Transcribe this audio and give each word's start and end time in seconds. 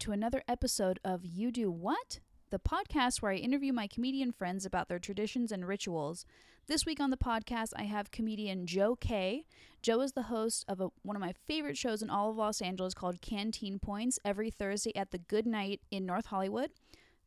to 0.00 0.12
another 0.12 0.42
episode 0.48 0.98
of 1.04 1.26
You 1.26 1.52
Do 1.52 1.70
What? 1.70 2.20
The 2.48 2.58
podcast 2.58 3.20
where 3.20 3.32
I 3.32 3.36
interview 3.36 3.70
my 3.70 3.86
comedian 3.86 4.32
friends 4.32 4.64
about 4.64 4.88
their 4.88 4.98
traditions 4.98 5.52
and 5.52 5.68
rituals. 5.68 6.24
This 6.68 6.86
week 6.86 7.00
on 7.00 7.10
the 7.10 7.18
podcast, 7.18 7.72
I 7.76 7.82
have 7.82 8.10
comedian 8.10 8.66
Joe 8.66 8.96
Kay. 8.96 9.44
Joe 9.82 10.00
is 10.00 10.12
the 10.12 10.22
host 10.22 10.64
of 10.68 10.80
a, 10.80 10.88
one 11.02 11.16
of 11.16 11.20
my 11.20 11.34
favorite 11.46 11.76
shows 11.76 12.00
in 12.00 12.08
all 12.08 12.30
of 12.30 12.36
Los 12.38 12.62
Angeles 12.62 12.94
called 12.94 13.20
Canteen 13.20 13.78
Points 13.78 14.18
every 14.24 14.50
Thursday 14.50 14.96
at 14.96 15.10
the 15.10 15.18
Good 15.18 15.46
Night 15.46 15.82
in 15.90 16.06
North 16.06 16.26
Hollywood. 16.26 16.70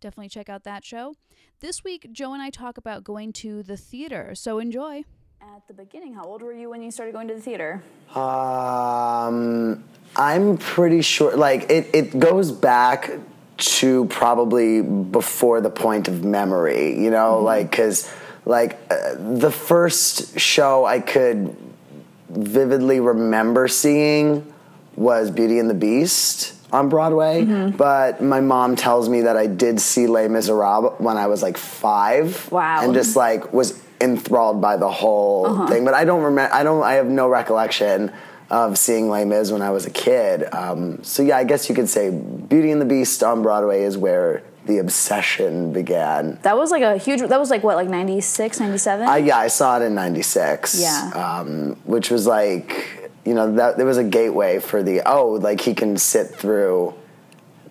Definitely 0.02 0.30
check 0.30 0.50
out 0.50 0.64
that 0.64 0.84
show. 0.84 1.14
This 1.60 1.84
week, 1.84 2.08
Joe 2.12 2.34
and 2.34 2.42
I 2.42 2.50
talk 2.50 2.80
about 2.80 3.04
going 3.04 3.34
to 3.34 3.62
the 3.62 3.78
theater, 3.78 4.34
so 4.34 4.58
enjoy. 4.58 5.04
At 5.44 5.68
the 5.68 5.74
beginning, 5.74 6.14
how 6.14 6.24
old 6.24 6.42
were 6.42 6.54
you 6.54 6.70
when 6.70 6.82
you 6.82 6.90
started 6.90 7.12
going 7.12 7.28
to 7.28 7.34
the 7.34 7.42
theater? 7.42 7.84
Um, 8.16 9.84
I'm 10.16 10.58
pretty 10.58 11.02
sure. 11.02 11.36
Like 11.36 11.70
it, 11.70 11.90
it 11.94 12.18
goes 12.18 12.50
back 12.50 13.12
to 13.58 14.06
probably 14.06 14.82
before 14.82 15.60
the 15.60 15.70
point 15.70 16.08
of 16.08 16.24
memory. 16.24 16.98
You 16.98 17.12
know, 17.12 17.42
like 17.42 17.72
because 17.72 18.10
like 18.46 18.80
uh, 18.90 19.16
the 19.18 19.52
first 19.52 20.40
show 20.40 20.86
I 20.86 21.02
could 21.02 21.54
vividly 22.30 23.02
remember 23.02 23.68
seeing 23.68 24.54
was 24.96 25.30
Beauty 25.30 25.60
and 25.60 25.70
the 25.70 25.76
Beast 25.76 26.54
on 26.72 26.88
Broadway. 26.88 27.44
But 27.44 28.24
my 28.24 28.40
mom 28.40 28.78
tells 28.78 29.10
me 29.10 29.22
that 29.22 29.36
I 29.36 29.48
did 29.48 29.82
see 29.82 30.08
Les 30.08 30.30
Miserables 30.30 31.00
when 31.00 31.18
I 31.18 31.28
was 31.28 31.44
like 31.44 31.58
five. 31.58 32.50
Wow. 32.50 32.86
And 32.86 32.94
just 32.94 33.18
like 33.18 33.52
was 33.52 33.83
enthralled 34.02 34.62
by 34.62 34.78
the 34.78 34.90
whole 34.90 35.68
thing. 35.68 35.86
But 35.86 35.94
I 35.94 36.06
don't 36.06 36.24
remember. 36.24 36.54
I 36.54 36.64
don't. 36.64 36.84
I 36.84 36.94
have 36.94 37.08
no 37.08 37.27
recollection 37.27 38.12
of 38.50 38.77
seeing 38.77 39.10
Les 39.10 39.26
Mis 39.26 39.52
when 39.52 39.62
I 39.62 39.72
was 39.72 39.85
a 39.85 39.90
kid. 39.90 40.44
Um, 40.54 41.04
so 41.04 41.24
yeah, 41.24 41.38
I 41.38 41.44
guess 41.44 41.70
you 41.70 41.76
could 41.76 41.90
say 41.90 42.12
Beauty 42.12 42.72
and 42.72 42.80
the 42.82 42.85
Beast 42.85 43.24
on 43.24 43.41
Broadway 43.41 43.84
is 43.84 43.98
where 43.98 44.44
the 44.66 44.77
obsession 44.77 45.74
began. 45.74 46.40
That 46.44 46.55
was 46.55 46.72
like 46.72 46.84
a 46.84 46.98
huge, 46.98 47.22
that 47.22 47.40
was 47.40 47.50
like 47.50 47.63
what, 47.63 47.76
like 47.76 47.90
96, 47.90 48.60
97? 48.60 49.08
I, 49.08 49.18
yeah, 49.18 49.38
I 49.38 49.48
saw 49.48 49.80
it 49.80 49.84
in 49.84 49.96
'96. 49.96 50.80
Yeah. 50.82 51.12
um, 51.16 51.76
which 51.85 52.10
was 52.12 52.28
like 52.28 53.12
you 53.26 53.34
know 53.34 53.55
that 53.55 53.78
there 53.78 53.85
was 53.85 53.98
a 53.98 54.04
gateway 54.04 54.60
for 54.60 54.84
the 54.84 55.02
oh 55.05 55.34
like 55.34 55.62
he 55.62 55.74
can 55.74 55.98
sit 55.98 56.28
through 56.28 56.94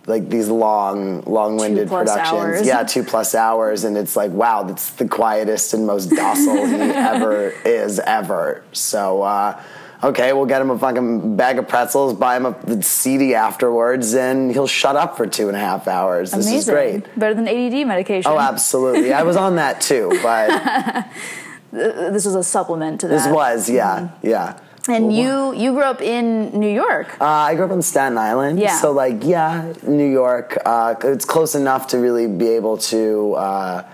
like 0.06 0.28
these 0.28 0.48
long 0.48 1.22
long-winded 1.22 1.84
Two 1.84 1.88
plus 1.88 2.08
productions. 2.10 2.40
hours. 2.42 2.66
yeah 2.66 2.82
two 2.82 3.04
plus 3.04 3.34
hours 3.36 3.84
and 3.84 3.96
it's 3.96 4.16
like 4.16 4.32
wow 4.32 4.64
that's 4.64 4.90
the 4.94 5.06
quietest 5.06 5.74
and 5.74 5.86
most 5.86 6.06
docile 6.10 6.66
he 6.66 6.74
ever 7.14 7.50
is 7.64 8.00
ever. 8.00 8.64
So 8.72 9.22
uh 9.22 9.62
okay 10.02 10.32
we'll 10.32 10.46
get 10.46 10.60
him 10.60 10.70
a 10.70 10.78
fucking 10.78 11.36
bag 11.36 11.58
of 11.60 11.68
pretzels 11.68 12.14
buy 12.14 12.36
him 12.36 12.46
a 12.46 12.82
CD 12.82 13.34
afterwards 13.36 14.14
and 14.14 14.50
he'll 14.50 14.66
shut 14.66 14.96
up 14.96 15.16
for 15.16 15.26
two 15.28 15.46
and 15.46 15.56
a 15.56 15.60
half 15.60 15.86
hours. 15.86 16.32
This 16.32 16.50
is 16.50 16.64
great. 16.68 17.04
Better 17.16 17.34
than 17.34 17.46
ADD 17.46 17.86
medication. 17.86 18.30
oh 18.32 18.38
absolutely. 18.40 19.12
I 19.12 19.22
was 19.22 19.36
on 19.36 19.54
that 19.56 19.80
too 19.80 20.10
but 20.22 20.48
this 21.72 22.24
was 22.26 22.34
a 22.34 22.42
supplement 22.42 23.00
to 23.02 23.08
that. 23.08 23.14
this 23.24 23.26
was 23.32 23.70
yeah 23.70 24.10
yeah 24.22 24.58
And 24.88 25.14
you 25.14 25.52
you 25.54 25.72
grew 25.72 25.84
up 25.84 26.00
in 26.00 26.58
New 26.58 26.68
York. 26.72 27.20
Uh, 27.20 27.24
I 27.24 27.54
grew 27.54 27.66
up 27.66 27.70
on 27.70 27.82
Staten 27.82 28.18
Island. 28.18 28.58
Yeah. 28.58 28.76
So, 28.80 28.90
like, 28.90 29.18
yeah, 29.22 29.72
New 29.86 30.10
York. 30.10 30.58
Uh, 30.66 30.94
it's 31.04 31.24
close 31.24 31.54
enough 31.54 31.88
to 31.88 31.98
really 31.98 32.26
be 32.26 32.48
able 32.48 32.78
to 32.78 33.34
uh, 33.34 33.88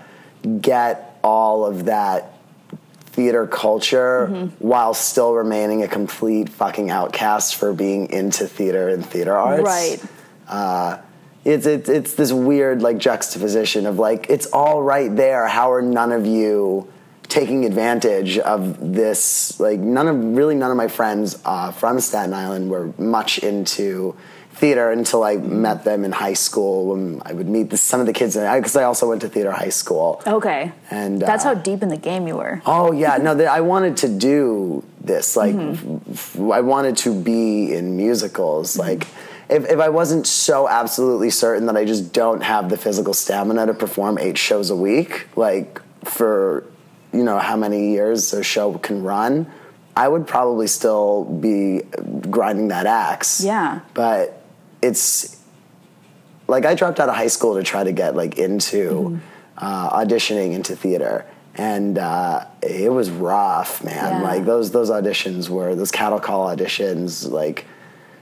get 0.61 1.19
all 1.23 1.65
of 1.65 1.85
that 1.85 2.33
theater 3.11 3.45
culture 3.45 4.29
Mm-hmm. 4.31 4.67
while 4.67 4.93
still 4.93 5.33
remaining 5.33 5.83
a 5.83 5.87
complete 5.87 6.49
fucking 6.49 6.89
outcast 6.89 7.55
for 7.55 7.73
being 7.73 8.09
into 8.09 8.47
theater 8.47 8.89
and 8.89 9.05
theater 9.05 9.35
arts. 9.35 9.63
Right. 9.63 10.01
Uh, 10.47 10.97
it's, 11.45 11.65
it's, 11.65 11.89
it's 11.89 12.13
this 12.15 12.31
weird, 12.31 12.81
like, 12.81 12.97
juxtaposition 12.97 13.85
of, 13.85 13.99
like, 13.99 14.29
it's 14.29 14.47
all 14.47 14.81
right 14.81 15.13
there. 15.15 15.47
How 15.47 15.71
are 15.71 15.81
none 15.81 16.11
of 16.11 16.25
you 16.25 16.87
taking 17.29 17.63
advantage 17.63 18.37
of 18.39 18.93
this 18.93 19.59
like 19.59 19.79
none 19.79 20.07
of 20.07 20.17
really 20.35 20.55
none 20.55 20.71
of 20.71 20.77
my 20.77 20.87
friends 20.87 21.39
uh, 21.45 21.71
from 21.71 21.99
Staten 21.99 22.33
Island 22.33 22.69
were 22.69 22.91
much 22.97 23.37
into 23.39 24.15
theater 24.53 24.91
until 24.91 25.23
I 25.23 25.37
met 25.37 25.85
them 25.85 26.03
in 26.03 26.11
high 26.11 26.33
school 26.33 26.87
when 26.87 27.21
I 27.23 27.31
would 27.31 27.47
meet 27.47 27.69
the, 27.69 27.77
some 27.77 28.01
of 28.01 28.07
the 28.07 28.13
kids 28.13 28.35
because 28.35 28.75
I, 28.75 28.83
also 28.83 29.07
went 29.07 29.21
to 29.21 29.29
theater 29.29 29.51
high 29.51 29.69
school 29.69 30.21
Okay. 30.27 30.73
and 30.91 31.21
That's 31.21 31.45
uh, 31.45 31.49
how 31.49 31.61
deep 31.61 31.81
in 31.81 31.87
the 31.87 31.97
game 31.97 32.27
you 32.27 32.35
were. 32.35 32.61
Oh 32.65 32.91
yeah, 32.91 33.15
no, 33.17 33.33
th- 33.37 33.47
I 33.47 33.61
wanted 33.61 33.95
to 33.97 34.09
do 34.09 34.83
this. 34.99 35.37
Like, 35.37 35.55
Mm-hmm. 35.55 36.11
f- 36.11 36.35
f- 36.35 36.39
I 36.51 36.59
wanted 36.59 36.97
to 36.97 37.13
be 37.13 37.73
in 37.73 37.95
musicals. 37.95 38.77
Like, 38.77 39.07
if, 39.49 39.65
if 39.69 39.79
I 39.79 39.87
wasn't 39.89 40.27
so 40.27 40.67
absolutely 40.67 41.29
certain 41.29 41.65
that 41.67 41.77
I 41.77 41.85
just 41.85 42.11
don't 42.11 42.41
have 42.41 42.69
the 42.69 42.75
physical 42.77 43.13
stamina 43.13 43.67
to 43.67 43.73
perform 43.73 44.17
eight 44.17 44.37
shows 44.37 44.69
a 44.71 44.75
week, 44.75 45.27
like 45.37 45.79
for 46.03 46.65
you 47.13 47.23
know 47.23 47.39
how 47.39 47.55
many 47.55 47.91
years 47.91 48.33
a 48.33 48.43
show 48.43 48.77
can 48.77 49.03
run, 49.03 49.51
I 49.95 50.07
would 50.07 50.27
probably 50.27 50.67
still 50.67 51.25
be 51.25 51.81
grinding 52.29 52.69
that 52.69 52.85
axe. 52.85 53.43
Yeah. 53.43 53.81
but 53.93 54.41
it's 54.81 55.37
like 56.47 56.65
I 56.65 56.73
dropped 56.75 56.99
out 56.99 57.09
of 57.09 57.15
high 57.15 57.27
school 57.27 57.55
to 57.55 57.63
try 57.63 57.83
to 57.83 57.91
get 57.91 58.15
like 58.15 58.37
into 58.37 59.19
uh, 59.57 59.89
auditioning 60.03 60.53
into 60.53 60.75
theater, 60.75 61.25
and 61.55 61.97
uh, 61.97 62.45
it 62.61 62.91
was 62.91 63.09
rough, 63.09 63.83
man. 63.83 64.21
Yeah. 64.21 64.21
Like 64.21 64.45
those 64.45 64.71
those 64.71 64.89
auditions 64.89 65.49
were 65.49 65.75
those 65.75 65.91
cattle 65.91 66.19
call 66.19 66.47
auditions, 66.55 67.29
like. 67.29 67.65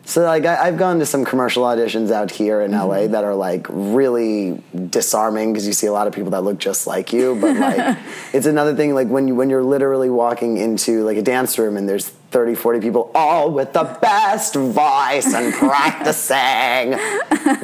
So 0.08 0.24
like 0.24 0.46
I, 0.46 0.68
I've 0.68 0.78
gone 0.78 1.00
to 1.00 1.06
some 1.06 1.26
commercial 1.26 1.64
auditions 1.64 2.12
out 2.12 2.32
here 2.32 2.62
in 2.62 2.72
LA 2.72 2.78
mm-hmm. 2.78 3.12
that 3.12 3.26
are 3.26 3.36
like 3.36 3.68
really 3.70 4.64
disarming 4.90 5.52
because 5.52 5.68
you 5.68 5.74
see 5.74 5.86
a 5.86 5.92
lot 5.92 6.08
of 6.08 6.14
people 6.14 6.32
that 6.32 6.44
look 6.44 6.60
just 6.60 6.88
like 6.88 7.12
you. 7.12 7.38
But 7.42 7.58
like 7.58 7.98
it's 8.34 8.46
another 8.46 8.74
thing 8.74 8.96
like 8.96 9.10
when 9.10 9.28
you 9.28 9.36
when 9.36 9.50
you're 9.50 9.66
literally 9.66 10.10
walking 10.10 10.56
into 10.56 11.04
like 11.04 11.18
a 11.18 11.22
dance 11.22 11.60
room 11.60 11.76
and 11.76 11.90
there's 11.90 12.08
30, 12.08 12.56
40 12.56 12.80
people 12.80 13.12
all 13.16 13.52
with 13.52 13.74
the 13.74 13.84
best 14.02 14.56
voice 14.56 15.34
and 15.34 15.54
practicing 15.56 16.94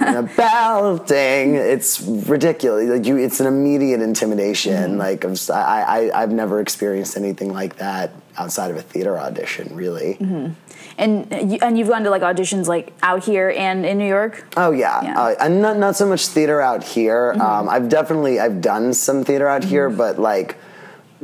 and 0.04 0.18
a 0.18 0.30
belting. 0.36 1.56
It's 1.56 2.02
ridiculous. 2.02 2.90
Like 2.90 3.06
you, 3.06 3.16
it's 3.16 3.40
an 3.40 3.48
immediate 3.48 4.02
intimidation. 4.02 4.74
Mm-hmm. 4.74 4.98
Like 4.98 5.24
I'm, 5.24 5.36
I, 5.50 6.12
I, 6.14 6.20
have 6.20 6.32
never 6.32 6.60
experienced 6.60 7.16
anything 7.16 7.54
like 7.54 7.78
that 7.78 8.12
outside 8.38 8.72
of 8.72 8.78
a 8.78 8.82
theater 8.82 9.18
audition, 9.18 9.76
really. 9.76 10.18
Mm-hmm. 10.20 10.54
And 10.98 11.52
you, 11.52 11.58
and 11.62 11.78
you've 11.78 11.88
gone 11.90 12.04
to 12.04 12.10
like 12.12 12.22
auditions 12.22 12.68
like 12.68 12.94
out 13.02 13.24
here 13.24 13.54
and 13.58 13.86
in 13.86 13.98
New 13.98 14.08
York. 14.08 14.46
Oh 14.58 14.72
yeah, 14.72 15.02
Yeah. 15.04 15.10
Mm-hmm. 15.16 15.18
Uh, 15.42 15.46
and 15.46 15.62
not 15.62 15.78
not 15.78 15.96
so 15.96 16.06
much 16.06 16.28
theater 16.28 16.62
out 16.62 16.84
here. 16.84 17.34
Um, 17.40 17.68
I've 17.70 17.90
definitely 17.90 18.40
I've 18.40 18.62
done 18.62 18.94
some 18.94 19.24
theater 19.24 19.48
out 19.48 19.64
here, 19.64 19.90
but 19.90 20.20
like 20.20 20.58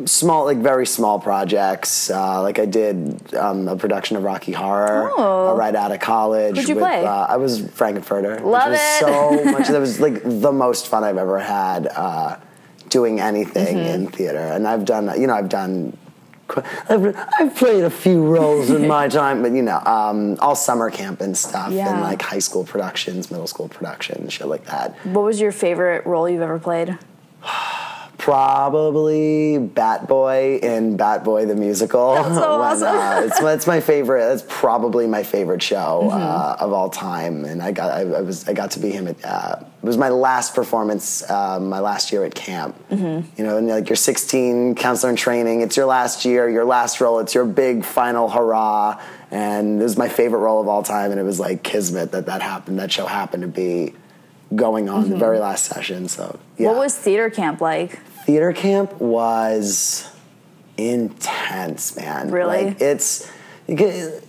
small, 0.06 0.46
like 0.46 0.58
very 0.58 0.86
small 0.88 1.20
projects. 1.20 2.10
Uh, 2.10 2.42
like 2.42 2.58
I 2.58 2.66
did 2.66 3.34
um, 3.36 3.68
a 3.68 3.76
production 3.76 4.18
of 4.18 4.24
Rocky 4.24 4.54
Horror 4.54 5.12
Oh. 5.18 5.50
uh, 5.50 5.54
right 5.56 5.76
out 5.76 5.92
of 5.92 6.00
college. 6.00 6.58
Who'd 6.58 6.70
you 6.70 6.76
with, 6.76 6.84
play? 6.84 7.06
Uh, 7.06 7.26
I 7.28 7.38
was 7.38 7.60
Frank-N-Furter. 7.72 8.42
Love 8.42 8.72
which 8.72 8.80
was 8.80 8.80
it. 8.80 9.00
so 9.02 9.44
much. 9.52 9.68
That 9.68 9.80
was 9.80 10.00
like 10.00 10.24
the 10.24 10.52
most 10.54 10.88
fun 10.88 11.04
I've 11.04 11.18
ever 11.18 11.38
had 11.38 11.88
uh, 11.88 12.38
doing 12.88 13.20
anything 13.20 13.76
Mm-hmm. 13.78 13.94
in 14.06 14.08
theater, 14.08 14.40
and 14.40 14.68
I've 14.68 14.86
done 14.86 15.12
you 15.20 15.28
know 15.28 15.36
I've 15.36 15.50
done. 15.50 15.98
I've 16.90 17.56
played 17.56 17.84
a 17.84 17.90
few 17.90 18.24
roles 18.26 18.70
in 18.70 18.88
my 18.88 19.08
time, 19.08 19.42
but 19.42 19.52
you 19.52 19.62
know, 19.62 19.80
um, 19.86 20.38
all 20.40 20.56
summer 20.56 20.90
camp 20.90 21.22
and 21.22 21.38
stuff, 21.38 21.72
Yeah. 21.72 21.90
and 21.92 22.02
like 22.02 22.22
high 22.22 22.40
school 22.40 22.64
productions, 22.64 23.30
middle 23.32 23.48
school 23.48 23.68
productions, 23.68 24.34
shit 24.34 24.48
like 24.48 24.66
that. 24.66 24.94
What 25.06 25.24
was 25.24 25.40
your 25.40 25.52
favorite 25.52 26.06
role 26.06 26.28
you've 26.30 26.42
ever 26.42 26.60
played? 26.60 26.98
Probably 28.30 29.58
Bat 29.58 30.08
Boy 30.08 30.60
in 30.62 30.98
Bat 30.98 31.24
Boy 31.24 31.46
the 31.46 31.56
musical. 31.56 32.14
That's 32.14 32.36
so 32.36 32.44
awesome. 32.62 32.88
uh, 32.88 33.22
it's, 33.26 33.40
it's 33.42 33.68
my 33.68 33.80
favorite. 33.80 34.28
That's 34.28 34.44
probably 34.48 35.08
my 35.08 35.24
favorite 35.24 35.64
show 35.64 35.80
Mm-hmm. 35.80 36.12
uh, 36.18 36.56
of 36.60 36.72
all 36.74 36.90
time, 36.90 37.46
and 37.46 37.62
I 37.62 37.72
got 37.72 37.92
I, 37.92 38.02
I 38.02 38.22
was 38.22 38.48
I 38.48 38.54
got 38.54 38.72
to 38.72 38.80
be 38.80 38.92
him 38.92 39.08
at. 39.08 39.16
Uh, 39.26 39.56
it 39.82 39.86
was 39.86 39.98
my 39.98 40.10
last 40.10 40.54
performance, 40.54 41.28
uh, 41.30 41.60
my 41.60 41.80
last 41.80 42.12
year 42.12 42.24
at 42.26 42.36
camp. 42.36 42.76
Mm-hmm. 42.92 43.30
You 43.38 43.44
know, 43.46 43.58
and 43.58 43.68
like 43.68 43.90
you're 43.90 43.96
16, 43.96 44.76
counselor 44.76 45.10
in 45.10 45.16
training. 45.16 45.62
It's 45.62 45.76
your 45.78 45.86
last 45.88 46.26
year, 46.26 46.50
your 46.50 46.66
last 46.66 47.02
role. 47.02 47.20
It's 47.20 47.34
your 47.34 47.46
big 47.46 47.84
final 47.86 48.30
hurrah, 48.30 49.02
and 49.32 49.80
it 49.80 49.84
was 49.84 49.98
my 49.98 50.10
favorite 50.10 50.40
role 50.40 50.62
of 50.62 50.68
all 50.68 50.84
time. 50.84 51.12
And 51.12 51.20
it 51.20 51.24
was 51.24 51.40
like 51.40 51.64
kismet 51.64 52.12
that 52.12 52.28
that 52.28 52.42
happened. 52.42 52.78
That 52.80 52.92
show 52.92 53.06
happened 53.08 53.42
to 53.42 53.48
be 53.48 53.94
going 54.56 54.90
on 54.90 55.10
the 55.10 55.18
very 55.18 55.40
last 55.40 55.66
session. 55.66 56.08
So 56.08 56.40
yeah. 56.58 56.68
Mm-hmm. 56.68 56.76
What 56.76 56.84
was 56.84 56.96
theater 56.98 57.30
camp 57.30 57.62
like? 57.62 58.00
Theater 58.30 58.54
camp 58.54 58.94
was 59.02 60.08
intense, 60.78 61.96
man. 61.96 62.30
Really? 62.30 62.66
Like 62.66 62.80
it's 62.82 63.28
it, 63.68 63.80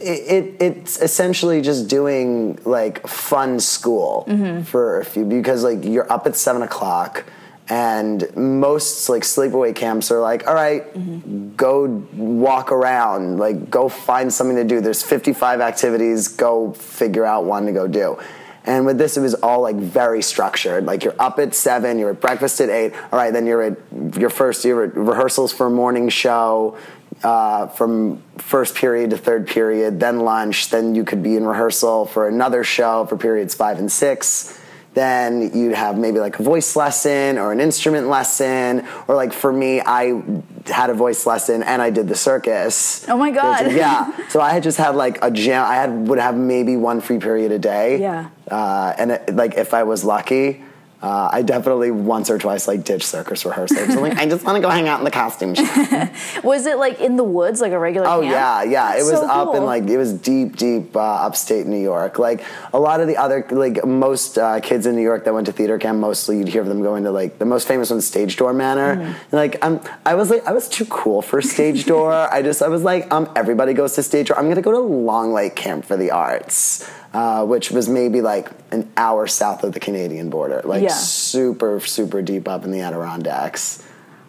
it 0.01 0.57
it's 0.61 1.01
essentially 1.03 1.61
just 1.61 1.87
doing 1.89 2.59
like 2.65 3.07
fun 3.07 3.61
school 3.61 4.25
Mm-hmm. 4.27 4.63
for 4.63 5.01
a 5.01 5.05
few 5.05 5.25
because 5.27 5.65
like 5.65 5.85
you're 5.85 6.11
up 6.11 6.27
at 6.27 6.35
seven 6.35 6.63
o'clock 6.63 7.25
and 7.69 8.35
most 8.37 9.09
like 9.11 9.23
sleepaway 9.23 9.75
camps 9.75 10.11
are 10.11 10.21
like 10.21 10.47
all 10.49 10.55
right, 10.55 10.93
Mm-hmm. 10.95 11.57
go 11.57 11.85
walk 12.15 12.73
around 12.73 13.39
like 13.39 13.69
go 13.69 13.89
find 13.91 14.33
something 14.33 14.57
to 14.57 14.65
do 14.65 14.81
there's 14.81 15.03
55 15.03 15.61
activities 15.61 16.29
go 16.29 16.73
figure 16.73 17.27
out 17.27 17.45
one 17.45 17.67
to 17.67 17.73
go 17.73 17.87
do 17.87 18.19
And 18.65 18.85
with 18.85 18.99
this, 18.99 19.17
it 19.17 19.21
was 19.21 19.35
all 19.35 19.63
like 19.63 19.77
very 19.77 20.23
structured. 20.23 20.85
Like 20.85 21.05
you're 21.05 21.17
up 21.19 21.39
at 21.39 21.55
seven, 21.55 21.99
you're 21.99 22.11
at 22.11 22.21
breakfast 22.21 22.61
at 22.61 22.69
eight. 22.69 22.93
All 23.11 23.19
right, 23.19 23.33
then 23.33 23.47
you're 23.47 23.63
at 23.63 24.17
your 24.17 24.31
first 24.31 24.65
you're 24.65 24.85
at 24.85 24.97
rehearsals 24.97 25.53
for 25.53 25.67
a 25.67 25.71
morning 25.71 26.09
show. 26.09 26.77
Uh, 27.25 27.67
from 27.67 28.23
first 28.39 28.75
period 28.75 29.11
to 29.11 29.19
third 29.19 29.47
period, 29.47 30.01
then 30.01 30.21
lunch, 30.21 30.71
then 30.71 30.95
you 30.95 31.05
could 31.05 31.23
be 31.23 31.37
in 31.37 31.45
rehearsal 31.45 32.07
for 32.07 32.29
another 32.29 32.65
show 32.65 33.05
for 33.07 33.17
periods 33.17 33.55
five 33.55 33.79
and 33.79 33.91
six 33.93 34.59
then 34.95 35.57
you'd 35.57 35.75
have 35.75 35.97
maybe 35.97 36.19
like 36.19 36.39
a 36.39 36.43
voice 36.43 36.75
lesson 36.75 37.39
or 37.39 37.53
an 37.53 37.61
instrument 37.61 38.09
lesson. 38.09 38.87
Or 39.09 39.15
like 39.15 39.33
for 39.33 39.53
me 39.53 39.81
i 39.81 40.23
had 40.67 40.91
a 40.91 40.95
voice 40.95 41.27
lesson 41.27 41.63
and 41.63 41.81
i 41.81 41.91
did 41.91 42.09
the 42.09 42.17
circus. 42.17 43.09
Oh 43.09 43.17
my 43.17 43.31
God. 43.31 43.73
yeah. 43.73 44.13
So 44.31 44.41
i 44.41 44.51
had 44.51 44.63
just 44.63 44.79
had 44.79 44.95
like 44.97 45.19
a 45.23 45.31
jam. 45.31 45.65
I 45.65 45.75
had 45.75 46.09
would 46.09 46.19
have 46.19 46.37
maybe 46.37 46.77
one 46.77 47.01
free 47.01 47.19
period 47.19 47.53
a 47.53 47.59
day. 47.59 48.01
Yeah. 48.01 48.31
uh, 48.51 48.95
and 48.99 49.13
it, 49.13 49.35
like 49.35 49.55
if 49.55 49.75
i 49.75 49.83
was 49.85 50.05
lucky 50.05 50.63
uh, 51.03 51.31
I 51.33 51.41
definitely 51.41 51.91
once 51.91 52.29
or 52.29 52.39
twice 52.39 52.69
like 52.69 52.85
ditched 52.85 53.07
circus 53.07 53.47
rehearsals. 53.47 53.89
I'm 53.89 54.01
like, 54.01 54.19
I 54.19 54.27
just 54.27 54.45
want 54.45 54.57
to 54.57 54.61
go 54.61 54.69
hang 54.69 54.87
out 54.87 54.99
in 54.99 55.05
the 55.05 55.11
costume 55.11 55.55
shop. 55.55 56.13
Was 56.45 56.67
it 56.67 56.77
like 56.77 57.01
in 57.01 57.17
the 57.17 57.25
woods, 57.25 57.63
like 57.63 57.73
a 57.73 57.79
regular? 57.79 58.07
Oh 58.07 58.21
camp? 58.21 58.33
yeah, 58.33 58.63
yeah. 58.65 58.99
It 58.99 59.05
was 59.05 59.13
so 59.13 59.27
up 59.27 59.55
in 59.55 59.65
like 59.65 59.85
it 59.85 59.97
was 59.97 60.13
deep, 60.13 60.57
deep 60.57 60.95
uh, 60.95 61.01
upstate 61.01 61.67
New 61.67 61.81
York. 61.81 62.19
Like 62.19 62.45
a 62.75 62.79
lot 62.79 63.01
of 63.01 63.09
the 63.09 63.17
other 63.17 63.47
like 63.51 63.83
most 63.85 64.37
uh, 64.37 64.61
kids 64.61 64.85
in 64.85 64.95
New 64.95 65.03
York 65.03 65.25
that 65.25 65.33
went 65.33 65.47
to 65.47 65.53
theater 65.53 65.79
camp, 65.79 65.99
mostly 65.99 66.39
you'd 66.39 66.49
hear 66.49 66.65
them 66.65 66.83
going 66.83 67.05
to 67.05 67.11
like 67.11 67.39
the 67.39 67.47
most 67.47 67.67
famous 67.67 67.89
one, 67.89 68.03
Stage 68.03 68.37
Door 68.37 68.53
Manor. 68.53 68.97
Mm-hmm. 68.97 69.37
Like 69.37 69.65
um, 69.65 69.81
I 70.05 70.15
was 70.15 70.29
like 70.29 70.47
I 70.47 70.53
was 70.53 70.69
too 70.69 70.85
cool 70.87 71.23
for 71.23 71.41
Stage 71.41 71.87
Door. 71.87 72.13
I 72.13 72.43
just 72.43 72.61
I 72.61 72.69
was 72.69 72.83
like 72.83 73.11
um, 73.11 73.31
everybody 73.35 73.73
goes 73.73 73.95
to 73.95 74.03
Stage 74.03 74.29
Door. 74.29 74.39
I'm 74.39 74.51
gonna 74.51 74.61
go 74.61 74.73
to 74.73 74.81
Long 74.81 75.33
Lake 75.33 75.57
Camp 75.57 75.87
for 75.87 75.97
the 75.97 76.11
Arts. 76.11 76.87
Uh, 77.13 77.45
which 77.45 77.73
was 77.73 77.89
maybe 77.89 78.21
like 78.21 78.51
an 78.71 78.89
hour 78.97 79.27
south 79.27 79.65
of 79.65 79.73
the 79.73 79.81
Canadian 79.81 80.31
border, 80.31 80.63
like 80.65 80.83
Yeah. 80.83 80.91
super, 80.91 81.81
super 81.81 82.23
deep 82.23 82.47
up 82.47 82.65
in 82.65 82.71
the 82.71 82.81
Adirondacks. 82.83 83.83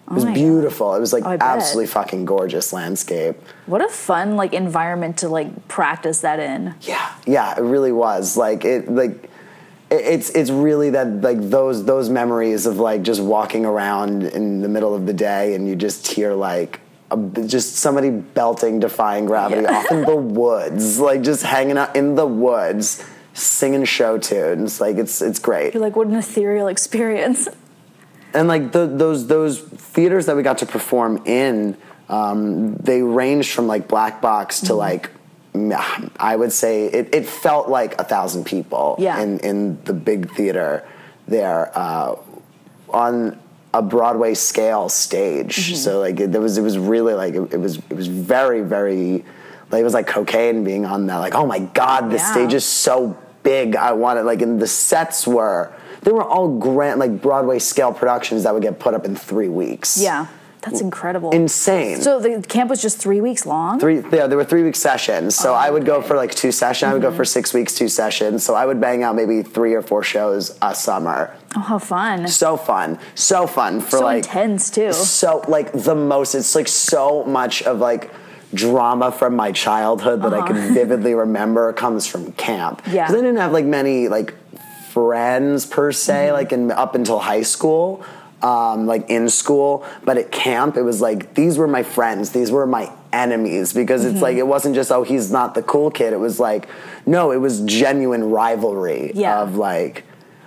It 0.10 0.14
was 0.16 0.26
God. 0.26 0.34
beautiful. 0.34 0.96
It 0.96 1.00
was 1.00 1.14
like 1.14 1.24
Oh, 1.24 1.38
absolutely 1.40 1.86
fucking 1.88 2.26
gorgeous 2.26 2.74
landscape. 2.74 3.36
What 3.68 3.86
a 3.86 3.88
fun 3.88 4.36
like 4.36 4.54
environment 4.54 5.18
to 5.18 5.30
like 5.30 5.68
practice 5.68 6.22
that 6.22 6.40
in. 6.40 6.74
Yeah, 6.82 7.08
yeah, 7.28 7.54
it 7.56 7.62
really 7.62 7.92
was. 7.92 8.36
Like 8.36 8.66
it, 8.66 8.92
like 8.92 9.26
it- 9.92 10.02
it's 10.06 10.30
it's 10.32 10.50
really 10.50 10.90
that 10.90 11.22
like 11.22 11.38
those 11.40 11.86
those 11.86 12.10
memories 12.10 12.66
of 12.66 12.80
like 12.80 13.04
just 13.04 13.22
walking 13.22 13.64
around 13.64 14.24
in 14.24 14.62
the 14.62 14.68
middle 14.70 14.96
of 14.96 15.06
the 15.06 15.14
day 15.14 15.54
and 15.54 15.68
you 15.68 15.76
just 15.76 16.08
hear 16.08 16.34
like. 16.34 16.80
A, 17.12 17.42
just 17.46 17.76
somebody 17.76 18.10
belting 18.10 18.80
defying 18.80 19.26
gravity 19.26 19.64
Yeah. 19.64 19.78
off 19.78 19.92
in 19.92 20.06
the 20.06 20.16
woods 20.16 21.00
like 21.00 21.22
just 21.22 21.44
hanging 21.44 21.78
out 21.78 21.96
in 21.96 22.16
the 22.16 22.26
woods 22.26 23.04
singing 23.34 23.86
show 23.86 24.18
tunes 24.18 24.80
like 24.82 24.98
it's 24.98 25.22
it's 25.22 25.40
great 25.40 25.74
You're 25.74 25.82
like, 25.84 25.96
what 25.96 26.08
an 26.08 26.16
ethereal 26.16 26.68
experience. 26.68 27.48
and 28.34 28.48
like 28.48 28.72
the, 28.72 28.88
those 28.88 29.28
those 29.28 29.60
theaters 29.60 30.26
that 30.28 30.36
we 30.38 30.44
got 30.44 30.60
to 30.60 30.66
perform 30.66 31.22
in, 31.26 31.76
um, 32.10 32.76
they 32.76 33.02
ranged 33.02 33.52
from 33.52 33.68
like 33.68 33.88
black 33.88 34.22
box 34.22 34.60
Mm-hmm. 34.60 34.68
to 34.68 34.74
like 34.76 35.10
I 36.18 36.36
would 36.36 36.54
say 36.54 36.86
it, 36.86 37.14
it 37.14 37.26
felt 37.26 37.68
like 37.68 38.00
a 38.00 38.06
thousand 38.06 38.46
people 38.46 38.96
Yeah. 39.00 39.20
in 39.22 39.40
in 39.40 39.84
the 39.84 39.92
big 39.94 40.32
theater 40.32 40.88
there 41.28 41.72
uh, 41.78 42.16
on 42.90 43.38
a 43.74 43.82
Broadway 43.82 44.34
scale 44.34 44.90
stage. 44.90 45.56
Mm-hmm. 45.58 45.76
So 45.76 46.00
like 46.00 46.20
it, 46.20 46.32
there 46.32 46.42
was 46.42 46.58
it 46.58 46.62
was 46.62 46.78
really 46.78 47.14
like 47.14 47.34
it, 47.34 47.54
it 47.54 47.58
was 47.60 47.78
it 47.90 47.96
was 47.96 48.08
very 48.08 48.62
very 48.62 49.24
like 49.72 49.80
it 49.82 49.84
was 49.86 49.94
like 49.94 50.08
cocaine 50.08 50.64
being 50.64 50.86
on 50.86 51.08
that. 51.08 51.18
Like 51.18 51.36
oh 51.36 51.46
my 51.46 51.60
god, 51.60 52.10
this 52.12 52.22
Yeah. 52.22 52.32
stage 52.34 52.54
is 52.54 52.66
so 52.66 53.18
big. 53.44 53.76
I 53.76 53.94
want 53.94 54.20
it. 54.20 54.24
Like 54.24 54.42
and 54.42 54.62
the 54.62 54.68
sets 54.68 55.26
were 55.26 55.72
they 56.02 56.12
were 56.12 56.24
all 56.24 56.58
grand 56.58 57.00
like 57.00 57.22
Broadway 57.22 57.60
scale 57.60 57.94
productions 57.94 58.44
that 58.44 58.54
would 58.54 58.64
get 58.64 58.80
put 58.80 58.94
up 58.94 59.06
in 59.06 59.16
three 59.16 59.48
weeks. 59.50 60.02
Yeah, 60.02 60.28
that's 60.62 60.82
incredible. 60.82 61.30
insane. 61.32 62.02
so 62.02 62.20
the 62.20 62.42
camp 62.48 62.70
was 62.72 62.82
just 62.82 62.98
three 62.98 63.22
weeks 63.22 63.46
long. 63.46 63.80
Three, 63.80 64.02
yeah, 64.12 64.28
there 64.28 64.38
were 64.38 64.44
three 64.44 64.64
week 64.64 64.76
sessions. 64.76 65.36
So 65.36 65.54
I 65.54 65.70
would 65.70 65.86
go 65.86 65.94
Oh, 65.94 65.96
okay. 65.98 66.02
Mm-hmm. 66.04 66.08
for 66.10 66.16
like 66.18 66.36
two 66.36 66.52
sessions. 66.52 66.90
I 66.90 66.94
would 66.94 67.02
go 67.04 67.12
for 67.12 67.24
six 67.24 67.54
weeks, 67.54 67.74
two 67.76 67.88
sessions. 67.88 68.44
So 68.44 68.54
I 68.56 68.66
would 68.66 68.82
bang 68.82 69.04
out 69.04 69.16
maybe 69.16 69.44
three 69.44 69.74
or 69.76 69.82
four 69.82 70.04
shows 70.04 70.58
a 70.62 70.76
summer. 70.76 71.36
Oh, 71.56 71.60
how 71.60 71.80
fun! 71.80 72.28
So 72.28 72.56
fun, 72.58 72.98
so 73.16 73.46
fun 73.48 73.82
for 73.82 73.98
So 73.98 74.04
like 74.04 74.24
intense 74.26 74.70
too. 74.70 74.94
so 74.94 75.44
like 75.48 75.72
the 75.74 75.96
most. 75.96 76.34
It's 76.36 76.56
like 76.56 76.68
so 76.68 77.24
much 77.26 77.62
of 77.64 77.80
like 77.80 78.12
drama 78.54 79.12
from 79.12 79.36
my 79.36 79.52
childhood 79.52 80.22
that 80.24 80.34
I 80.34 80.46
can 80.48 80.74
vividly 80.74 81.14
remember 81.14 81.72
comes 81.74 82.08
from 82.08 82.32
camp. 82.34 82.82
Uh-huh. 82.86 82.96
Yeah. 82.96 83.08
'Cause 83.08 83.16
I 83.16 83.20
didn't 83.20 83.38
have 83.38 83.52
like 83.52 83.66
many 83.66 84.08
like 84.08 84.34
friends 84.92 85.66
per 85.66 85.92
se, 85.92 86.14
Mm-hmm. 86.28 86.34
like 86.34 86.52
in 86.52 86.72
up 86.72 86.96
until 86.96 87.20
high 87.20 87.44
school. 87.44 88.04
Um, 88.44 88.88
like 88.88 89.08
in 89.08 89.30
school, 89.30 89.86
but 90.04 90.18
at 90.18 90.32
camp, 90.32 90.76
it 90.76 90.82
was 90.82 91.00
like 91.00 91.36
these 91.36 91.60
were 91.60 91.68
my 91.68 91.84
friends, 91.84 92.32
these 92.32 92.52
were 92.52 92.66
my 92.66 92.92
enemies 93.14 93.72
because 93.72 94.02
Mm-hmm. 94.04 94.14
it's 94.16 94.22
like 94.24 94.38
it 94.38 94.48
wasn't 94.48 94.74
just 94.74 94.92
oh 94.92 95.04
he's 95.04 95.32
not 95.32 95.54
the 95.54 95.62
cool 95.62 95.92
kid. 95.92 96.12
It 96.12 96.20
was 96.20 96.40
like 96.40 96.68
no, 97.06 97.32
it 97.32 97.38
was 97.38 97.62
genuine 97.62 98.32
rivalry 98.32 99.12
Yeah. 99.14 99.42
of 99.42 99.58
like 99.58 100.06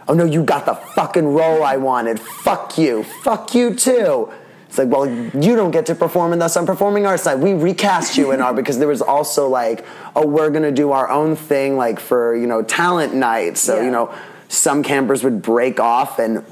oh 0.09 0.15
no, 0.15 0.25
you 0.25 0.43
got 0.43 0.67
the 0.67 0.75
fucking 0.75 1.27
role 1.35 1.62
I 1.62 1.77
wanted. 1.77 2.21
Fuck 2.21 2.79
you. 2.79 3.05
Fuck 3.23 3.55
you 3.55 3.75
too. 3.75 4.31
It's 4.69 4.79
like, 4.79 4.89
well, 4.89 5.06
you 5.09 5.55
don't 5.55 5.71
get 5.71 5.87
to 5.87 5.95
perform 5.95 6.33
in 6.33 6.41
this. 6.41 6.56
I'm 6.56 6.67
performing 6.67 7.06
our 7.06 7.17
side. 7.17 7.39
We 7.39 7.53
recast 7.53 8.17
you 8.17 8.33
in 8.33 8.41
our 8.41 8.53
because 8.61 8.79
there 8.79 8.89
was 8.89 9.03
also 9.03 9.49
like, 9.49 9.85
oh, 10.17 10.27
we're 10.27 10.51
gonna 10.51 10.73
do 10.73 10.91
our 10.93 11.09
own 11.09 11.37
thing, 11.37 11.77
like 11.77 12.01
for 12.01 12.35
you 12.37 12.47
know 12.47 12.62
talent 12.62 13.15
night. 13.15 13.56
So 13.56 13.77
Yeah. 13.77 13.85
you 13.85 13.91
know, 13.91 14.12
some 14.49 14.83
campers 14.83 15.25
would 15.25 15.43
break 15.43 15.79
off 15.81 16.19
and 16.19 16.43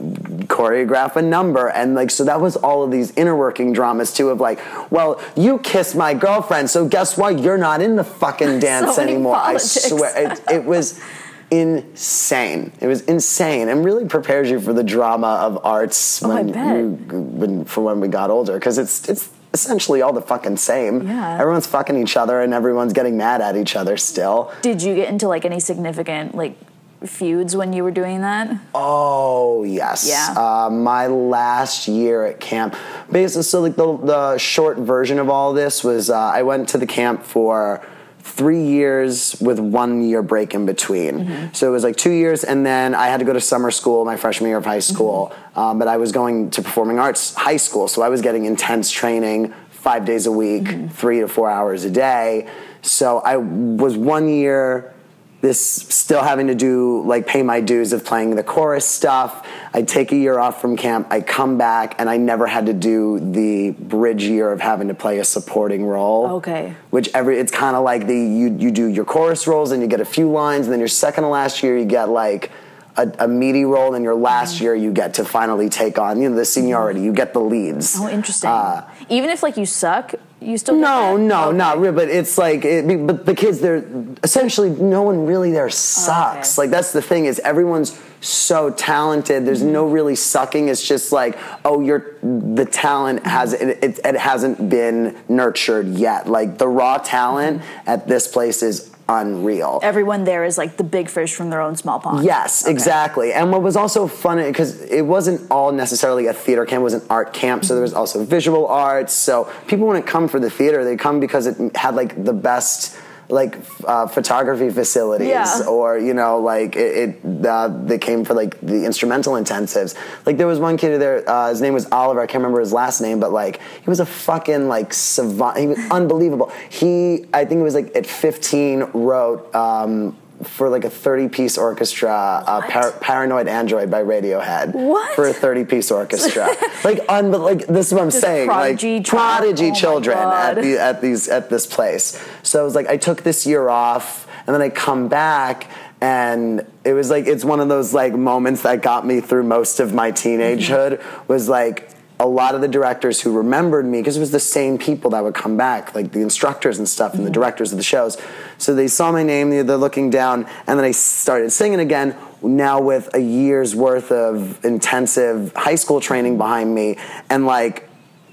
choreograph 0.48 1.16
a 1.16 1.22
number, 1.22 1.68
and 1.68 1.94
like 1.94 2.10
so 2.12 2.24
that 2.24 2.40
was 2.40 2.56
all 2.56 2.82
of 2.84 2.90
these 2.90 3.10
inner 3.16 3.34
working 3.36 3.72
dramas 3.72 4.12
too. 4.14 4.30
Of 4.30 4.40
like, 4.40 4.60
well, 4.92 5.20
you 5.36 5.58
kissed 5.58 5.96
my 5.96 6.14
girlfriend, 6.14 6.70
so 6.70 6.86
guess 6.86 7.16
what? 7.18 7.40
You're 7.40 7.58
not 7.58 7.82
in 7.82 7.96
the 7.96 8.04
fucking 8.04 8.60
dance 8.68 8.96
many 8.98 9.14
anymore. 9.14 9.36
I 9.36 9.56
swear, 9.56 10.32
it, 10.32 10.40
it 10.50 10.64
was 10.64 11.00
insane. 11.52 12.72
It 12.80 12.86
was 12.86 13.02
insane, 13.02 13.68
and 13.68 13.84
really 13.84 14.06
prepares 14.06 14.50
you 14.50 14.58
for 14.60 14.72
the 14.72 14.82
drama 14.82 15.38
of 15.42 15.64
arts 15.64 16.22
Oh, 16.22 16.28
when 16.28 16.48
you 16.48 17.14
when 17.14 17.64
for 17.64 17.82
when 17.84 18.00
we 18.00 18.08
got 18.08 18.30
older 18.30 18.54
because 18.54 18.78
it's 18.78 19.08
it's 19.08 19.28
essentially 19.52 20.00
all 20.00 20.12
the 20.14 20.22
fucking 20.22 20.56
same. 20.56 21.06
Yeah. 21.06 21.38
everyone's 21.38 21.66
fucking 21.66 21.96
each 21.96 22.16
other 22.16 22.40
and 22.40 22.54
everyone's 22.54 22.94
getting 22.94 23.16
mad 23.18 23.42
at 23.42 23.54
each 23.56 23.76
other 23.76 23.96
still. 23.98 24.50
Did 24.62 24.82
you 24.82 24.94
get 24.94 25.08
into 25.10 25.28
like 25.28 25.44
any 25.44 25.60
significant 25.60 26.34
like 26.34 26.56
feuds 27.04 27.54
when 27.54 27.72
you 27.74 27.82
were 27.84 27.90
doing 27.90 28.22
that? 28.22 28.56
Oh 28.74 29.62
yes. 29.64 30.08
Yeah. 30.08 30.34
Uh, 30.36 30.70
my 30.70 31.06
last 31.06 31.86
year 31.86 32.24
at 32.24 32.40
camp, 32.40 32.74
basically, 33.10 33.42
so 33.42 33.60
like 33.60 33.76
the 33.76 33.96
the 33.98 34.38
short 34.38 34.78
version 34.78 35.18
of 35.18 35.28
all 35.28 35.52
this 35.52 35.84
was 35.84 36.08
uh, 36.08 36.16
I 36.18 36.42
went 36.44 36.68
to 36.70 36.78
the 36.78 36.86
camp 36.86 37.22
for 37.24 37.84
three 38.22 38.62
years 38.62 39.36
with 39.40 39.58
one 39.58 40.02
year 40.02 40.22
break 40.22 40.54
in 40.54 40.64
between. 40.64 41.26
Mm-hmm. 41.26 41.54
So 41.54 41.68
it 41.68 41.70
was 41.70 41.84
like 41.84 41.96
two 41.96 42.12
years, 42.12 42.44
and 42.44 42.64
then 42.64 42.94
I 42.94 43.08
had 43.08 43.18
to 43.18 43.24
go 43.24 43.32
to 43.32 43.40
summer 43.40 43.70
school 43.70 44.04
my 44.04 44.16
freshman 44.16 44.48
year 44.48 44.58
of 44.58 44.64
high 44.64 44.78
mm-hmm. 44.78 44.94
school. 44.94 45.34
Um, 45.56 45.78
but 45.78 45.88
I 45.88 45.96
was 45.96 46.12
going 46.12 46.50
to 46.50 46.62
performing 46.62 46.98
arts 46.98 47.34
high 47.34 47.56
school, 47.56 47.88
so 47.88 48.02
I 48.02 48.08
was 48.08 48.22
getting 48.22 48.44
intense 48.44 48.90
training 48.90 49.52
five 49.70 50.04
days 50.04 50.26
a 50.26 50.32
week, 50.32 50.64
mm-hmm. 50.64 50.88
three 50.88 51.20
to 51.20 51.28
four 51.28 51.50
hours 51.50 51.84
a 51.84 51.90
day. 51.90 52.48
So 52.82 53.18
I 53.20 53.36
was 53.36 53.96
one 53.96 54.28
year 54.28 54.94
this 55.42 55.60
still 55.60 56.22
having 56.22 56.46
to 56.46 56.54
do 56.54 57.02
like 57.04 57.26
pay 57.26 57.42
my 57.42 57.60
dues 57.60 57.92
of 57.92 58.04
playing 58.04 58.36
the 58.36 58.44
chorus 58.44 58.86
stuff. 58.86 59.46
I 59.74 59.82
take 59.82 60.12
a 60.12 60.16
year 60.16 60.38
off 60.38 60.60
from 60.60 60.76
camp, 60.76 61.08
I 61.10 61.20
come 61.20 61.58
back, 61.58 61.96
and 61.98 62.08
I 62.08 62.16
never 62.16 62.46
had 62.46 62.66
to 62.66 62.72
do 62.72 63.18
the 63.18 63.72
bridge 63.72 64.22
year 64.22 64.52
of 64.52 64.60
having 64.60 64.86
to 64.88 64.94
play 64.94 65.18
a 65.18 65.24
supporting 65.24 65.84
role. 65.84 66.28
Okay. 66.34 66.74
Which 66.90 67.10
every 67.12 67.38
it's 67.38 67.50
kind 67.50 67.76
of 67.76 67.82
like 67.82 68.06
the 68.06 68.14
you 68.14 68.56
you 68.56 68.70
do 68.70 68.86
your 68.86 69.04
chorus 69.04 69.48
roles 69.48 69.72
and 69.72 69.82
you 69.82 69.88
get 69.88 70.00
a 70.00 70.04
few 70.04 70.30
lines, 70.30 70.66
and 70.66 70.72
then 70.72 70.78
your 70.78 70.88
second 70.88 71.24
to 71.24 71.28
last 71.28 71.62
year 71.62 71.76
you 71.76 71.86
get 71.86 72.08
like 72.08 72.52
a, 72.96 73.10
a 73.20 73.28
meaty 73.28 73.64
role, 73.64 73.94
and 73.94 74.04
your 74.04 74.14
last 74.14 74.56
Mm-hmm. 74.56 74.64
year 74.64 74.74
you 74.74 74.92
get 74.92 75.14
to 75.14 75.24
finally 75.24 75.68
take 75.68 75.98
on 75.98 76.20
you 76.20 76.28
know 76.28 76.36
the 76.36 76.44
seniority, 76.44 77.00
you 77.00 77.12
get 77.12 77.32
the 77.32 77.40
leads. 77.40 77.96
Oh, 77.98 78.08
interesting. 78.08 78.50
Uh, 78.50 78.88
Even 79.08 79.30
if 79.30 79.42
like 79.42 79.56
you 79.56 79.64
suck, 79.66 80.14
you 80.40 80.58
still 80.58 80.74
get 80.74 80.80
no, 80.82 81.16
no, 81.16 81.48
Okay. 81.48 81.56
not 81.56 81.78
really. 81.78 81.94
But 81.94 82.08
it's 82.08 82.36
like, 82.36 82.64
it, 82.64 83.06
but 83.06 83.24
the 83.24 83.34
kids, 83.34 83.60
they're 83.60 83.84
essentially 84.22 84.70
no 84.70 85.02
one 85.02 85.24
really 85.26 85.52
there 85.52 85.70
sucks. 85.70 86.58
Okay. 86.58 86.64
Like 86.66 86.70
that's 86.70 86.92
the 86.92 87.00
thing 87.02 87.26
is 87.26 87.38
everyone's 87.40 87.98
so 88.20 88.70
talented. 88.70 89.46
There's 89.46 89.62
no 89.62 89.86
really 89.86 90.14
sucking. 90.14 90.68
It's 90.68 90.86
just 90.86 91.12
like, 91.12 91.38
oh, 91.64 91.80
you're 91.80 92.16
the 92.22 92.64
talent 92.66 93.24
has 93.26 93.52
it, 93.52 93.82
it, 93.82 94.00
it 94.04 94.16
hasn't 94.16 94.68
been 94.68 95.16
nurtured 95.28 95.86
yet. 95.88 96.28
Like 96.28 96.58
the 96.58 96.68
raw 96.68 96.98
talent 96.98 97.62
at 97.86 98.06
this 98.06 98.28
place 98.28 98.62
is 98.62 98.91
unreal. 99.20 99.80
Everyone 99.82 100.24
there 100.24 100.44
is 100.44 100.58
like 100.58 100.76
the 100.76 100.84
big 100.84 101.08
fish 101.08 101.34
from 101.34 101.50
their 101.50 101.60
own 101.60 101.76
small 101.76 102.00
pond. 102.00 102.24
Yes, 102.24 102.66
exactly. 102.66 103.32
And 103.32 103.50
what 103.52 103.62
was 103.62 103.76
also 103.76 104.06
fun 104.06 104.38
because 104.38 104.80
it 104.82 105.02
wasn't 105.02 105.50
all 105.50 105.72
necessarily 105.72 106.26
a 106.26 106.32
theater 106.32 106.64
camp; 106.64 106.80
it 106.80 106.84
was 106.84 106.94
an 106.94 107.02
art 107.10 107.32
camp. 107.32 107.64
So 107.64 107.74
there 107.74 107.82
was 107.82 107.94
also 107.94 108.24
visual 108.24 108.66
arts. 108.66 109.12
So 109.12 109.50
people 109.66 109.86
wouldn't 109.86 110.06
come 110.06 110.28
for 110.28 110.40
the 110.40 110.50
theater; 110.50 110.84
they 110.84 110.96
come 110.96 111.20
because 111.20 111.46
it 111.46 111.76
had 111.76 111.94
like 111.94 112.24
the 112.24 112.32
best 112.32 112.96
like 113.32 113.56
uh, 113.86 114.06
photography 114.06 114.68
facilities 114.70 115.28
Yeah. 115.28 115.64
or 115.66 115.98
you 115.98 116.12
know 116.14 116.38
like 116.38 116.76
it, 116.76 117.16
it 117.24 117.46
uh, 117.46 117.68
they 117.68 117.98
came 117.98 118.24
for 118.24 118.34
like 118.34 118.60
the 118.60 118.84
instrumental 118.84 119.32
intensives. 119.34 119.94
Like 120.26 120.36
there 120.36 120.46
was 120.46 120.58
one 120.60 120.76
kid 120.76 121.00
there 121.00 121.28
uh, 121.28 121.48
his 121.48 121.60
name 121.60 121.72
was 121.74 121.86
oliver. 121.90 122.20
I 122.20 122.26
can't 122.26 122.42
remember 122.42 122.60
his 122.60 122.72
last 122.72 123.00
name 123.00 123.18
but 123.20 123.32
like 123.32 123.60
he 123.82 123.88
was 123.88 124.00
a 124.00 124.06
fucking 124.06 124.68
like 124.68 124.92
savant 124.92 125.56
he 125.58 125.66
was 125.66 125.78
unbelievable. 125.90 126.52
He 126.68 127.24
i 127.32 127.44
think 127.46 127.60
it 127.60 127.64
was 127.64 127.74
like 127.74 127.96
at 127.96 128.06
15 128.06 128.90
wrote 128.92 129.52
um, 129.54 130.16
for 130.44 130.68
like 130.68 130.84
a 130.84 130.90
30 130.90 131.28
piece 131.28 131.58
orchestra, 131.58 132.10
uh, 132.46 132.62
Par- 132.62 132.92
Paranoid 133.00 133.48
Android 133.48 133.90
by 133.90 134.02
Radiohead. 134.02 134.72
What? 134.74 135.14
For 135.14 135.28
a 135.28 135.32
30 135.32 135.64
piece 135.64 135.90
orchestra. 135.90 136.48
like, 136.84 137.00
un- 137.08 137.30
but 137.30 137.40
like, 137.40 137.66
this 137.66 137.88
is 137.88 137.94
what 137.94 138.02
I'm 138.02 138.10
saying. 138.10 138.46
prodigy 138.46 138.96
like, 138.98 139.06
prodigy 139.06 139.70
Oh 139.70 139.74
children 139.74 140.18
at, 140.18 140.54
the, 140.54 140.78
at 140.78 141.00
these, 141.00 141.28
at 141.28 141.50
this 141.50 141.66
place. 141.66 142.22
So 142.42 142.60
it 142.60 142.64
was 142.64 142.74
like, 142.74 142.86
I 142.88 142.96
took 142.96 143.22
this 143.22 143.46
year 143.46 143.68
off 143.68 144.26
and 144.46 144.54
then 144.54 144.62
I 144.62 144.68
come 144.68 145.08
back 145.08 145.70
and 146.00 146.66
it 146.84 146.94
was 146.94 147.10
like, 147.10 147.26
it's 147.26 147.44
one 147.44 147.60
of 147.60 147.68
those 147.68 147.94
like 147.94 148.12
moments 148.12 148.62
that 148.62 148.82
got 148.82 149.06
me 149.06 149.20
through 149.20 149.44
most 149.44 149.78
of 149.78 149.94
my 149.94 150.10
teenagehood 150.10 151.00
was 151.28 151.48
like, 151.48 151.88
a 152.20 152.26
lot 152.26 152.54
of 152.54 152.60
the 152.60 152.68
directors 152.68 153.20
who 153.20 153.36
remembered 153.36 153.84
me 153.84 154.00
because 154.00 154.16
it 154.16 154.20
was 154.20 154.30
the 154.30 154.40
same 154.40 154.78
people 154.78 155.10
that 155.10 155.22
would 155.24 155.34
come 155.34 155.56
back 155.56 155.94
like 155.94 156.12
the 156.12 156.20
instructors 156.20 156.78
and 156.78 156.88
stuff 156.88 157.14
and 157.14 157.24
the 157.24 157.30
mm-hmm. 157.30 157.32
directors 157.32 157.72
of 157.72 157.78
the 157.78 157.84
shows. 157.84 158.16
So 158.58 158.74
they 158.74 158.88
saw 158.88 159.10
my 159.10 159.22
name 159.22 159.50
they're 159.50 159.76
looking 159.76 160.10
down 160.10 160.46
and 160.66 160.78
then 160.78 160.84
i 160.84 160.92
started 160.92 161.50
singing 161.50 161.80
again 161.80 162.16
now 162.42 162.80
with 162.80 163.12
a 163.14 163.20
year's 163.20 163.74
worth 163.74 164.12
of 164.12 164.64
intensive 164.64 165.52
high 165.54 165.74
school 165.74 166.00
training 166.00 166.38
behind 166.38 166.74
me. 166.74 166.96
And 167.28 167.46
like 167.46 167.88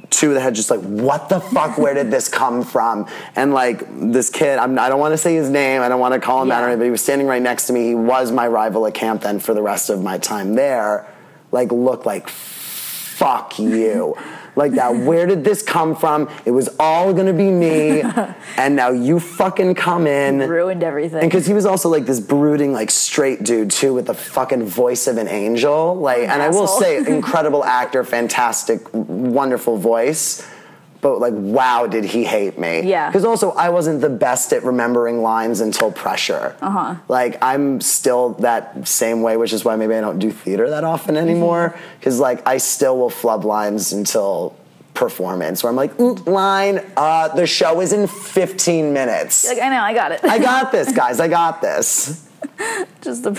two 0.10 0.34
that 0.34 0.42
had 0.42 0.56
just 0.56 0.70
like 0.70 0.82
what 0.82 1.30
the 1.30 1.40
fuck? 1.40 1.78
Where 1.78 1.94
did 1.94 2.12
this 2.12 2.30
come 2.30 2.64
from? 2.64 3.08
And 3.36 3.54
like 3.54 3.84
this 3.90 4.30
kid 4.30 4.60
I'm, 4.60 4.78
i 4.78 4.90
don't 4.90 5.00
want 5.00 5.14
to 5.14 5.18
say 5.18 5.36
his 5.36 5.50
name 5.50 5.82
i 5.82 5.90
don't 5.90 6.00
want 6.00 6.14
to 6.14 6.20
call 6.20 6.42
him 6.42 6.52
out 6.52 6.60
or 6.60 6.68
Yeah. 6.68 6.74
anything 6.74 6.80
but 6.80 6.86
he 6.86 6.92
was 6.92 7.04
standing 7.04 7.28
right 7.28 7.42
next 7.42 7.68
to 7.68 7.74
me. 7.74 7.88
He 7.88 7.96
was 7.96 8.32
my 8.32 8.48
rival 8.48 8.86
at 8.86 8.94
camp 8.94 9.22
then 9.22 9.40
for 9.40 9.54
the 9.54 9.62
rest 9.64 9.90
of 9.90 10.04
my 10.04 10.18
time 10.20 10.54
there. 10.54 11.08
Like 11.52 11.72
looked 11.72 12.06
like 12.06 12.30
fuck 13.20 13.60
you. 13.60 14.16
Like 14.56 14.74
that, 14.74 14.96
where 14.96 15.26
did 15.26 15.44
this 15.44 15.62
come 15.62 15.96
from? 15.96 16.30
It 16.46 16.52
was 16.52 16.70
all 16.80 17.14
gonna 17.14 17.34
be 17.34 17.52
me, 17.52 18.02
and 18.58 18.76
now 18.76 18.90
you 18.90 19.20
fucking 19.20 19.76
come 19.76 20.08
in. 20.08 20.40
Ruined 20.40 20.84
everything. 20.84 21.22
And 21.22 21.30
because 21.30 21.46
he 21.46 21.54
was 21.54 21.66
also 21.66 21.90
like 21.90 22.06
this 22.06 22.20
brooding, 22.20 22.74
like 22.74 22.92
straight 22.92 23.44
dude 23.44 23.72
too, 23.72 23.94
with 23.94 24.08
the 24.08 24.14
fucking 24.14 24.66
voice 24.66 25.08
of 25.08 25.18
an 25.18 25.28
angel. 25.28 25.96
Like, 25.96 26.28
and 26.30 26.42
I 26.42 26.50
will 26.50 26.68
say, 26.68 26.98
incredible 27.08 27.64
actor, 27.64 28.04
fantastic, 28.04 28.82
wonderful 28.94 29.78
voice. 29.78 30.46
But 31.02 31.20
like, 31.20 31.34
wow, 31.34 31.88
did 31.88 32.04
he 32.04 32.26
hate 32.26 32.60
me? 32.60 32.82
Yeah. 32.82 33.08
Because 33.10 33.24
also, 33.24 33.52
I 33.52 33.70
wasn't 33.70 34.02
the 34.02 34.10
best 34.10 34.52
at 34.52 34.64
remembering 34.64 35.22
lines 35.22 35.62
until 35.62 35.92
pressure. 35.92 36.56
Uh 36.62 36.66
Uh-huh. 36.66 36.96
Like, 37.08 37.42
I'm 37.42 37.80
still 37.80 38.34
that 38.40 38.88
same 38.88 39.22
way, 39.22 39.38
which 39.38 39.54
is 39.54 39.64
why 39.64 39.76
maybe 39.78 39.96
I 39.96 40.02
don't 40.02 40.20
do 40.20 40.30
theater 40.32 40.70
that 40.72 40.84
often 40.84 41.16
Mm-hmm. 41.16 41.30
anymore. 41.30 41.76
Because 42.00 42.20
like, 42.20 42.46
I 42.48 42.58
still 42.58 42.98
will 42.98 43.10
flub 43.10 43.46
lines 43.46 43.94
until 43.94 44.56
performance, 44.94 45.64
where 45.64 45.70
I'm 45.70 45.78
like, 45.78 45.96
"Mm, 45.96 46.28
line, 46.28 46.82
uh, 46.98 47.30
the 47.34 47.48
show 47.48 47.80
is 47.80 47.94
in 47.94 48.06
15 48.08 48.92
minutes. 48.92 49.48
like 49.48 49.60
I 49.62 49.70
know, 49.70 49.82
I 49.82 49.94
got 49.94 50.12
it. 50.12 50.20
I 50.26 50.40
got 50.40 50.72
this, 50.76 50.92
guys. 50.92 51.22
I 51.22 51.30
got 51.30 51.62
this. 51.62 52.28
Just 53.00 53.24
the, 53.24 53.32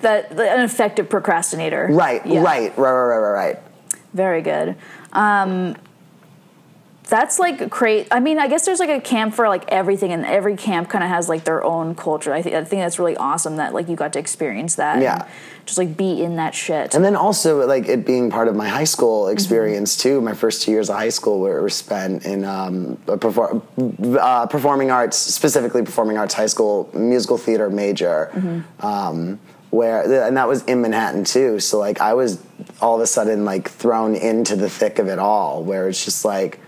that 0.00 0.36
the, 0.36 0.50
an 0.50 0.62
effective 0.64 1.08
procrastinator. 1.08 1.86
Right, 1.92 2.26
Yeah. 2.26 2.42
right, 2.42 2.76
right, 2.76 2.90
right, 2.90 3.06
right, 3.06 3.18
right, 3.18 3.30
right. 3.46 3.58
Very 4.12 4.42
good. 4.42 4.74
Um, 5.12 5.76
that's 7.08 7.38
like 7.38 7.68
great. 7.68 8.08
I 8.10 8.20
mean, 8.20 8.38
I 8.38 8.48
guess 8.48 8.64
there's 8.64 8.80
like 8.80 8.88
a 8.88 9.00
camp 9.00 9.34
for 9.34 9.48
like 9.48 9.64
everything, 9.68 10.12
and 10.12 10.24
every 10.24 10.56
camp 10.56 10.88
kind 10.88 11.04
of 11.04 11.10
has 11.10 11.28
like 11.28 11.44
their 11.44 11.62
own 11.62 11.94
culture. 11.94 12.32
I 12.32 12.40
think 12.42 12.54
I 12.54 12.64
think 12.64 12.80
that's 12.80 12.98
really 12.98 13.16
awesome 13.16 13.56
that 13.56 13.74
like 13.74 13.88
you 13.88 13.96
got 13.96 14.12
to 14.14 14.18
experience 14.18 14.76
that. 14.76 15.02
Yeah. 15.02 15.28
just 15.66 15.78
like 15.78 15.96
be 15.96 16.22
in 16.22 16.36
that 16.36 16.54
shit. 16.54 16.94
And 16.94 17.04
then 17.04 17.14
also 17.16 17.66
like 17.66 17.88
it 17.88 18.06
being 18.06 18.30
part 18.30 18.48
of 18.48 18.56
my 18.56 18.68
high 18.68 18.84
school 18.84 19.24
Mm-hmm. 19.24 19.32
experience 19.32 19.96
too. 19.96 20.20
My 20.20 20.34
first 20.34 20.62
two 20.62 20.70
years 20.70 20.88
of 20.90 20.96
high 20.96 21.08
school 21.10 21.40
were, 21.40 21.60
were 21.62 21.68
spent 21.70 22.24
in 22.24 22.44
um, 22.44 22.98
a 23.06 23.16
perfor- 23.16 23.62
uh, 24.18 24.46
performing 24.46 24.90
arts, 24.90 25.16
specifically 25.16 25.82
performing 25.82 26.16
arts 26.18 26.34
high 26.34 26.46
school 26.46 26.90
musical 26.94 27.36
theater 27.38 27.68
major. 27.70 28.30
Mm-hmm. 28.34 28.86
Um, 28.86 29.40
where 29.70 30.26
and 30.26 30.36
that 30.36 30.46
was 30.48 30.62
in 30.64 30.80
Manhattan 30.82 31.24
too. 31.24 31.58
So 31.60 31.78
like 31.78 32.00
I 32.00 32.14
was 32.14 32.42
all 32.80 32.94
of 32.94 33.00
a 33.02 33.06
sudden 33.06 33.44
like 33.44 33.68
thrown 33.68 34.14
into 34.14 34.56
the 34.56 34.70
thick 34.70 34.98
of 34.98 35.08
it 35.08 35.18
all, 35.18 35.62
where 35.62 35.88
it's 35.88 36.02
just 36.04 36.24
like. 36.24 36.60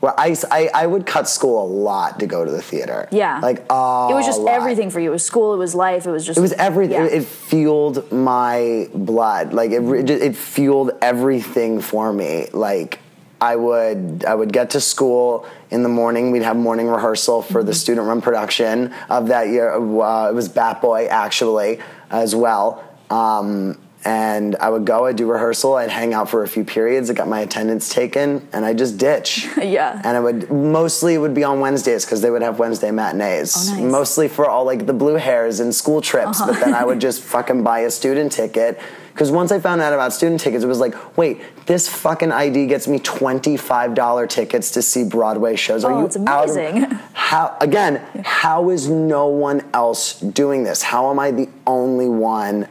Well, 0.00 0.14
I, 0.16 0.34
I, 0.50 0.70
I 0.74 0.86
would 0.86 1.04
cut 1.04 1.28
school 1.28 1.62
a 1.62 1.68
lot 1.68 2.20
to 2.20 2.26
go 2.26 2.42
to 2.44 2.50
the 2.50 2.62
theater. 2.62 3.06
yeah. 3.10 3.38
Like, 3.40 3.58
a 3.68 4.08
it 4.10 4.14
was 4.14 4.24
just 4.24 4.40
lot. 4.40 4.52
everything 4.54 4.88
for 4.90 4.98
you. 5.00 5.10
It 5.10 5.12
was 5.12 5.24
school. 5.26 5.52
It 5.52 5.58
was 5.58 5.74
life. 5.74 6.06
It 6.06 6.10
was 6.10 6.24
just. 6.24 6.38
It 6.38 6.40
was 6.40 6.52
everything. 6.54 6.96
Yeah. 7.04 7.18
It 7.18 7.24
fueled 7.26 8.10
my 8.10 8.88
blood. 8.94 9.52
Like 9.52 9.72
it, 9.72 9.82
it, 9.82 10.10
it 10.10 10.36
fueled 10.36 10.92
everything 11.02 11.80
for 11.82 12.12
me. 12.14 12.46
Like 12.52 12.98
I 13.42 13.56
would, 13.56 14.24
I 14.26 14.34
would 14.34 14.52
get 14.54 14.70
to 14.70 14.80
school 14.80 15.46
in 15.70 15.82
the 15.82 15.88
morning. 15.90 16.30
We'd 16.30 16.42
have 16.44 16.56
morning 16.56 16.88
rehearsal 16.88 17.42
for 17.42 17.60
Mm-hmm. 17.60 17.66
the 17.66 17.74
student-run 17.74 18.20
production 18.22 18.94
of 19.10 19.28
that 19.28 19.48
year. 19.48 19.70
Uh, 19.74 20.30
it 20.30 20.34
was 20.34 20.48
Bat 20.48 20.80
Boy 20.80 21.06
actually 21.08 21.78
as 22.10 22.34
well. 22.34 22.82
Um, 23.10 23.78
and 24.04 24.56
I 24.56 24.70
would 24.70 24.84
go. 24.86 25.06
I'd 25.06 25.16
do 25.16 25.30
rehearsal. 25.30 25.74
I'd 25.74 25.90
hang 25.90 26.14
out 26.14 26.30
for 26.30 26.42
a 26.42 26.48
few 26.48 26.64
periods. 26.64 27.10
I 27.10 27.14
got 27.14 27.28
my 27.28 27.40
attendance 27.40 27.88
taken, 27.88 28.46
and 28.52 28.64
I 28.64 28.72
just 28.74 28.98
ditch. 28.98 29.48
Yeah. 29.60 30.00
And 30.04 30.16
I 30.16 30.20
would 30.20 30.50
mostly 30.50 31.14
it 31.14 31.18
would 31.18 31.34
be 31.34 31.44
on 31.44 31.60
Wednesdays 31.60 32.04
because 32.04 32.22
they 32.22 32.30
would 32.30 32.42
have 32.42 32.58
Wednesday 32.58 32.90
matinees. 32.90 33.54
Oh, 33.56 33.60
nice. 33.60 33.70
Uh-huh. 33.72 33.82
Mostly 33.88 34.26
for 34.28 34.48
all 34.48 34.64
like 34.64 34.86
the 34.86 34.92
blue 34.94 35.14
hairs 35.14 35.60
and 35.60 35.74
school 35.74 36.00
trips. 36.00 36.40
But 36.40 36.58
then 36.60 36.74
I 36.74 36.84
would 36.84 37.00
just 37.08 37.22
fucking 37.22 37.62
buy 37.62 37.80
a 37.80 37.90
student 37.90 38.32
ticket. 38.32 38.80
Because 39.12 39.30
once 39.30 39.52
I 39.52 39.60
found 39.60 39.80
out 39.82 39.92
about 39.92 40.12
student 40.14 40.40
tickets, 40.40 40.64
it 40.64 40.66
was 40.66 40.78
like, 40.80 40.94
wait, 41.18 41.42
this 41.66 41.88
fucking 41.88 42.32
ID 42.32 42.66
gets 42.68 42.88
me 42.88 42.98
$25 43.00 44.28
tickets 44.28 44.70
to 44.72 44.82
see 44.82 45.04
Broadway 45.04 45.56
shows. 45.56 45.84
Are 45.84 45.92
Oh, 45.92 46.00
you 46.00 46.06
it's 46.06 46.16
out 46.16 46.48
of- 46.48 46.56
amazing. 46.56 46.82
how 47.12 47.56
again, 47.60 47.96
how 48.24 48.70
is 48.70 48.88
no 48.88 49.26
one 49.26 49.62
else 49.74 50.18
doing 50.20 50.64
this? 50.64 50.82
How 50.82 51.10
am 51.10 51.18
I 51.18 51.30
the 51.32 51.48
only 51.66 52.08
one 52.08 52.66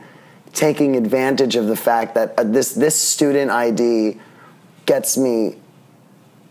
taking 0.54 0.96
advantage 0.96 1.56
of 1.56 1.68
the 1.68 1.76
fact 1.76 2.16
that 2.16 2.34
uh, 2.38 2.44
this 2.44 2.74
this 2.74 2.96
student 2.96 3.52
ID 3.52 4.18
gets 4.86 5.18
me 5.18 5.58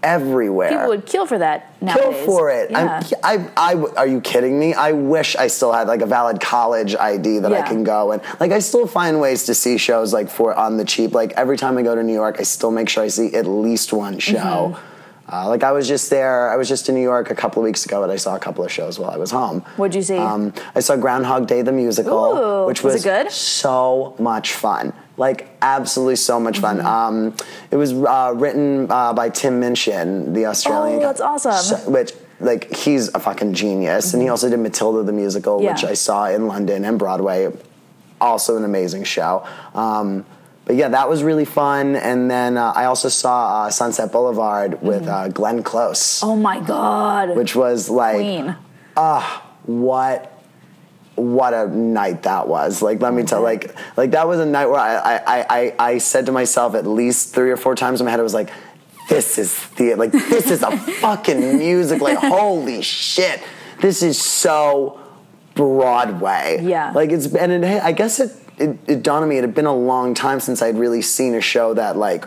everywhere? 0.02 0.70
People 0.70 0.88
would 0.88 1.06
kill 1.06 1.26
for 1.26 1.38
that 1.38 1.80
nowadays. 1.82 2.04
kill 2.04 2.26
for 2.26 2.50
it. 2.50 2.70
Yeah. 2.70 3.02
I, 3.22 3.50
I, 3.56 3.74
are 3.74 4.06
you 4.06 4.20
kidding 4.20 4.58
me? 4.58 4.74
I 4.74 4.92
wish 4.92 5.36
I 5.36 5.48
still 5.48 5.72
had 5.72 5.88
like 5.88 6.02
a 6.02 6.06
valid 6.06 6.40
college 6.40 6.94
ID 6.94 7.40
that 7.40 7.52
I 7.52 7.62
can 7.62 7.84
go 7.84 8.12
and 8.12 8.22
like 8.40 8.52
I 8.52 8.60
still 8.60 8.86
find 8.86 9.20
ways 9.20 9.44
to 9.44 9.54
see 9.54 9.78
shows 9.78 10.12
like 10.12 10.28
for 10.28 10.54
on 10.54 10.76
the 10.76 10.84
cheap. 10.84 11.12
Like 11.12 11.32
every 11.32 11.56
time 11.56 11.78
I 11.78 11.82
go 11.82 11.94
to 11.94 12.02
New 12.02 12.14
York, 12.14 12.36
I 12.38 12.42
still 12.42 12.70
make 12.70 12.88
sure 12.88 13.02
I 13.02 13.08
see 13.08 13.34
at 13.34 13.46
least 13.46 13.92
one 13.92 14.18
show. 14.18 14.36
Mm-hmm. 14.36 14.97
Uh, 15.30 15.46
like 15.48 15.62
I 15.62 15.72
was 15.72 15.86
just 15.86 16.08
there. 16.10 16.50
I 16.50 16.56
was 16.56 16.68
just 16.68 16.88
in 16.88 16.94
New 16.94 17.02
York 17.02 17.30
a 17.30 17.34
couple 17.34 17.60
of 17.62 17.64
weeks 17.64 17.84
ago, 17.84 18.02
and 18.02 18.10
I 18.10 18.16
saw 18.16 18.34
a 18.34 18.38
couple 18.38 18.64
of 18.64 18.72
shows 18.72 18.98
while 18.98 19.10
I 19.10 19.16
was 19.18 19.30
home. 19.30 19.60
What'd 19.76 19.94
you 19.94 20.02
see? 20.02 20.16
Um, 20.16 20.54
I 20.74 20.80
saw 20.80 20.96
Groundhog 20.96 21.46
Day 21.46 21.60
the 21.62 21.72
musical, 21.72 22.16
Ooh, 22.38 22.66
which 22.66 22.82
was 22.82 22.94
was, 22.94 23.04
it 23.04 23.08
good? 23.24 23.30
so 23.30 24.16
much 24.18 24.54
fun. 24.54 24.92
Like 25.18 25.48
absolutely 25.60 26.16
so 26.16 26.40
much 26.40 26.60
Mm-hmm. 26.60 26.80
fun. 26.82 27.26
Um, 27.26 27.36
it 27.70 27.76
was 27.76 27.92
uh, 27.92 28.32
written 28.36 28.90
uh, 28.90 29.12
by 29.12 29.28
Tim 29.28 29.60
Minchin, 29.60 30.32
the 30.32 30.46
Australian. 30.46 31.00
Oh, 31.00 31.02
that's 31.02 31.20
awesome. 31.20 31.52
So- 31.78 31.90
which 31.90 32.12
like 32.40 32.72
he's 32.74 33.08
a 33.14 33.18
fucking 33.20 33.52
genius, 33.52 34.14
and 34.14 34.22
he 34.22 34.28
also 34.30 34.48
did 34.48 34.60
Matilda 34.60 35.02
the 35.02 35.12
musical, 35.12 35.58
which 35.58 35.68
Mm-hmm. 35.68 35.86
I 35.88 35.94
saw 35.94 36.26
in 36.28 36.46
London 36.46 36.84
and 36.84 36.98
Broadway. 36.98 37.52
Also 38.20 38.56
an 38.56 38.64
amazing 38.64 39.04
show. 39.04 39.46
Um, 39.74 40.24
but 40.68 40.76
yeah, 40.76 40.88
that 40.88 41.08
was 41.08 41.24
really 41.24 41.44
fun. 41.46 41.96
And 41.96 42.30
then 42.30 42.56
uh, 42.56 42.72
I 42.76 42.84
also 42.84 43.08
saw 43.08 43.64
uh, 43.64 43.70
Sunset 43.70 44.12
Boulevard 44.12 44.80
with 44.82 45.08
uh, 45.08 45.26
Glenn 45.28 45.62
Close, 45.64 46.22
oh 46.22 46.36
my 46.36 46.60
god. 46.60 47.34
which 47.36 47.56
was 47.56 47.88
like 47.90 48.16
Queen. 48.16 48.54
what 49.64 50.34
what 51.16 51.52
a 51.52 51.66
night 51.66 52.22
that 52.22 52.46
was 52.46 52.80
like 52.80 53.00
let 53.00 53.12
me 53.12 53.24
tell 53.24 53.42
like 53.42 53.74
like 53.96 54.12
that 54.12 54.28
was 54.28 54.38
a 54.38 54.46
night 54.46 54.66
where 54.66 54.78
I, 54.78 55.16
I 55.16 55.46
i 55.50 55.74
i 55.80 55.98
said 55.98 56.26
to 56.26 56.32
myself 56.32 56.76
at 56.76 56.86
least 56.86 57.34
three 57.34 57.50
or 57.50 57.56
four 57.56 57.74
times 57.74 58.00
in 58.00 58.04
my 58.04 58.12
head 58.12 58.20
i 58.20 58.22
was 58.22 58.34
like 58.34 58.50
this 59.08 59.36
is 59.36 59.58
the, 59.70 59.96
like 59.96 60.12
this 60.12 60.48
is 60.48 60.62
a 60.62 60.70
fucking 61.00 61.58
music 61.58 62.00
like 62.00 62.18
holy 62.18 62.82
shit 62.82 63.42
this 63.80 64.00
is 64.04 64.16
so 64.22 65.00
broadway 65.56 66.58
Yeah. 66.62 66.92
like 66.94 67.10
it's 67.10 67.34
and 67.34 67.50
it, 67.64 67.82
i 67.82 67.90
guess 67.90 68.20
it, 68.20 68.30
it 68.60 68.78
it 68.86 69.02
dawned 69.02 69.22
on 69.22 69.28
me 69.28 69.38
it 69.38 69.42
had 69.42 69.54
been 69.54 69.66
a 69.66 69.74
long 69.74 70.14
time 70.14 70.40
since 70.40 70.60
i'd 70.62 70.76
really 70.76 71.02
seen 71.02 71.34
a 71.34 71.40
show 71.40 71.74
that 71.74 71.96
like 71.96 72.24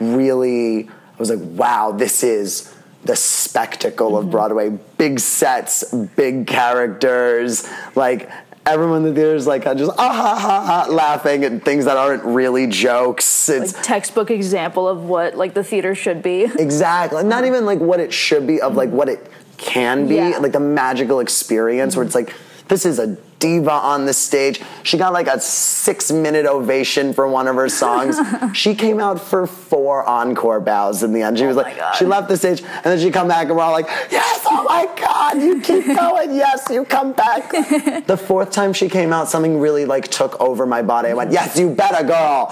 really 0.00 0.88
i 0.88 1.18
was 1.18 1.30
like 1.30 1.38
wow 1.58 1.92
this 1.92 2.22
is 2.22 2.74
the 3.04 3.16
spectacle 3.16 4.10
Mm-hmm. 4.12 4.26
of 4.26 4.30
broadway 4.30 4.70
big 4.98 5.18
sets 5.20 5.92
big 6.16 6.46
characters 6.46 7.68
like 7.96 8.30
everyone 8.64 8.98
in 8.98 9.02
the 9.04 9.14
theater 9.14 9.34
is 9.34 9.46
like 9.46 9.64
just 9.64 9.90
ah 9.98 10.12
ha 10.12 10.38
ha 10.38 10.64
ha 10.86 10.92
laughing 10.92 11.44
at 11.44 11.64
things 11.64 11.84
that 11.86 11.96
aren't 11.96 12.22
really 12.24 12.68
jokes. 12.68 13.48
It's 13.48 13.74
Like 13.74 13.82
textbook 13.82 14.30
example 14.30 14.86
of 14.88 15.02
what 15.02 15.36
like 15.36 15.52
the 15.54 15.64
theater 15.64 15.96
should 15.96 16.22
be. 16.22 16.44
exactly 16.58 17.24
not 17.24 17.44
even 17.44 17.66
like 17.66 17.80
what 17.80 17.98
it 17.98 18.12
should 18.12 18.46
be 18.46 18.60
of 18.60 18.76
like 18.76 18.90
what 18.90 19.08
it 19.08 19.28
can 19.56 20.06
be, 20.06 20.14
Yeah. 20.14 20.38
like 20.38 20.52
the 20.52 20.60
magical 20.60 21.18
experience 21.18 21.96
where 21.96 22.04
it's 22.06 22.14
like 22.14 22.32
this 22.68 22.86
is 22.86 23.00
a 23.00 23.16
diva 23.42 23.72
on 23.72 24.06
the 24.06 24.14
stage. 24.14 24.62
She 24.84 24.96
got 24.96 25.12
like 25.12 25.26
a 25.26 25.40
six 25.40 26.12
minute 26.12 26.46
ovation 26.46 27.12
for 27.12 27.26
one 27.26 27.48
of 27.48 27.56
her 27.56 27.68
songs. 27.68 28.16
she 28.56 28.76
came 28.76 29.00
out 29.00 29.20
for 29.20 29.48
four 29.48 30.04
encore 30.08 30.60
bows 30.60 31.02
in 31.02 31.12
the 31.12 31.22
end. 31.22 31.38
She 31.38 31.44
oh 31.44 31.48
was 31.48 31.56
my 31.56 31.64
like, 31.64 31.94
she 31.96 32.04
left 32.04 32.28
the 32.28 32.36
stage 32.36 32.62
and 32.62 32.84
then 32.84 33.00
she 33.00 33.10
come 33.10 33.26
back 33.26 33.48
and 33.48 33.56
we're 33.56 33.64
all 33.64 33.72
like, 33.72 33.88
yes, 34.12 34.46
oh 34.48 34.62
my 34.62 34.88
God, 34.96 35.42
you 35.42 35.60
keep 35.60 35.84
going. 35.98 36.32
Yes, 36.32 36.68
you 36.70 36.84
come 36.84 37.12
back. 37.12 37.50
the 38.06 38.16
fourth 38.16 38.52
time 38.52 38.72
she 38.72 38.88
came 38.88 39.12
out, 39.12 39.28
something 39.28 39.58
really 39.58 39.86
like 39.86 40.06
took 40.06 40.40
over 40.40 40.64
my 40.64 40.82
body. 40.82 41.08
I 41.08 41.14
went, 41.14 41.32
yes, 41.32 41.58
you 41.58 41.68
better, 41.68 42.06
girl. 42.06 42.48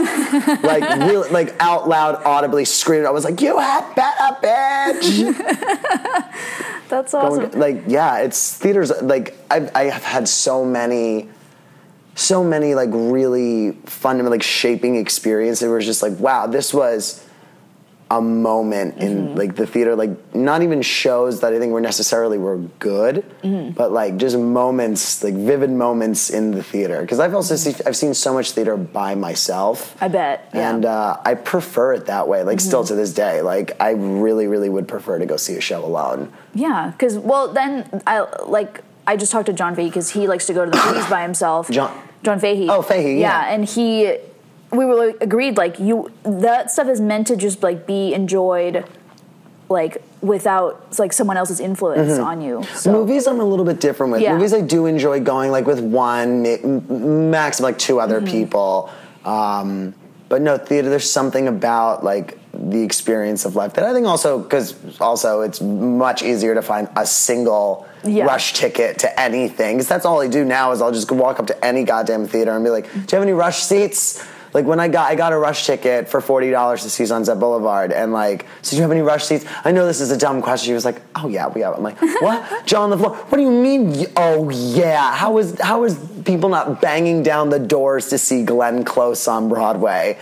like, 0.64 0.82
really, 1.09 1.30
like 1.30 1.54
out 1.61 1.88
loud, 1.88 2.20
audibly 2.25 2.64
screamed. 2.64 3.06
I 3.06 3.11
was 3.11 3.23
like, 3.25 3.40
you 3.40 3.59
had 3.59 3.94
better, 3.94 4.37
bitch. 4.42 5.37
That's 6.90 7.14
awesome. 7.14 7.50
Going- 7.50 7.59
like 7.59 7.82
yeah 7.87 8.18
it's 8.18 8.56
theaters 8.59 8.90
like 9.02 9.37
I've, 9.50 9.70
i 9.75 9.85
have 9.85 10.02
had 10.04 10.28
so 10.28 10.64
many 10.64 11.28
so 12.16 12.42
many 12.44 12.75
like 12.75 12.90
really 12.92 13.73
fundamental 13.87 14.32
like 14.32 14.42
shaping 14.42 14.97
experiences 14.97 15.62
It 15.62 15.68
was 15.68 15.87
just 15.87 16.02
like 16.02 16.18
wow 16.18 16.47
this 16.47 16.75
was 16.75 17.25
a 18.11 18.21
moment 18.21 18.99
in 18.99 19.29
mm-hmm. 19.29 19.37
like 19.37 19.55
the 19.55 19.67
theater 19.67 19.95
like 19.95 20.35
not 20.35 20.62
even 20.62 20.83
shows 20.83 21.40
that 21.40 21.52
i 21.52 21.59
think 21.59 21.73
were 21.73 21.81
necessarily 21.81 22.38
were 22.38 22.59
good 22.79 23.25
mm-hmm. 23.43 23.71
but 23.71 23.93
like 23.93 24.17
just 24.17 24.37
moments 24.37 25.23
like 25.23 25.35
vivid 25.35 25.71
moments 25.71 26.29
in 26.29 26.50
the 26.50 26.62
theater 26.62 27.02
because 27.02 27.21
i've 27.21 27.35
also 27.35 27.55
mm-hmm. 27.55 27.71
seen 27.71 27.87
i've 27.87 27.97
seen 27.97 28.12
so 28.12 28.35
much 28.35 28.50
theater 28.52 28.76
by 28.76 29.14
myself 29.14 29.97
I 30.00 30.09
bet. 30.09 30.49
Yeah. 30.55 30.71
and 30.71 30.85
uh, 30.85 31.19
I 31.25 31.35
prefer 31.35 31.93
it 31.95 32.07
that 32.07 32.29
way. 32.29 32.43
Like 32.43 32.61
still 32.61 32.85
to 32.85 32.95
this 32.95 33.12
day, 33.12 33.43
like 33.43 33.76
I 33.81 33.90
really, 33.90 34.47
really 34.47 34.69
would 34.69 34.88
prefer 34.88 35.19
to 35.19 35.26
go 35.26 35.37
see 35.37 35.55
a 35.57 35.61
show 35.61 35.85
alone. 35.85 36.33
Yeah, 36.55 36.93
because 36.93 37.19
well, 37.19 37.52
then 37.52 38.02
I 38.07 38.21
like 38.45 38.83
I 39.07 39.17
just 39.17 39.33
talked 39.33 39.47
to 39.47 39.52
John 39.52 39.75
Fahey 39.75 39.88
because 39.88 40.11
he 40.11 40.26
likes 40.26 40.47
to 40.47 40.55
go 40.55 40.64
to 40.64 40.71
the 40.71 40.85
movies 40.87 41.07
by 41.09 41.23
himself. 41.23 41.71
John- 41.71 41.97
John 42.23 42.38
Fahey. 42.38 42.69
Oh, 42.69 42.83
Fahey, 42.83 43.19
yeah. 43.21 43.52
and 43.52 43.64
he 43.64 44.19
we 44.73 44.85
were 44.85 44.95
like, 44.95 45.17
agreed 45.21 45.57
like 45.57 45.79
you 45.79 46.11
that 46.23 46.71
stuff 46.71 46.89
is 46.89 47.00
meant 47.00 47.27
to 47.29 47.37
just 47.37 47.62
like 47.62 47.87
be 47.87 48.15
enjoyed 48.15 48.85
like 49.69 50.03
without 50.21 50.99
like 50.99 51.12
someone 51.12 51.37
else's 51.37 51.61
influence 51.61 52.19
on 52.19 52.41
you. 52.41 52.62
So 52.75 52.93
Movies, 52.93 53.27
I'm 53.27 53.41
a 53.41 53.45
little 53.45 53.65
bit 53.65 53.81
different 53.81 54.12
with. 54.12 54.21
Yeah. 54.21 54.35
Movies, 54.35 54.53
I 54.53 54.61
do 54.61 54.87
enjoy 54.87 55.21
going 55.21 55.50
like 55.53 55.67
with 55.67 55.81
one, 55.81 57.31
max 57.31 57.61
like 57.61 57.79
two 57.79 58.00
other 58.00 58.21
Mm-hmm. 58.21 58.31
people. 58.31 58.91
Um, 59.25 59.95
but 60.29 60.43
no, 60.43 60.57
theater. 60.59 60.89
There's 60.91 61.11
something 61.11 61.49
about 61.49 62.03
like 62.05 62.39
the 62.53 62.83
experience 62.83 63.45
of 63.45 63.55
life 63.57 63.75
that 63.75 63.85
I 63.85 63.93
think 63.93 64.07
also 64.07 64.39
because 64.41 64.75
also 65.00 65.41
it's 65.43 65.61
much 65.61 66.23
easier 66.23 66.55
to 66.55 66.62
find 66.62 66.89
a 66.97 67.07
single 67.07 67.87
Yeah. 68.05 68.25
rush 68.25 68.53
ticket 68.55 68.99
to 69.00 69.21
anything. 69.21 69.77
Because 69.77 69.89
that's 69.89 70.05
all 70.05 70.21
I 70.21 70.27
do 70.29 70.45
now 70.45 70.73
is 70.73 70.83
I'll 70.83 70.93
just 70.93 71.07
go 71.09 71.15
walk 71.17 71.39
up 71.39 71.47
to 71.49 71.65
any 71.65 71.85
goddamn 71.85 72.27
theater 72.27 72.53
and 72.53 72.65
be 72.65 72.71
like, 72.71 72.85
"Do 72.93 72.99
you 72.99 73.07
have 73.12 73.23
any 73.23 73.33
rush 73.33 73.62
seats?" 73.62 74.25
Like 74.52 74.64
when 74.64 74.80
I 74.80 74.88
got 74.88 75.11
I 75.11 75.14
got 75.14 75.33
a 75.33 75.38
rush 75.38 75.66
ticket 75.66 76.09
for 76.09 76.21
forty 76.21 76.50
dollars 76.50 76.83
to 76.83 76.90
see 76.90 77.07
Sunset 77.07 77.38
Boulevard, 77.38 77.92
and 77.92 78.12
like, 78.12 78.47
so 78.62 78.71
do 78.71 78.76
you 78.76 78.83
have 78.83 78.90
any 78.90 79.00
rush 79.00 79.25
seats? 79.25 79.45
I 79.64 79.71
know 79.71 79.87
this 79.87 80.00
is 80.00 80.11
a 80.11 80.16
dumb 80.16 80.42
question. 80.42 80.69
She 80.69 80.75
was 80.75 80.85
like, 80.85 81.00
"Oh 81.14 81.28
yeah, 81.28 81.49
we 81.49 81.61
have." 81.61 81.75
I'm 81.75 81.83
like, 81.83 82.00
"What? 82.21 82.66
John 82.66 82.90
LaFleur? 82.90 83.14
What 83.14 83.37
do 83.37 83.42
you 83.42 83.50
mean? 83.50 84.07
Oh 84.16 84.50
yeah? 84.50 85.14
How 85.14 85.38
is 85.38 85.59
how 85.61 85.85
is 85.85 85.99
people 86.25 86.49
not 86.49 86.80
banging 86.80 87.23
down 87.23 87.50
the 87.50 87.61
doors 87.61 88.09
to 88.09 88.19
see 88.19 88.45
Glenn 88.45 88.85
Close 88.85 89.28
on 89.28 89.49
Broadway? 89.49 90.19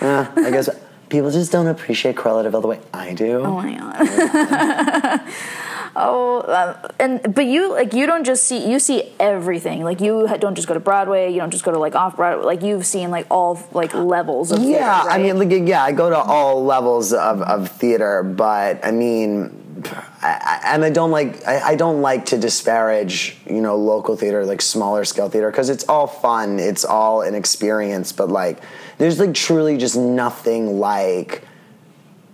Uh, 0.00 0.26
I 0.36 0.50
guess 0.50 0.68
people 1.08 1.30
just 1.30 1.50
don't 1.50 1.66
appreciate 1.66 2.16
Cruella 2.16 2.44
de 2.44 2.50
Vil 2.50 2.60
the 2.60 2.68
way 2.68 2.80
I 2.92 3.14
do. 3.14 3.40
Oh 3.40 3.56
my 3.56 3.76
god. 3.76 5.22
oh, 5.96 6.40
uh, 6.40 6.88
and 7.00 7.34
but 7.34 7.46
you 7.46 7.72
like 7.72 7.94
you 7.94 8.06
don't 8.06 8.24
just 8.24 8.44
see 8.44 8.70
you 8.70 8.78
see 8.78 9.12
everything. 9.18 9.82
Like 9.82 10.00
you 10.00 10.28
don't 10.38 10.54
just 10.54 10.68
go 10.68 10.74
to 10.74 10.80
Broadway. 10.80 11.32
You 11.32 11.40
don't 11.40 11.50
just 11.50 11.64
go 11.64 11.72
to 11.72 11.78
like 11.78 11.94
off 11.94 12.16
Broadway. 12.16 12.44
Like 12.44 12.62
you've 12.62 12.86
seen 12.86 13.10
like 13.10 13.26
all 13.30 13.66
like 13.72 13.94
levels 13.94 14.52
of 14.52 14.58
theater, 14.58 14.80
Yeah, 14.80 15.04
I 15.08 15.18
mean, 15.18 15.38
like, 15.38 15.68
yeah, 15.68 15.82
I 15.82 15.92
go 15.92 16.10
to 16.10 16.18
all 16.18 16.64
levels 16.64 17.12
of, 17.12 17.42
of 17.42 17.70
theater, 17.70 18.22
but 18.22 18.84
I 18.84 18.90
mean, 18.90 19.82
I, 20.22 20.60
I, 20.64 20.74
and 20.74 20.84
I 20.84 20.90
don't 20.90 21.10
like 21.10 21.46
I, 21.46 21.60
I 21.70 21.74
don't 21.76 22.02
like 22.02 22.26
to 22.26 22.38
disparage 22.38 23.36
you 23.46 23.60
know 23.60 23.76
local 23.76 24.16
theater, 24.16 24.44
like 24.44 24.60
smaller 24.60 25.04
scale 25.04 25.28
theater, 25.28 25.50
because 25.50 25.70
it's 25.70 25.88
all 25.88 26.06
fun, 26.06 26.58
it's 26.58 26.84
all 26.84 27.22
an 27.22 27.34
experience, 27.34 28.12
but 28.12 28.28
like, 28.28 28.62
there's 28.98 29.18
like 29.18 29.34
truly 29.34 29.78
just 29.78 29.96
nothing 29.96 30.78
like 30.78 31.42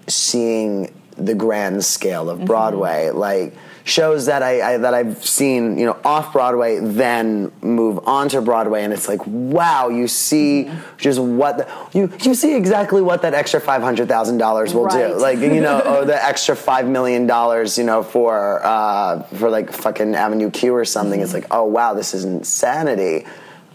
seeing 0.09 0.93
the 1.17 1.35
grand 1.35 1.85
scale 1.85 2.29
of 2.31 2.45
Broadway, 2.45 3.11
like 3.11 3.55
shows 3.85 4.27
that 4.27 4.43
I, 4.45 4.75
I 4.75 4.77
that 4.79 4.95
I've 4.95 5.25
seen, 5.25 5.77
you 5.79 5.87
know, 5.87 5.99
off 6.05 6.33
Broadway, 6.33 6.79
then 6.81 7.51
move 7.63 8.07
onto 8.07 8.41
Broadway, 8.41 8.85
and 8.85 8.93
it's 8.93 9.09
like, 9.09 9.21
wow, 9.27 9.89
you 9.89 10.07
see 10.09 10.71
just 10.99 11.19
what 11.19 11.59
the, 11.59 11.69
you 11.99 12.13
you 12.23 12.35
see 12.35 12.55
exactly 12.55 13.03
what 13.03 13.23
that 13.23 13.35
extra 13.35 13.61
five 13.61 13.83
hundred 13.83 14.09
thousand 14.09 14.39
dollars 14.39 14.73
will 14.75 14.85
Right. 14.85 15.09
do, 15.09 15.15
like 15.19 15.39
you 15.41 15.61
know, 15.61 15.81
or 16.01 16.05
the 16.05 16.25
extra 16.25 16.55
five 16.57 16.87
million 16.89 17.27
dollars, 17.27 17.77
you 17.77 17.85
know, 17.85 18.03
for 18.03 18.61
uh, 18.65 19.23
for 19.25 19.51
like 19.51 19.73
fucking 19.73 20.15
Avenue 20.15 20.51
Q 20.51 20.75
or 20.75 20.85
something. 20.85 21.21
It's 21.21 21.35
like, 21.35 21.47
oh 21.51 21.65
wow, 21.65 21.95
this 21.95 22.15
is 22.15 22.25
insanity. 22.25 23.27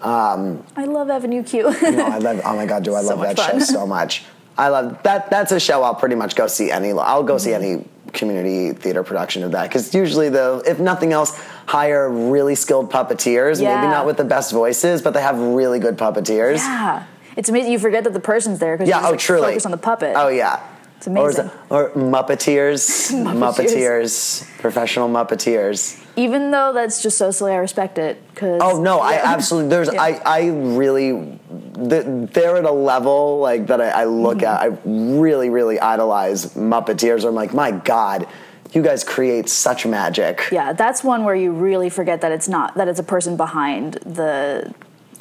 Um, 0.01 0.63
I 0.75 0.85
love 0.85 1.09
Avenue 1.09 1.43
Q. 1.43 1.63
no, 1.63 2.05
I 2.05 2.19
love. 2.19 2.41
Oh 2.45 2.55
my 2.55 2.65
god, 2.65 2.83
do 2.83 2.93
I 2.95 3.01
So 3.03 3.15
love 3.15 3.35
that 3.35 3.39
show 3.39 3.59
so 3.59 3.85
much? 3.87 4.23
I 4.57 4.69
love 4.69 5.01
that. 5.03 5.29
That's 5.29 5.51
a 5.51 5.59
show 5.59 5.83
I'll 5.83 5.95
pretty 5.95 6.15
much 6.15 6.35
go 6.35 6.47
see 6.47 6.71
any. 6.71 6.91
I'll 6.91 7.23
go 7.23 7.37
see 7.37 7.51
mm-hmm. 7.51 7.63
any 7.63 7.85
community 8.13 8.73
theater 8.73 9.03
production 9.03 9.43
of 9.43 9.51
that 9.51 9.63
because 9.69 9.93
usually 9.93 10.29
the 10.29 10.63
if 10.65 10.79
nothing 10.79 11.13
else, 11.13 11.37
hire 11.67 12.09
really 12.09 12.55
skilled 12.55 12.91
puppeteers. 12.91 13.61
Yeah. 13.61 13.75
Maybe 13.75 13.91
not 13.91 14.05
with 14.05 14.17
the 14.17 14.23
best 14.23 14.51
voices, 14.51 15.01
but 15.01 15.13
they 15.13 15.21
have 15.21 15.37
really 15.39 15.79
good 15.79 15.97
puppeteers. 15.97 16.57
yeah, 16.57 17.05
it's 17.35 17.49
amazing. 17.49 17.71
You 17.71 17.79
forget 17.79 18.03
that 18.05 18.13
the 18.13 18.19
person's 18.19 18.59
there 18.59 18.75
because 18.75 18.89
Yeah, 18.89 18.97
you 18.97 19.01
just, 19.01 19.07
oh, 19.07 19.11
like, 19.11 19.19
truly. 19.19 19.47
focus 19.49 19.65
on 19.65 19.71
the 19.71 19.77
puppet. 19.77 20.13
Oh 20.15 20.29
yeah. 20.29 20.61
It's 20.97 21.07
Or, 21.07 21.29
is 21.29 21.37
it- 21.39 21.51
or 21.69 21.89
Muppeteers, 21.95 23.11
Muppeteers, 23.13 24.43
professional 24.59 25.09
Muppeteers. 25.09 26.03
Even 26.15 26.49
though 26.49 26.73
that's 26.73 27.03
just 27.03 27.17
so 27.17 27.29
silly, 27.29 27.51
I 27.53 27.57
respect 27.57 27.97
it. 27.99 28.21
Cause 28.35 28.59
Oh 28.63 28.81
no, 28.81 28.99
I 28.99 29.13
absolutely. 29.23 29.69
There's, 29.69 29.93
Yeah. 29.93 30.01
I, 30.01 30.21
I 30.25 30.47
really, 30.47 31.39
they're 31.51 32.57
at 32.57 32.65
a 32.65 32.71
level 32.71 33.39
like 33.39 33.67
that. 33.67 33.79
I, 33.79 33.89
I 33.89 34.05
look 34.05 34.41
at. 34.41 34.59
I 34.61 34.77
really, 34.85 35.49
really 35.49 35.79
idolize 35.79 36.55
Muppeteers. 36.55 37.27
I'm 37.27 37.35
like, 37.35 37.53
my 37.53 37.69
God, 37.71 38.27
you 38.73 38.81
guys 38.81 39.03
create 39.03 39.47
such 39.47 39.85
magic. 39.85 40.49
Yeah, 40.51 40.73
that's 40.73 41.03
one 41.03 41.23
where 41.23 41.35
you 41.35 41.51
really 41.51 41.89
forget 41.89 42.21
that 42.21 42.31
it's 42.31 42.49
not 42.49 42.73
that 42.75 42.87
it's 42.87 42.99
a 42.99 43.03
person 43.03 43.37
behind 43.37 43.93
the 44.03 44.73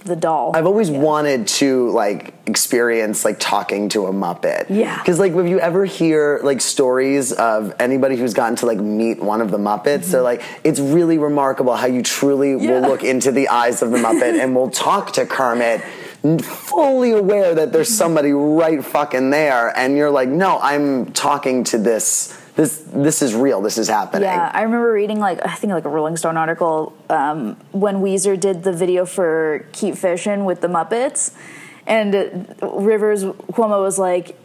the 0.06 0.16
doll. 0.16 0.52
I've 0.54 0.66
always 0.66 0.90
wanted 0.90 1.48
to 1.48 1.90
like 1.90 2.32
experience 2.46 3.24
like 3.24 3.40
talking 3.40 3.88
to 3.90 4.06
a 4.06 4.12
Muppet. 4.12 4.66
Yeah. 4.70 4.96
Because 4.98 5.18
like, 5.18 5.32
if 5.32 5.48
you 5.48 5.58
ever 5.58 5.84
hear 5.84 6.40
like 6.44 6.60
stories 6.60 7.32
of 7.32 7.74
anybody 7.80 8.16
who's 8.16 8.32
gotten 8.32 8.54
to 8.56 8.66
like 8.66 8.78
meet 8.78 9.20
one 9.20 9.40
of 9.40 9.50
the 9.50 9.58
Muppets, 9.58 10.12
they're 10.12 10.22
like, 10.22 10.42
it's 10.62 10.78
really 10.78 11.18
remarkable 11.18 11.74
how 11.74 11.88
you 11.88 12.02
truly 12.02 12.54
will 12.54 12.76
Mm-hmm. 12.76 12.86
Look 12.86 13.04
into 13.04 13.32
the 13.32 13.48
eyes 13.48 13.82
of 13.82 13.90
the 13.90 13.96
Muppet 13.96 14.38
and 14.38 14.54
will 14.54 14.70
talk 14.70 15.12
to 15.14 15.24
Kermit. 15.26 15.80
Fully 16.42 17.12
aware 17.12 17.54
that 17.54 17.72
there's 17.72 17.88
somebody 17.88 18.32
right 18.32 18.84
fucking 18.84 19.30
there, 19.30 19.76
and 19.76 19.96
you're 19.96 20.10
like, 20.10 20.28
no, 20.28 20.58
I'm 20.60 21.12
talking 21.12 21.64
to 21.64 21.78
this. 21.78 22.36
This 22.56 22.78
this 22.86 23.20
is 23.20 23.34
real. 23.34 23.60
This 23.60 23.76
is 23.76 23.86
happening. 23.88 24.22
Yeah, 24.22 24.50
I 24.52 24.62
remember 24.62 24.90
reading 24.90 25.20
like 25.20 25.44
I 25.44 25.54
think 25.54 25.72
like 25.74 25.84
a 25.84 25.90
Rolling 25.90 26.16
Stone 26.16 26.38
article 26.38 26.96
um, 27.10 27.56
when 27.72 27.96
Weezer 27.96 28.38
did 28.40 28.62
the 28.62 28.72
video 28.72 29.04
for 29.04 29.66
"Keep 29.72 29.96
Fishing" 29.96 30.46
with 30.46 30.62
the 30.62 30.68
Muppets, 30.68 31.34
and 31.86 32.14
Rivers 32.62 33.24
Cuomo 33.24 33.82
was 33.82 33.98
like, 33.98 34.38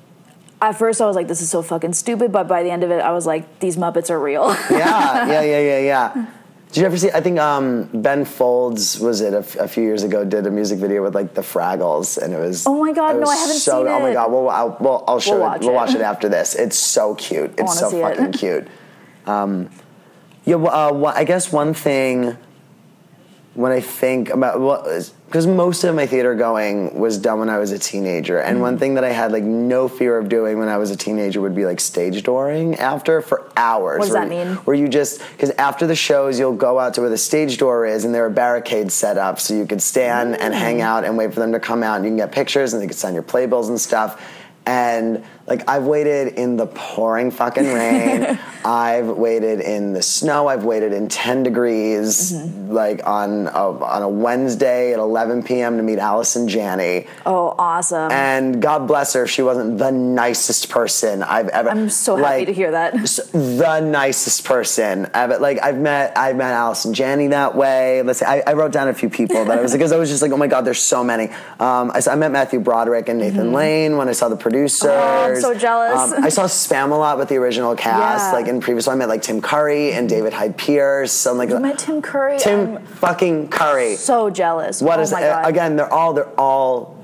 at 0.61 0.73
first 0.73 0.99
I 1.01 1.05
was 1.05 1.15
like, 1.15 1.29
this 1.29 1.41
is 1.41 1.49
so 1.49 1.61
fucking 1.61 1.93
stupid, 1.93 2.33
but 2.33 2.49
by 2.49 2.63
the 2.63 2.69
end 2.69 2.83
of 2.83 2.91
it, 2.91 2.99
I 2.99 3.11
was 3.11 3.25
like, 3.25 3.59
these 3.59 3.77
Muppets 3.77 4.09
are 4.09 4.19
real. 4.19 4.49
yeah, 4.69 5.27
yeah, 5.27 5.41
yeah, 5.41 5.59
yeah, 5.59 5.79
yeah. 5.79 6.25
Did 6.71 6.79
you 6.79 6.85
ever 6.85 6.97
see? 6.97 7.11
I 7.11 7.19
think 7.19 7.37
um, 7.37 7.89
Ben 7.93 8.23
Folds 8.23 8.97
was 8.97 9.19
it 9.19 9.33
a, 9.33 9.39
f- 9.39 9.55
a 9.57 9.67
few 9.67 9.83
years 9.83 10.03
ago 10.03 10.23
did 10.23 10.47
a 10.47 10.51
music 10.51 10.79
video 10.79 11.03
with 11.03 11.13
like 11.13 11.33
the 11.33 11.41
Fraggles, 11.41 12.17
and 12.17 12.33
it 12.33 12.37
was. 12.39 12.65
Oh 12.65 12.79
my 12.79 12.93
God, 12.93 13.19
no, 13.19 13.27
I 13.27 13.35
haven't 13.35 13.57
so, 13.57 13.79
seen 13.79 13.87
it. 13.87 13.89
Oh 13.89 13.99
my 13.99 14.13
god, 14.13 14.31
well, 14.31 14.49
I'll, 14.49 14.77
well, 14.79 15.03
I'll 15.05 15.19
show 15.19 15.37
We'll 15.37 15.51
it. 15.53 15.61
we'll 15.61 15.73
watch 15.73 15.93
it 15.93 15.99
after 16.01 16.29
this. 16.29 16.55
It's 16.59 16.77
so 16.77 17.15
cute. 17.15 17.53
It's 17.57 17.77
so 17.77 17.89
see 17.89 17.97
it. 17.97 18.01
fucking 18.01 18.31
cute. 18.31 18.67
Um, 19.25 19.69
yeah, 20.45 20.55
well, 20.55 21.05
uh, 21.05 21.11
I 21.13 21.25
guess 21.25 21.51
one 21.51 21.73
thing 21.73 22.37
when 23.53 23.71
I 23.73 23.81
think 23.81 24.29
about 24.29 24.61
what 24.61 24.85
because 25.25 25.45
most 25.47 25.83
of 25.85 25.93
my 25.95 26.05
theater 26.05 26.35
going 26.35 26.97
was 26.97 27.17
done 27.17 27.39
when 27.39 27.49
I 27.49 27.57
was 27.57 27.71
a 27.71 27.79
teenager, 27.79 28.37
and 28.39 28.55
Mm-hmm. 28.55 28.61
one 28.61 28.77
thing 28.77 28.93
that 28.95 29.03
I 29.03 29.09
had 29.11 29.31
like 29.33 29.43
no 29.43 29.87
fear 29.89 30.17
of 30.17 30.29
doing 30.29 30.57
when 30.57 30.69
I 30.69 30.77
was 30.77 30.89
a 30.91 30.95
teenager 30.95 31.41
would 31.41 31.55
be 31.55 31.65
like 31.65 31.79
stage 31.81 32.23
dooring 32.23 32.77
after 32.79 33.21
for 33.21 33.49
hours. 33.57 33.99
What 33.99 34.05
does 34.05 34.13
where 34.15 34.21
that 34.25 34.29
mean? 34.29 34.55
Where 34.65 34.75
you 34.75 34.87
just 34.87 35.21
because 35.31 35.49
after 35.51 35.85
the 35.85 35.95
shows 35.95 36.39
you'll 36.39 36.55
go 36.55 36.79
out 36.79 36.93
to 36.93 37.01
where 37.01 37.09
the 37.09 37.17
stage 37.17 37.57
door 37.57 37.85
is, 37.85 38.05
and 38.05 38.15
there 38.15 38.25
are 38.25 38.29
barricades 38.29 38.93
set 38.93 39.17
up 39.17 39.39
so 39.39 39.53
you 39.53 39.65
could 39.65 39.81
stand 39.81 40.35
and 40.39 40.53
Mm. 40.53 40.57
hang 40.57 40.81
out 40.81 41.03
and 41.03 41.17
wait 41.17 41.33
for 41.33 41.39
them 41.41 41.51
to 41.51 41.59
come 41.59 41.83
out, 41.83 41.95
and 41.97 42.05
you 42.05 42.09
can 42.11 42.17
get 42.17 42.31
pictures, 42.31 42.73
and 42.73 42.81
they 42.81 42.87
could 42.87 42.95
sign 42.97 43.13
your 43.13 43.23
playbills 43.23 43.67
and 43.69 43.79
stuff. 43.79 44.21
And 44.65 45.23
like 45.47 45.67
I've 45.69 45.83
waited 45.85 46.35
in 46.35 46.57
the 46.57 46.67
pouring 46.67 47.31
fucking 47.31 47.73
rain. 47.73 48.39
I've 48.65 49.07
waited 49.07 49.59
in 49.59 49.93
the 49.93 50.01
snow. 50.03 50.47
I've 50.47 50.63
waited 50.63 50.93
in 50.93 51.07
10 51.07 51.43
degrees, 51.43 52.31
Mm-hmm. 52.31 52.71
like 52.71 53.05
on 53.07 53.47
a, 53.47 53.83
on 53.83 54.01
a 54.03 54.09
Wednesday 54.09 54.93
at 54.93 54.99
11 54.99 55.43
p.m. 55.43 55.77
to 55.77 55.83
meet 55.83 55.97
Allison 55.97 56.47
Janney. 56.47 57.07
Oh, 57.25 57.55
awesome. 57.57 58.11
And 58.11 58.61
God 58.61 58.87
bless 58.87 59.13
her, 59.13 59.23
if 59.23 59.31
she 59.31 59.41
wasn't 59.41 59.77
the 59.79 59.91
nicest 59.91 60.69
person 60.69 61.23
I've 61.23 61.49
ever. 61.49 61.69
I'm 61.69 61.89
so 61.89 62.15
happy 62.15 62.23
like, 62.39 62.47
to 62.47 62.53
hear 62.53 62.71
that. 62.71 62.93
The 62.93 63.79
nicest 63.81 64.45
person 64.45 65.09
I've 65.13 65.41
like. 65.41 65.59
I've 65.61 65.77
met 65.77 66.17
I've 66.17 66.35
met 66.35 66.53
Allison 66.53 66.93
Janney 66.93 67.27
that 67.27 67.55
way. 67.55 68.01
Let's 68.03 68.19
say 68.19 68.25
I, 68.25 68.43
I 68.45 68.53
wrote 68.53 68.71
down 68.71 68.87
a 68.87 68.93
few 68.93 69.09
people 69.09 69.43
that 69.45 69.57
I 69.57 69.61
was 69.61 69.71
because 69.77 69.91
I 69.91 69.97
was 69.97 70.09
just 70.09 70.21
like, 70.21 70.31
oh 70.31 70.37
my 70.37 70.47
God, 70.47 70.61
there's 70.65 70.81
so 70.81 71.03
many. 71.03 71.25
Um, 71.59 71.91
I, 71.93 72.01
I 72.09 72.15
met 72.15 72.31
Matthew 72.31 72.59
Broderick 72.59 73.09
and 73.09 73.19
Nathan 73.19 73.53
Lane 73.53 73.97
when 73.97 74.07
I 74.07 74.11
saw 74.13 74.29
the 74.29 74.35
producers. 74.37 74.89
Mm-hmm. 74.91 75.30
Oh, 75.30 75.30
I'm 75.35 75.41
so 75.41 75.53
jealous. 75.53 76.13
Um, 76.13 76.23
I 76.23 76.29
saw 76.29 76.45
Spamalot 76.45 77.17
with 77.17 77.29
the 77.29 77.35
original 77.37 77.75
cast, 77.75 78.25
Yeah. 78.25 78.31
like 78.33 78.47
in 78.47 78.59
previous. 78.61 78.87
I 78.87 78.95
met 78.95 79.09
like 79.09 79.21
Tim 79.21 79.41
Curry 79.41 79.93
and 79.93 80.07
David 80.09 80.33
Hyde 80.33 80.57
Pierce. 80.57 81.25
I'm 81.25 81.37
like, 81.37 81.49
you 81.49 81.59
met 81.59 81.79
Tim 81.79 82.01
Curry. 82.01 82.37
Tim 82.39 82.77
I'm 82.77 82.85
fucking 82.85 83.49
Curry. 83.49 83.95
so 83.95 84.29
jealous. 84.29 84.81
What 84.81 84.99
oh 84.99 85.03
is 85.03 85.11
my 85.11 85.23
uh, 85.23 85.41
God. 85.41 85.49
again? 85.49 85.75
They're 85.75 85.93
all 85.93 86.13
they're 86.13 86.39
all 86.39 86.97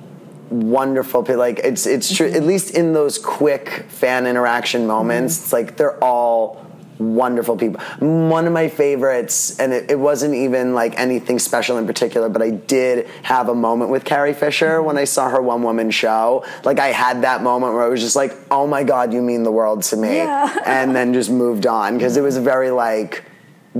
wonderful. 0.49 1.23
people. 1.23 1.37
Like 1.37 1.59
it's 1.59 1.85
it's 1.85 2.13
true. 2.15 2.27
Mm-hmm. 2.27 2.35
At 2.35 2.43
least 2.43 2.71
in 2.75 2.93
those 2.93 3.17
quick 3.17 3.85
fan 3.89 4.25
interaction 4.25 4.87
moments, 4.87 5.37
it's 5.41 5.53
like 5.53 5.77
they're 5.77 6.01
all 6.03 6.65
wonderful 6.99 7.57
people. 7.57 7.81
One 7.99 8.47
of 8.47 8.53
my 8.53 8.69
favorites, 8.69 9.59
and 9.59 9.73
it, 9.73 9.91
it 9.91 9.99
wasn't 9.99 10.33
even 10.35 10.73
like 10.73 10.99
anything 10.99 11.39
special 11.39 11.77
in 11.77 11.85
particular, 11.85 12.29
but 12.29 12.41
I 12.41 12.51
did 12.51 13.07
have 13.23 13.49
a 13.49 13.55
moment 13.55 13.91
with 13.91 14.03
Carrie 14.05 14.33
Fisher 14.33 14.81
when 14.81 14.97
I 14.97 15.03
saw 15.03 15.29
her 15.29 15.41
one 15.41 15.63
woman 15.63 15.91
show. 15.91 16.45
Like 16.63 16.79
I 16.79 16.87
had 16.87 17.21
that 17.23 17.43
moment 17.43 17.73
where 17.73 17.83
I 17.83 17.87
was 17.87 18.01
just 18.01 18.15
like, 18.15 18.35
"Oh 18.51 18.67
my 18.67 18.83
god, 18.83 19.13
you 19.13 19.21
mean 19.21 19.43
the 19.43 19.51
world 19.51 19.83
to 19.83 19.97
me," 19.97 20.17
Yeah. 20.17 20.57
and 20.65 20.95
then 20.95 21.13
just 21.13 21.29
moved 21.29 21.65
on 21.65 21.97
because 21.97 22.17
it 22.17 22.21
was 22.21 22.37
very 22.37 22.71
like 22.71 23.23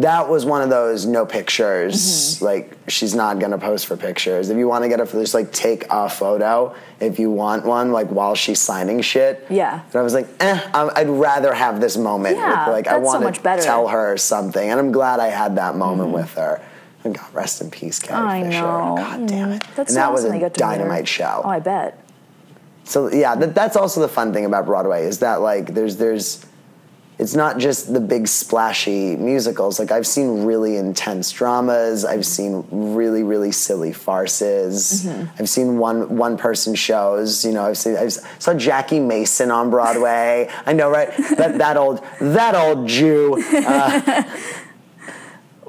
that 0.02 0.30
was 0.30 0.46
one 0.46 0.62
of 0.62 0.70
those 0.70 1.06
no 1.06 1.26
pictures. 1.26 1.96
Mm-hmm. 1.96 2.46
Like 2.46 2.78
she's 2.88 3.16
not 3.16 3.40
gonna 3.40 3.58
post 3.58 3.88
for 3.88 3.98
pictures. 3.98 4.50
If 4.50 4.58
you 4.58 4.68
want 4.68 4.84
to 4.84 4.90
get 4.90 5.00
a 5.00 5.06
for 5.06 5.20
just 5.20 5.34
like 5.34 5.52
take 5.52 5.86
a 5.90 6.10
photo 6.10 6.76
if 7.00 7.20
you 7.20 7.32
want 7.32 7.66
one, 7.66 7.92
like 7.92 8.08
while 8.08 8.36
she's 8.36 8.60
signing 8.60 9.02
shit. 9.02 9.46
Yeah. 9.50 9.82
But 9.92 10.00
I 10.00 10.02
was 10.04 10.14
like, 10.14 10.28
eh, 10.40 10.60
I'd 10.74 11.10
rather 11.10 11.54
have 11.54 11.82
this 11.82 11.98
moment. 11.98 12.38
Yeah, 12.38 12.68
with, 12.68 12.74
like 12.74 12.88
I 12.88 12.94
so 12.94 13.00
want 13.00 13.24
much 13.24 13.38
to 13.38 13.44
better. 13.44 13.62
Mm-hmm. 13.62 13.70
tell 13.70 13.88
her 13.88 14.18
something, 14.18 14.70
and 14.70 14.80
I'm 14.80 14.92
glad 14.92 15.20
I 15.20 15.28
had 15.28 15.56
that 15.58 15.76
moment 15.76 16.12
with 16.12 16.34
her. 16.36 16.62
And 17.04 17.16
God 17.16 17.34
rest 17.34 17.62
in 17.62 17.72
peace, 17.72 18.00
Carrie 18.00 18.28
I 18.28 18.44
Fisher. 18.44 18.62
know. 18.62 18.96
God 18.98 19.28
damn 19.28 19.52
it. 19.52 19.64
That's 19.76 19.78
and 19.78 19.90
so 19.90 19.94
that 19.96 20.12
was 20.12 20.26
a 20.26 20.30
they 20.30 20.40
got 20.40 20.54
to 20.56 20.60
dynamite 20.60 21.08
show. 21.08 21.42
Oh, 21.44 21.50
I 21.50 21.60
bet. 21.60 22.04
So 22.84 23.12
yeah, 23.12 23.36
that, 23.36 23.54
that's 23.54 23.76
also 23.76 24.02
the 24.02 24.08
fun 24.08 24.34
thing 24.34 24.46
about 24.46 24.66
Broadway 24.66 25.06
is 25.06 25.20
that 25.20 25.42
like 25.42 25.74
there's 25.74 25.98
there's 25.98 26.46
it's 27.20 27.34
not 27.34 27.58
just 27.58 27.92
the 27.94 28.00
big 28.00 28.28
splashy 28.28 29.16
musicals. 29.16 29.80
Like 29.80 29.92
I've 29.92 30.06
seen 30.06 30.46
really 30.46 30.78
intense 30.78 31.32
dramas. 31.32 32.06
I've 32.06 32.26
seen 32.26 32.64
really 32.72 33.24
really 33.24 33.52
silly 33.52 33.92
farces. 33.92 35.06
Mm-hmm. 35.06 35.42
I've 35.42 35.50
seen 35.50 35.78
one 35.80 36.16
one 36.18 36.38
person 36.38 36.76
shows. 36.76 37.44
You 37.44 37.54
know, 37.54 37.66
I've 37.66 37.78
seen 37.78 37.98
I 37.98 38.08
saw 38.08 38.54
Jackie 38.54 39.00
Mason 39.00 39.50
on 39.50 39.70
Broadway. 39.72 40.50
I 40.66 40.74
know, 40.74 40.90
right? 40.92 41.10
That 41.38 41.58
that 41.58 41.76
old 41.78 42.04
that 42.22 42.54
old 42.56 42.88
Jew. 42.88 43.36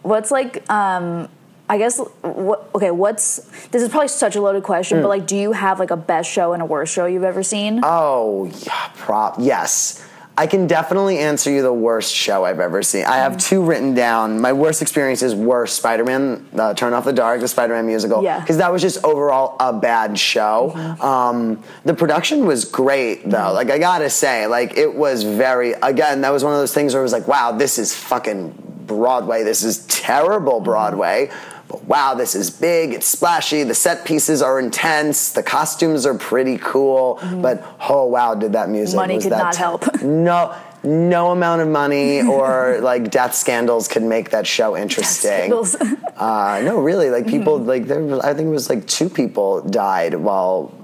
What's 0.02 0.30
like, 0.30 0.68
um, 0.70 1.28
I 1.68 1.76
guess, 1.76 1.98
what, 2.22 2.70
okay, 2.74 2.90
what's, 2.90 3.38
this 3.72 3.82
is 3.82 3.90
probably 3.90 4.08
such 4.08 4.36
a 4.36 4.40
loaded 4.40 4.62
question, 4.62 4.98
Hmm. 4.98 5.02
but 5.02 5.08
like, 5.08 5.26
do 5.26 5.36
you 5.36 5.52
have 5.52 5.78
like 5.78 5.90
a 5.90 5.96
best 5.98 6.30
show 6.30 6.54
and 6.54 6.62
a 6.62 6.64
worst 6.64 6.94
show 6.94 7.04
you've 7.04 7.24
ever 7.24 7.42
seen? 7.42 7.80
Oh, 7.82 8.50
yeah, 8.64 8.90
prop. 8.96 9.36
Yes. 9.38 10.02
I 10.38 10.46
can 10.46 10.68
definitely 10.68 11.18
answer 11.18 11.50
you 11.50 11.62
the 11.62 11.72
worst 11.72 12.14
show 12.14 12.44
I've 12.44 12.60
ever 12.60 12.80
seen. 12.84 13.04
I 13.04 13.16
have 13.16 13.38
two 13.38 13.60
written 13.60 13.94
down. 13.94 14.40
My 14.40 14.52
worst 14.52 14.82
experiences 14.82 15.34
were 15.34 15.66
Spider 15.66 16.04
Man, 16.04 16.46
uh, 16.56 16.74
Turn 16.74 16.92
Off 16.92 17.04
the 17.04 17.12
Dark, 17.12 17.40
the 17.40 17.48
Spider 17.48 17.74
Man 17.74 17.86
musical. 17.86 18.22
Yeah. 18.22 18.38
Because 18.38 18.58
that 18.58 18.70
was 18.70 18.80
just 18.80 19.04
overall 19.04 19.56
a 19.58 19.72
bad 19.72 20.16
show. 20.16 20.70
Um, 21.00 21.60
the 21.84 21.92
production 21.92 22.46
was 22.46 22.64
great, 22.64 23.28
though. 23.28 23.52
Like, 23.52 23.68
I 23.70 23.78
gotta 23.78 24.08
say, 24.08 24.46
like, 24.46 24.78
it 24.78 24.94
was 24.94 25.24
very, 25.24 25.72
again, 25.72 26.20
that 26.20 26.30
was 26.30 26.44
one 26.44 26.52
of 26.52 26.60
those 26.60 26.72
things 26.72 26.94
where 26.94 27.00
it 27.00 27.04
was 27.04 27.12
like, 27.12 27.26
wow, 27.26 27.50
this 27.50 27.76
is 27.76 27.92
fucking 27.92 28.84
Broadway. 28.86 29.42
This 29.42 29.64
is 29.64 29.84
terrible 29.86 30.60
Broadway. 30.60 31.32
But 31.68 31.84
wow, 31.84 32.14
this 32.14 32.34
is 32.34 32.50
big, 32.50 32.94
it's 32.94 33.06
splashy, 33.06 33.62
the 33.62 33.74
set 33.74 34.06
pieces 34.06 34.40
are 34.40 34.58
intense, 34.58 35.32
the 35.32 35.42
costumes 35.42 36.06
are 36.06 36.14
pretty 36.14 36.56
cool, 36.58 37.20
but 37.42 37.62
oh 37.88 38.06
wow, 38.06 38.34
did 38.34 38.54
that 38.54 38.70
music 38.70 38.96
Money 38.96 39.16
was 39.16 39.24
could 39.24 39.32
that 39.32 39.38
not 39.38 39.52
t- 39.52 39.58
help. 39.58 40.02
No 40.02 40.54
no 40.84 41.32
amount 41.32 41.60
of 41.60 41.68
money 41.68 42.22
or 42.22 42.78
like 42.82 43.10
death 43.10 43.34
scandals 43.34 43.88
could 43.88 44.02
make 44.02 44.30
that 44.30 44.46
show 44.46 44.76
interesting. 44.76 45.30
Scandals. 45.30 45.76
Uh, 46.18 46.60
no, 46.64 46.80
really, 46.80 47.10
like 47.10 47.28
people 47.28 47.58
like 47.58 47.86
there 47.86 48.02
was, 48.02 48.18
I 48.18 48.34
think 48.34 48.48
it 48.48 48.50
was 48.50 48.68
like 48.68 48.84
two 48.88 49.08
people 49.08 49.60
died 49.60 50.16
while 50.16 50.74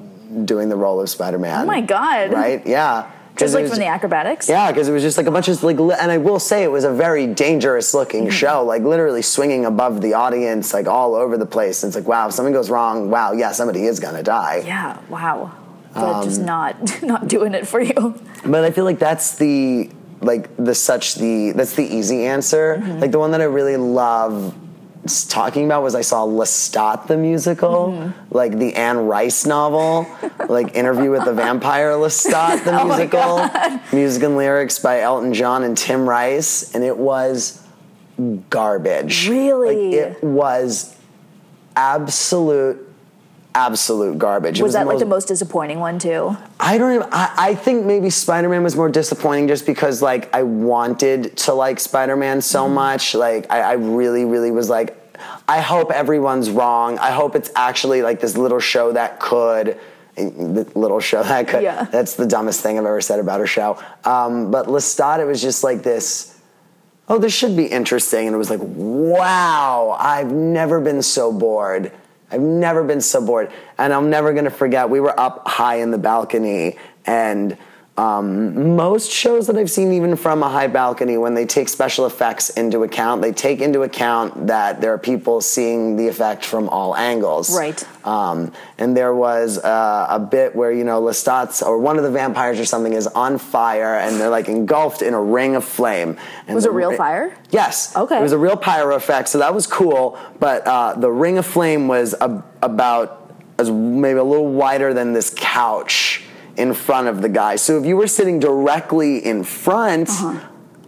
doing 0.44 0.68
the 0.68 0.76
role 0.76 1.00
of 1.00 1.10
Spider-Man. 1.10 1.64
Oh 1.64 1.66
my 1.66 1.80
God. 1.80 2.32
Right? 2.32 2.64
Yeah. 2.64 3.10
Just 3.36 3.54
like 3.54 3.62
was- 3.62 3.72
from 3.72 3.80
the 3.80 3.86
acrobatics? 3.86 4.48
yeah, 4.48 4.70
because 4.70 4.88
it 4.88 4.92
was 4.92 5.02
just 5.02 5.16
like 5.16 5.26
a 5.26 5.30
bunch 5.30 5.48
of 5.48 5.62
like, 5.64 5.78
and 5.78 6.10
I 6.10 6.18
will 6.18 6.38
say 6.38 6.62
it 6.62 6.70
was 6.70 6.84
a 6.84 6.92
very 6.92 7.26
dangerous 7.26 7.92
looking 7.94 8.30
show, 8.30 8.64
like 8.64 8.82
literally 8.82 9.22
swinging 9.22 9.64
above 9.64 10.00
the 10.00 10.14
audience, 10.14 10.72
like 10.72 10.86
all 10.86 11.14
over 11.14 11.36
the 11.36 11.46
place. 11.46 11.82
And 11.82 11.88
it's 11.90 11.96
like, 11.96 12.06
wow, 12.06 12.28
if 12.28 12.34
something 12.34 12.52
goes 12.54 12.70
wrong, 12.70 13.10
wow, 13.10 13.32
yeah, 13.32 13.50
somebody 13.52 13.84
is 13.86 13.98
gonna 13.98 14.22
die. 14.22 14.62
Yeah, 14.64 14.98
wow. 15.08 15.50
But 15.94 16.02
Um, 16.04 16.24
just 16.24 16.40
not, 16.40 17.02
not 17.02 17.28
doing 17.28 17.54
it 17.54 17.66
for 17.66 17.80
you. 17.80 18.20
But 18.44 18.64
I 18.64 18.70
feel 18.70 18.84
like 18.84 18.98
that's 18.98 19.36
the 19.36 19.90
like 20.20 20.56
the 20.56 20.74
such 20.74 21.16
the 21.16 21.52
that's 21.52 21.74
the 21.74 21.84
easy 21.84 22.24
answer. 22.26 22.76
Mm-hmm. 22.80 23.00
Like 23.00 23.10
the 23.10 23.18
one 23.18 23.32
that 23.32 23.40
I 23.40 23.44
really 23.44 23.76
love 23.76 24.54
talking 25.28 25.64
about 25.66 25.82
was 25.82 25.94
I 25.94 26.00
saw 26.00 26.24
Lestat 26.26 27.06
the 27.06 27.16
musical, 27.16 27.88
Mm-hmm. 27.92 28.34
like 28.36 28.58
the 28.58 28.74
Anne 28.74 28.98
Rice 29.06 29.44
novel, 29.46 30.06
like 30.48 30.74
Interview 30.74 31.10
with 31.10 31.24
the 31.24 31.32
Vampire 31.34 31.92
Lestat 31.92 32.64
the 32.64 32.72
Oh 32.80 32.86
musical, 32.86 33.96
music 33.96 34.22
and 34.22 34.36
lyrics 34.36 34.78
by 34.78 35.00
Elton 35.00 35.34
John 35.34 35.62
and 35.62 35.76
Tim 35.76 36.08
Rice, 36.08 36.74
and 36.74 36.82
it 36.84 36.96
was 36.96 37.62
garbage. 38.48 39.28
Really? 39.28 39.90
Like 39.90 39.94
it 40.16 40.24
was 40.24 40.96
absolute 41.76 42.93
absolute 43.54 44.18
garbage. 44.18 44.58
It 44.60 44.62
Was 44.62 44.72
that 44.72 44.86
like 44.86 44.94
most- 44.94 45.00
the 45.00 45.06
most 45.06 45.28
disappointing 45.28 45.78
one 45.80 45.98
too? 45.98 46.36
I 46.58 46.76
don't 46.78 46.94
even, 46.94 47.08
I, 47.12 47.32
I 47.36 47.54
think 47.54 47.84
maybe 47.86 48.10
Spider-Man 48.10 48.62
was 48.62 48.74
more 48.76 48.88
disappointing 48.88 49.48
just 49.48 49.64
because 49.66 50.02
like 50.02 50.32
I 50.34 50.42
wanted 50.42 51.36
to 51.38 51.54
like 51.54 51.78
Spider-Man 51.80 52.40
so 52.42 52.64
Mm-hmm. 52.64 52.74
much. 52.74 53.14
Like 53.14 53.50
I, 53.50 53.60
I 53.60 53.72
really, 53.74 54.24
really 54.24 54.50
was 54.50 54.68
like, 54.68 55.00
I 55.48 55.60
hope 55.60 55.90
everyone's 55.92 56.50
wrong. 56.50 56.98
I 56.98 57.10
hope 57.12 57.36
it's 57.36 57.50
actually 57.54 58.02
like 58.02 58.20
this 58.20 58.36
little 58.36 58.60
show 58.60 58.92
that 58.92 59.20
could 59.20 59.78
the 60.16 60.70
little 60.76 61.00
show 61.00 61.22
that 61.24 61.48
could. 61.48 61.62
Yeah. 61.64 61.84
That's 61.84 62.14
the 62.14 62.26
dumbest 62.26 62.60
thing 62.60 62.78
I've 62.78 62.84
ever 62.86 63.00
said 63.00 63.18
about 63.18 63.40
a 63.40 63.46
show. 63.46 63.82
Um, 64.04 64.50
but 64.52 64.66
Lestat, 64.66 65.18
it 65.18 65.24
was 65.24 65.42
just 65.42 65.64
like 65.64 65.82
this. 65.82 66.38
Oh, 67.08 67.18
this 67.18 67.34
should 67.34 67.56
be 67.56 67.66
interesting, 67.66 68.26
and 68.28 68.34
it 68.34 68.38
was 68.38 68.48
like, 68.48 68.60
wow! 68.62 69.96
I've 70.00 70.32
never 70.32 70.80
been 70.80 71.02
so 71.02 71.32
bored. 71.32 71.92
I've 72.34 72.40
never 72.40 72.82
been 72.82 73.00
so 73.00 73.24
bored, 73.24 73.52
and 73.78 73.92
I'm 73.92 74.10
never 74.10 74.32
gonna 74.32 74.50
forget. 74.50 74.90
We 74.90 74.98
were 74.98 75.18
up 75.18 75.46
high 75.46 75.76
in 75.76 75.92
the 75.92 75.98
balcony, 75.98 76.76
and 77.06 77.56
um, 77.96 78.74
most 78.74 79.12
shows 79.12 79.46
that 79.46 79.56
I've 79.56 79.70
seen, 79.70 79.92
even 79.92 80.16
from 80.16 80.42
a 80.42 80.48
high 80.48 80.66
balcony, 80.66 81.16
when 81.16 81.34
they 81.34 81.46
take 81.46 81.68
special 81.68 82.06
effects 82.06 82.50
into 82.50 82.82
account, 82.82 83.22
they 83.22 83.30
take 83.30 83.60
into 83.60 83.82
account 83.82 84.48
that 84.48 84.80
there 84.80 84.92
are 84.92 84.98
people 84.98 85.40
seeing 85.40 85.96
the 85.96 86.08
effect 86.08 86.44
from 86.44 86.68
all 86.70 86.96
angles. 86.96 87.56
Right. 87.56 87.86
Um, 88.04 88.52
and 88.78 88.96
there 88.96 89.14
was 89.14 89.58
uh, 89.58 90.06
a 90.10 90.18
bit 90.18 90.56
where 90.56 90.72
you 90.72 90.82
know 90.82 91.00
Lestat's 91.00 91.62
or 91.62 91.78
one 91.78 91.96
of 91.96 92.02
the 92.02 92.10
vampires 92.10 92.58
or 92.58 92.64
something 92.64 92.92
is 92.92 93.06
on 93.06 93.38
fire, 93.38 93.94
and 93.94 94.20
they're 94.20 94.28
like 94.28 94.48
engulfed 94.48 95.00
in 95.00 95.14
a 95.14 95.22
ring 95.22 95.54
of 95.54 95.64
flame. 95.64 96.16
And 96.48 96.56
Was 96.56 96.64
the 96.64 96.70
it 96.70 96.74
real 96.74 96.96
fire? 96.96 97.36
Yes. 97.50 97.94
Okay. 97.94 98.18
It 98.18 98.22
was 98.22 98.32
a 98.32 98.38
real 98.38 98.56
pyro 98.56 98.96
effect, 98.96 99.28
so 99.28 99.38
that 99.38 99.54
was 99.54 99.68
cool. 99.68 100.18
But 100.40 100.66
uh, 100.66 100.94
the 100.94 101.12
ring 101.12 101.38
of 101.38 101.46
flame 101.46 101.86
was 101.86 102.12
a, 102.20 102.42
about 102.60 103.20
as 103.56 103.70
maybe 103.70 104.18
a 104.18 104.24
little 104.24 104.50
wider 104.50 104.92
than 104.92 105.12
this 105.12 105.32
couch 105.36 106.24
in 106.56 106.72
front 106.74 107.08
of 107.08 107.22
the 107.22 107.28
guy. 107.28 107.56
So 107.56 107.78
if 107.78 107.84
you 107.86 107.96
were 107.96 108.06
sitting 108.06 108.38
directly 108.40 109.24
in 109.24 109.42
front 109.44 110.08
Uh-huh. 110.10 110.38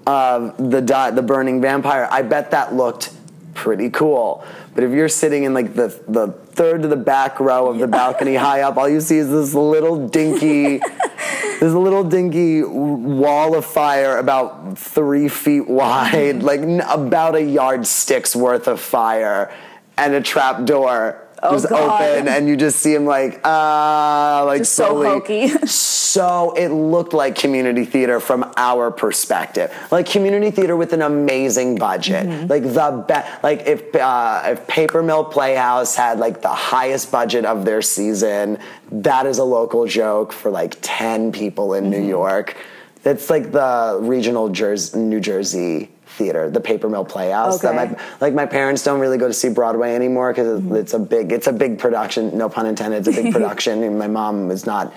of 0.06 0.70
the 0.70 0.80
di- 0.80 1.10
the 1.10 1.22
burning 1.22 1.60
vampire, 1.60 2.08
I 2.10 2.22
bet 2.22 2.50
that 2.52 2.74
looked 2.74 3.10
pretty 3.54 3.90
cool. 3.90 4.44
But 4.74 4.84
if 4.84 4.90
you're 4.92 5.08
sitting 5.08 5.44
in 5.44 5.54
like 5.54 5.74
the 5.74 5.88
the 6.06 6.28
third 6.28 6.82
to 6.82 6.88
the 6.88 6.96
back 6.96 7.40
row 7.40 7.68
of 7.68 7.78
the 7.78 7.86
balcony 7.88 8.34
high 8.36 8.60
up, 8.62 8.76
all 8.76 8.88
you 8.88 9.00
see 9.00 9.16
is 9.18 9.28
this 9.30 9.54
little 9.54 10.06
dinky, 10.08 10.78
this 11.60 11.72
little 11.72 12.04
dinky 12.04 12.62
wall 12.62 13.54
of 13.56 13.64
fire 13.64 14.18
about 14.18 14.78
three 14.78 15.28
feet 15.28 15.66
wide, 15.68 16.42
like 16.42 16.60
n- 16.60 16.82
about 16.88 17.34
a 17.34 17.42
yardstick's 17.42 18.36
worth 18.36 18.68
of 18.68 18.80
fire, 18.80 19.50
and 19.96 20.14
a 20.14 20.20
trap 20.20 20.64
door 20.64 21.16
just 21.52 21.68
God. 21.68 22.00
open, 22.02 22.28
and 22.28 22.48
you 22.48 22.56
just 22.56 22.78
see 22.80 22.94
him 22.94 23.04
like 23.06 23.40
ah, 23.44 24.42
like 24.46 24.60
Just 24.62 24.74
so 24.74 24.88
slowly. 24.88 25.08
hokey. 25.08 25.48
so 25.66 26.52
it 26.56 26.68
looked 26.68 27.12
like 27.12 27.34
community 27.36 27.84
theater 27.84 28.20
from 28.20 28.50
our 28.56 28.90
perspective, 28.90 29.72
like 29.90 30.06
community 30.06 30.50
theater 30.50 30.76
with 30.76 30.92
an 30.92 31.02
amazing 31.02 31.76
budget, 31.76 32.26
Mm-hmm. 32.26 32.46
like 32.48 32.62
the 32.62 33.04
best. 33.06 33.42
Like 33.42 33.66
if 33.66 33.94
uh, 33.94 34.42
if 34.46 34.66
Paper 34.66 35.02
Mill 35.02 35.24
Playhouse 35.24 35.94
had 35.96 36.18
like 36.18 36.42
the 36.42 36.48
highest 36.48 37.10
budget 37.12 37.44
of 37.44 37.64
their 37.64 37.82
season, 37.82 38.58
that 38.90 39.26
is 39.26 39.38
a 39.38 39.44
local 39.44 39.86
joke 39.86 40.32
for 40.32 40.50
like 40.50 40.76
ten 40.82 41.32
people 41.32 41.74
in 41.74 41.84
Mm-hmm. 41.84 41.90
New 41.92 42.08
York. 42.08 42.56
That's 43.02 43.30
like 43.30 43.52
the 43.52 43.98
regional 44.02 44.48
Jersey, 44.48 44.98
New 44.98 45.20
Jersey 45.20 45.90
theater, 46.06 46.50
the 46.50 46.60
Paper 46.60 46.88
Mill 46.88 47.04
Playhouse. 47.04 47.62
Okay. 47.64 47.74
my, 47.74 48.00
like 48.20 48.34
my 48.34 48.46
parents 48.46 48.82
don't 48.82 49.00
really 49.00 49.18
go 49.18 49.28
to 49.28 49.34
see 49.34 49.48
Broadway 49.48 49.94
anymore 49.94 50.32
because 50.32 50.64
it's 50.72 50.94
a 50.94 50.98
big 50.98 51.32
it's 51.32 51.46
a 51.46 51.52
big 51.52 51.78
production. 51.78 52.36
No 52.36 52.48
pun 52.48 52.66
intended. 52.66 53.06
It's 53.06 53.16
a 53.16 53.22
big 53.22 53.32
production, 53.34 53.82
and 53.82 53.98
my 53.98 54.06
mom 54.06 54.50
is 54.50 54.66
not 54.66 54.94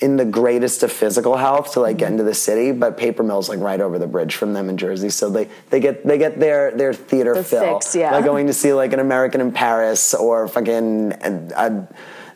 in 0.00 0.16
the 0.16 0.24
greatest 0.24 0.82
of 0.82 0.90
physical 0.90 1.36
health 1.36 1.72
to 1.72 1.80
like 1.80 1.98
get 1.98 2.10
into 2.10 2.24
the 2.24 2.34
city. 2.34 2.72
But 2.72 2.96
Paper 2.96 3.22
Mill's 3.22 3.48
like 3.48 3.60
right 3.60 3.80
over 3.80 3.98
the 3.98 4.06
bridge 4.06 4.34
from 4.34 4.52
them 4.52 4.68
in 4.68 4.76
Jersey, 4.76 5.10
so 5.10 5.30
they 5.30 5.48
they 5.70 5.80
get 5.80 6.06
they 6.06 6.18
get 6.18 6.38
their 6.38 6.70
their 6.72 6.92
theater 6.92 7.34
Their 7.34 7.44
fill 7.44 7.74
fix, 7.74 7.94
yeah. 7.94 8.10
by 8.10 8.22
going 8.22 8.46
to 8.46 8.54
see 8.54 8.72
like 8.72 8.92
an 8.92 9.00
American 9.00 9.40
in 9.40 9.52
Paris 9.52 10.14
or 10.14 10.48
fucking. 10.48 11.12
Uh, 11.12 11.86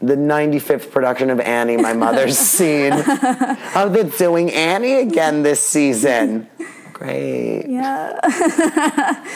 the 0.03 0.17
95th 0.17 0.91
production 0.91 1.31
of 1.31 1.41
Annie 1.41 1.79
my 1.79 1.95
mother's 1.95 2.37
seen. 2.59 2.93
Oh, 2.93 3.89
they're 3.91 4.05
doing 4.05 4.51
Annie 4.51 4.97
again 4.97 5.43
this 5.43 5.65
season. 5.65 6.47
Great. 6.95 7.67
Yeah. 7.69 8.19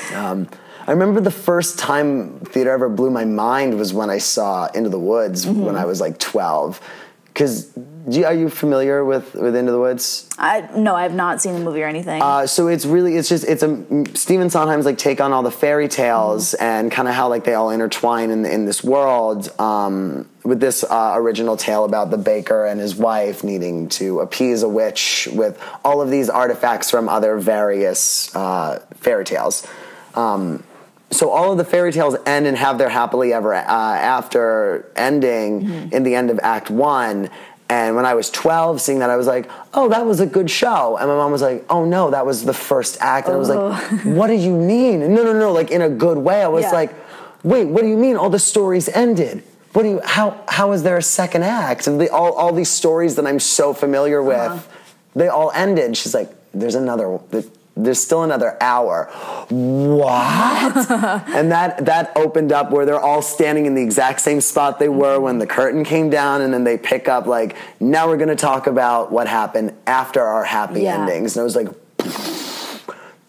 um, 0.14 0.49
I 0.87 0.92
remember 0.92 1.21
the 1.21 1.31
first 1.31 1.79
time 1.79 2.40
theater 2.40 2.71
ever 2.71 2.88
blew 2.88 3.11
my 3.11 3.27
mind 3.27 3.79
was 3.79 3.92
when 3.92 4.09
I 4.09 4.18
saw 4.18 4.68
Into 4.68 4.88
the 4.88 4.99
Woods 4.99 5.47
when 5.47 5.77
I 5.77 5.85
was 5.85 6.01
like 6.01 6.18
12. 6.18 6.81
Because 7.27 7.71
are 8.25 8.35
you 8.35 8.49
familiar 8.49 9.05
with, 9.05 9.35
with 9.35 9.55
Into 9.55 9.73
the 9.73 9.79
Woods? 9.79 10.29
I 10.38 10.68
no, 10.77 10.94
I 10.94 11.03
have 11.03 11.14
not 11.14 11.40
seen 11.42 11.55
the 11.55 11.61
movie 11.61 11.83
or 11.83 11.87
anything. 11.87 12.23
Uh, 12.23 12.47
so 12.47 12.68
it's 12.68 12.85
really 12.85 13.16
it's 13.16 13.29
just 13.29 13.44
it's 13.44 13.62
a 13.62 14.05
Stephen 14.14 14.51
Sondheim's 14.51 14.85
like 14.85 14.99
take 14.99 15.21
on 15.21 15.33
all 15.33 15.42
the 15.42 15.51
fairy 15.51 15.88
tales 15.88 16.55
and 16.55 16.90
kind 16.90 17.09
of 17.09 17.14
how 17.14 17.29
like 17.29 17.44
they 17.44 17.55
all 17.55 17.71
intertwine 17.71 18.31
in 18.31 18.47
in 18.47 18.64
this 18.64 18.83
world 18.83 19.49
um, 19.61 20.29
with 20.44 20.61
this 20.61 20.85
uh, 20.85 21.12
original 21.16 21.57
tale 21.57 21.85
about 21.85 22.11
the 22.11 22.18
baker 22.18 22.66
and 22.66 22.81
his 22.81 22.94
wife 22.97 23.44
needing 23.44 23.88
to 23.88 24.21
appease 24.21 24.62
a 24.62 24.68
witch 24.68 25.29
with 25.33 25.62
all 25.85 26.01
of 26.01 26.11
these 26.11 26.31
artifacts 26.31 26.90
from 26.90 27.09
other 27.09 27.37
various 27.37 28.35
uh, 28.35 28.79
fairy 28.94 29.25
tales. 29.25 29.66
Um, 30.14 30.62
so 31.11 31.31
all 31.31 31.53
of 31.53 31.59
the 31.59 31.64
fairy 31.64 31.92
tales 31.92 32.16
end 32.27 32.47
and 32.47 32.57
have 32.57 32.79
their 32.79 32.90
happily 32.90 33.33
ever 33.33 33.55
uh, 33.55 33.61
after 33.62 34.90
ending 34.94 35.90
in 35.92 36.03
the 36.03 36.14
end 36.14 36.31
of 36.31 36.38
Act 36.42 36.71
One. 36.71 37.31
And 37.70 37.96
when 37.96 38.07
I 38.07 38.14
was 38.14 38.31
12, 38.31 38.81
seeing 38.81 39.00
that, 39.00 39.11
I 39.11 39.16
was 39.16 39.26
like, 39.26 39.50
oh, 39.74 39.90
that 39.90 40.07
was 40.07 40.20
a 40.20 40.26
good 40.26 40.50
show. 40.50 40.96
And 40.96 41.07
my 41.09 41.16
mom 41.16 41.31
was 41.31 41.42
like, 41.42 41.66
oh 41.68 41.85
no, 41.85 42.11
that 42.11 42.24
was 42.24 42.44
the 42.44 42.54
first 42.54 42.96
act. 43.00 43.26
And 43.26 43.37
I 43.37 43.38
was 43.38 43.50
like, 43.50 43.59
oh. 43.59 43.74
what 44.11 44.28
do 44.28 44.35
you 44.35 44.57
mean? 44.57 45.00
No, 45.14 45.22
no, 45.22 45.38
no, 45.38 45.52
like 45.52 45.70
in 45.70 45.83
a 45.83 45.88
good 45.90 46.16
way. 46.16 46.42
I 46.42 46.48
was 46.48 46.64
Yeah. 46.64 46.70
like, 46.72 46.94
wait, 47.42 47.66
what 47.66 47.83
do 47.83 47.88
you 47.88 47.96
mean 47.96 48.16
all 48.16 48.31
the 48.31 48.38
stories 48.38 48.88
ended? 48.88 49.42
What 49.74 49.83
do 49.83 49.90
you, 49.90 50.00
how, 50.02 50.42
how 50.48 50.72
is 50.72 50.83
there 50.83 50.96
a 50.96 51.02
second 51.02 51.42
act? 51.42 51.87
And 51.87 52.00
the, 52.00 52.11
all, 52.11 52.33
all 52.33 52.54
these 52.54 52.70
stories 52.70 53.16
that 53.16 53.26
I'm 53.26 53.38
so 53.38 53.74
familiar 53.74 54.20
uh-huh. 54.20 54.54
with, 54.54 54.68
they 55.14 55.28
all 55.28 55.50
ended. 55.54 55.94
She's 55.96 56.14
like, 56.14 56.31
there's 56.54 56.74
another, 56.74 57.18
there's 57.79 58.01
still 58.01 58.23
another 58.25 58.57
hour. 58.61 59.09
What? 59.49 60.91
and 61.29 61.53
that 61.53 61.85
that 61.87 62.12
opened 62.17 62.53
up 62.53 62.71
where 62.71 62.85
they're 62.85 63.01
all 63.01 63.23
standing 63.23 63.67
in 63.67 63.75
the 63.75 63.83
exact 63.83 64.21
same 64.21 64.41
spot 64.41 64.79
they 64.79 64.88
were 64.88 65.21
when 65.21 65.38
the 65.38 65.47
curtain 65.47 65.85
came 65.85 66.11
down, 66.11 66.43
and 66.43 66.53
then 66.53 66.64
they 66.64 66.77
pick 66.77 67.09
up 67.09 67.27
like, 67.27 67.57
now 67.81 68.09
we're 68.09 68.17
gonna 68.17 68.37
talk 68.37 68.67
about 68.67 69.12
what 69.12 69.29
happened 69.29 69.75
after 69.87 70.23
our 70.23 70.45
happy 70.45 70.83
Yeah. 70.83 71.01
endings. 71.01 71.37
And 71.37 71.43
I 71.43 71.45
was 71.45 71.57
like, 71.57 71.69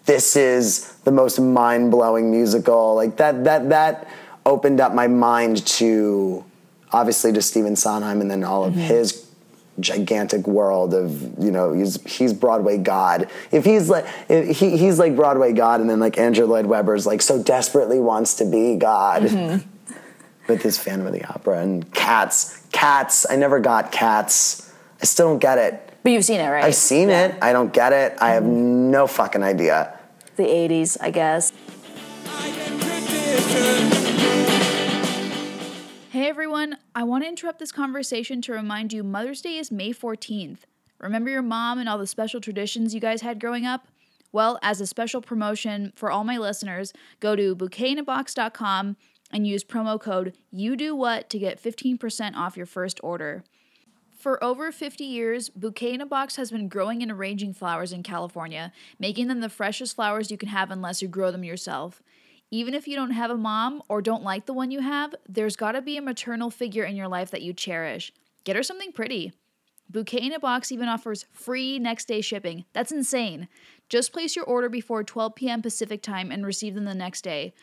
this 0.05 0.35
is 0.35 0.93
the 1.03 1.11
most 1.11 1.39
mind 1.39 1.91
blowing 1.91 2.31
musical. 2.31 2.95
Like 2.95 3.17
that 3.17 3.43
that 3.43 3.69
that 3.69 4.07
opened 4.45 4.81
up 4.81 4.93
my 4.93 5.07
mind 5.07 5.65
to 5.65 6.43
obviously 6.91 7.31
to 7.33 7.41
Stephen 7.41 7.75
Sondheim 7.75 8.19
and 8.21 8.31
then 8.31 8.43
all 8.43 8.65
of 8.65 8.73
mm-hmm. 8.73 8.81
his 8.81 9.28
gigantic 9.79 10.47
world 10.47 10.93
of 10.93 11.43
you 11.43 11.51
know 11.51 11.73
he's 11.73 12.01
he's 12.03 12.33
Broadway 12.33 12.77
God. 12.77 13.29
If 13.51 13.65
he's 13.65 13.89
like 13.89 14.05
if 14.27 14.57
he 14.57 14.77
he's 14.77 14.99
like 14.99 15.15
Broadway 15.15 15.53
God, 15.53 15.81
and 15.81 15.89
then 15.89 15.99
like 15.99 16.17
Andrew 16.17 16.45
Lloyd 16.45 16.65
Webber's 16.65 17.05
like 17.05 17.21
so 17.21 17.41
desperately 17.41 17.99
wants 17.99 18.35
to 18.35 18.45
be 18.45 18.75
God. 18.75 19.23
Mm-hmm. 19.23 19.67
With 20.47 20.63
his 20.63 20.79
Phantom 20.79 21.05
of 21.05 21.13
the 21.13 21.23
Opera 21.25 21.61
and 21.61 21.93
Cats, 21.93 22.65
Cats. 22.71 23.27
I 23.29 23.35
never 23.35 23.59
got 23.59 23.91
Cats. 23.91 24.73
I 24.99 25.05
still 25.05 25.29
don't 25.29 25.39
get 25.39 25.59
it. 25.59 25.93
but 26.01 26.11
you've 26.11 26.25
seen 26.25 26.39
it, 26.39 26.49
right? 26.49 26.63
I've 26.63 26.73
seen 26.73 27.11
it. 27.11 27.35
I 27.39 27.53
don't 27.53 27.71
get 27.71 27.93
it. 27.93 28.17
I 28.19 28.31
have 28.31 28.43
mm-hmm. 28.43 28.89
no 28.89 29.05
fucking 29.05 29.43
idea. 29.43 29.97
the 30.37 30.43
80s, 30.43 30.97
I 30.99 31.11
guess. 31.11 31.53
Hey 36.19 36.27
everyone, 36.27 36.75
I 36.93 37.03
want 37.03 37.23
to 37.23 37.29
interrupt 37.29 37.59
this 37.59 37.71
conversation 37.71 38.41
to 38.41 38.51
remind 38.51 38.91
you 38.91 39.05
Mother's 39.05 39.41
Day 39.41 39.55
is 39.55 39.71
May 39.71 39.91
14th. 39.91 40.63
Remember 40.99 41.29
your 41.29 41.41
mom 41.41 41.79
and 41.79 41.87
all 41.87 41.97
the 41.97 42.05
special 42.05 42.41
traditions 42.41 42.93
you 42.93 42.99
guys 42.99 43.21
had 43.21 43.39
growing 43.39 43.65
up? 43.65 43.87
Well, 44.33 44.59
as 44.61 44.81
a 44.81 44.85
special 44.85 45.21
promotion 45.21 45.93
for 45.95 46.11
all 46.11 46.25
my 46.25 46.37
listeners, 46.37 46.91
go 47.21 47.37
to 47.37 47.55
bouquetinabox.com 47.55 48.97
and 49.31 49.47
use 49.47 49.63
promo 49.63 49.97
code 49.97 50.35
YOUDOWHAT 50.53 51.29
to 51.29 51.39
get 51.39 51.63
15% 51.63 52.35
off 52.35 52.57
your 52.57 52.65
first 52.65 52.99
order. 53.01 53.45
For 54.11 54.43
over 54.43 54.73
50 54.73 55.05
years, 55.05 55.47
Bouquet 55.47 55.93
in 55.93 56.01
a 56.01 56.05
Box 56.05 56.35
has 56.35 56.51
been 56.51 56.67
growing 56.67 57.01
and 57.01 57.13
arranging 57.13 57.53
flowers 57.53 57.93
in 57.93 58.03
California, 58.03 58.73
making 58.99 59.29
them 59.29 59.39
the 59.39 59.47
freshest 59.47 59.95
flowers 59.95 60.29
you 60.29 60.37
can 60.37 60.49
have 60.49 60.69
unless 60.69 61.01
you 61.01 61.07
grow 61.07 61.31
them 61.31 61.45
yourself. 61.45 62.03
Even 62.51 62.73
if 62.73 62.87
you 62.87 62.95
don't 62.95 63.11
have 63.11 63.29
a 63.29 63.37
mom 63.37 63.83
or 63.89 64.01
don't 64.01 64.23
like 64.23 64.45
the 64.45 64.53
one 64.53 64.71
you 64.71 64.81
have, 64.81 65.13
there's 65.27 65.55
gotta 65.55 65.81
be 65.81 65.97
a 65.97 66.01
maternal 66.01 66.49
figure 66.49 66.83
in 66.83 66.95
your 66.95 67.07
life 67.07 67.29
that 67.31 67.43
you 67.43 67.53
cherish. 67.53 68.11
Get 68.43 68.55
her 68.55 68.63
something 68.63 68.91
pretty. 68.91 69.33
Bouquet 69.89 70.25
in 70.25 70.33
a 70.33 70.39
Box 70.39 70.71
even 70.71 70.87
offers 70.87 71.25
free 71.31 71.79
next 71.79 72.07
day 72.07 72.21
shipping. 72.21 72.65
That's 72.73 72.91
insane. 72.91 73.47
Just 73.87 74.13
place 74.13 74.35
your 74.35 74.45
order 74.45 74.69
before 74.69 75.03
12 75.03 75.35
p.m. 75.35 75.61
Pacific 75.61 76.01
time 76.01 76.31
and 76.31 76.45
receive 76.45 76.75
them 76.75 76.85
the 76.85 76.93
next 76.93 77.23
day. 77.23 77.53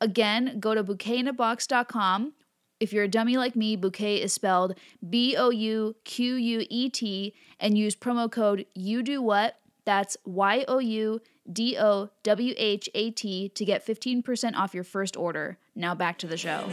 Again, 0.00 0.58
go 0.60 0.74
to 0.74 0.82
bouquetinabox.com. 0.82 2.32
If 2.80 2.92
you're 2.92 3.04
a 3.04 3.08
dummy 3.08 3.36
like 3.36 3.54
me, 3.54 3.76
bouquet 3.76 4.20
is 4.20 4.32
spelled 4.32 4.78
B 5.08 5.36
O 5.36 5.50
U 5.50 5.94
Q 6.04 6.34
U 6.34 6.66
E 6.68 6.90
T 6.90 7.34
and 7.60 7.78
use 7.78 7.94
promo 7.94 8.30
code 8.30 8.66
You 8.74 9.02
Do 9.02 9.22
What. 9.22 9.58
That's 9.84 10.16
Y 10.24 10.64
O 10.68 10.78
U 10.78 11.20
D 11.50 11.76
O 11.78 12.10
W 12.22 12.54
H 12.56 12.88
A 12.94 13.10
T 13.10 13.48
to 13.50 13.64
get 13.64 13.86
15% 13.86 14.54
off 14.54 14.74
your 14.74 14.84
first 14.84 15.16
order. 15.16 15.58
Now 15.74 15.94
back 15.94 16.18
to 16.18 16.26
the 16.26 16.36
show. 16.36 16.68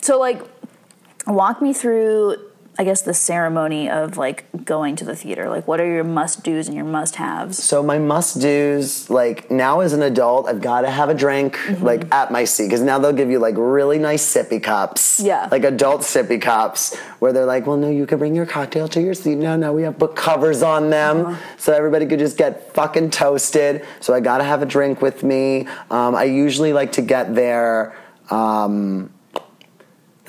So, 0.00 0.18
like, 0.18 0.42
walk 1.26 1.60
me 1.60 1.72
through, 1.74 2.36
I 2.80 2.84
guess, 2.84 3.02
the 3.02 3.12
ceremony 3.12 3.90
of 3.90 4.16
like 4.16 4.44
going 4.64 4.94
to 4.96 5.04
the 5.04 5.16
theater. 5.16 5.48
Like, 5.48 5.66
what 5.66 5.80
are 5.80 5.86
your 5.90 6.04
must 6.04 6.44
dos 6.44 6.68
and 6.68 6.76
your 6.76 6.84
must 6.84 7.16
haves? 7.16 7.60
So 7.60 7.82
my 7.82 7.98
must 7.98 8.40
dos, 8.40 9.10
like 9.10 9.50
now 9.50 9.80
as 9.80 9.92
an 9.94 10.02
adult, 10.02 10.46
I've 10.46 10.60
got 10.60 10.82
to 10.82 10.90
have 10.90 11.08
a 11.08 11.14
drink 11.14 11.56
Mm-hmm. 11.58 11.84
like 11.84 12.14
at 12.14 12.30
my 12.30 12.44
seat 12.44 12.66
because 12.66 12.80
now 12.80 12.98
they'll 13.00 13.12
give 13.12 13.30
you 13.30 13.40
like 13.40 13.56
really 13.58 13.98
nice 13.98 14.24
sippy 14.24 14.62
cups, 14.62 15.18
Yeah. 15.18 15.48
like 15.50 15.64
adult 15.64 16.02
sippy 16.02 16.40
cups, 16.40 16.94
where 17.18 17.32
they're 17.32 17.46
like, 17.46 17.66
well, 17.66 17.76
no, 17.76 17.90
you 17.90 18.06
can 18.06 18.18
bring 18.18 18.34
your 18.36 18.46
cocktail 18.46 18.86
to 18.88 19.00
your 19.02 19.14
seat. 19.14 19.34
No, 19.36 19.56
no, 19.56 19.72
we 19.72 19.82
have 19.82 19.98
book 19.98 20.14
covers 20.14 20.62
on 20.62 20.88
them, 20.90 21.26
Uh-huh. 21.26 21.36
so 21.56 21.72
everybody 21.72 22.06
could 22.06 22.20
just 22.20 22.38
get 22.38 22.72
fucking 22.74 23.10
toasted. 23.10 23.84
So 24.00 24.14
I 24.14 24.20
got 24.20 24.38
to 24.38 24.44
have 24.44 24.62
a 24.62 24.66
drink 24.66 25.02
with 25.02 25.24
me. 25.24 25.66
Um, 25.90 26.14
I 26.14 26.24
usually 26.24 26.72
like 26.72 26.92
to 26.92 27.02
get 27.02 27.34
there. 27.34 27.96
Um, 28.30 29.10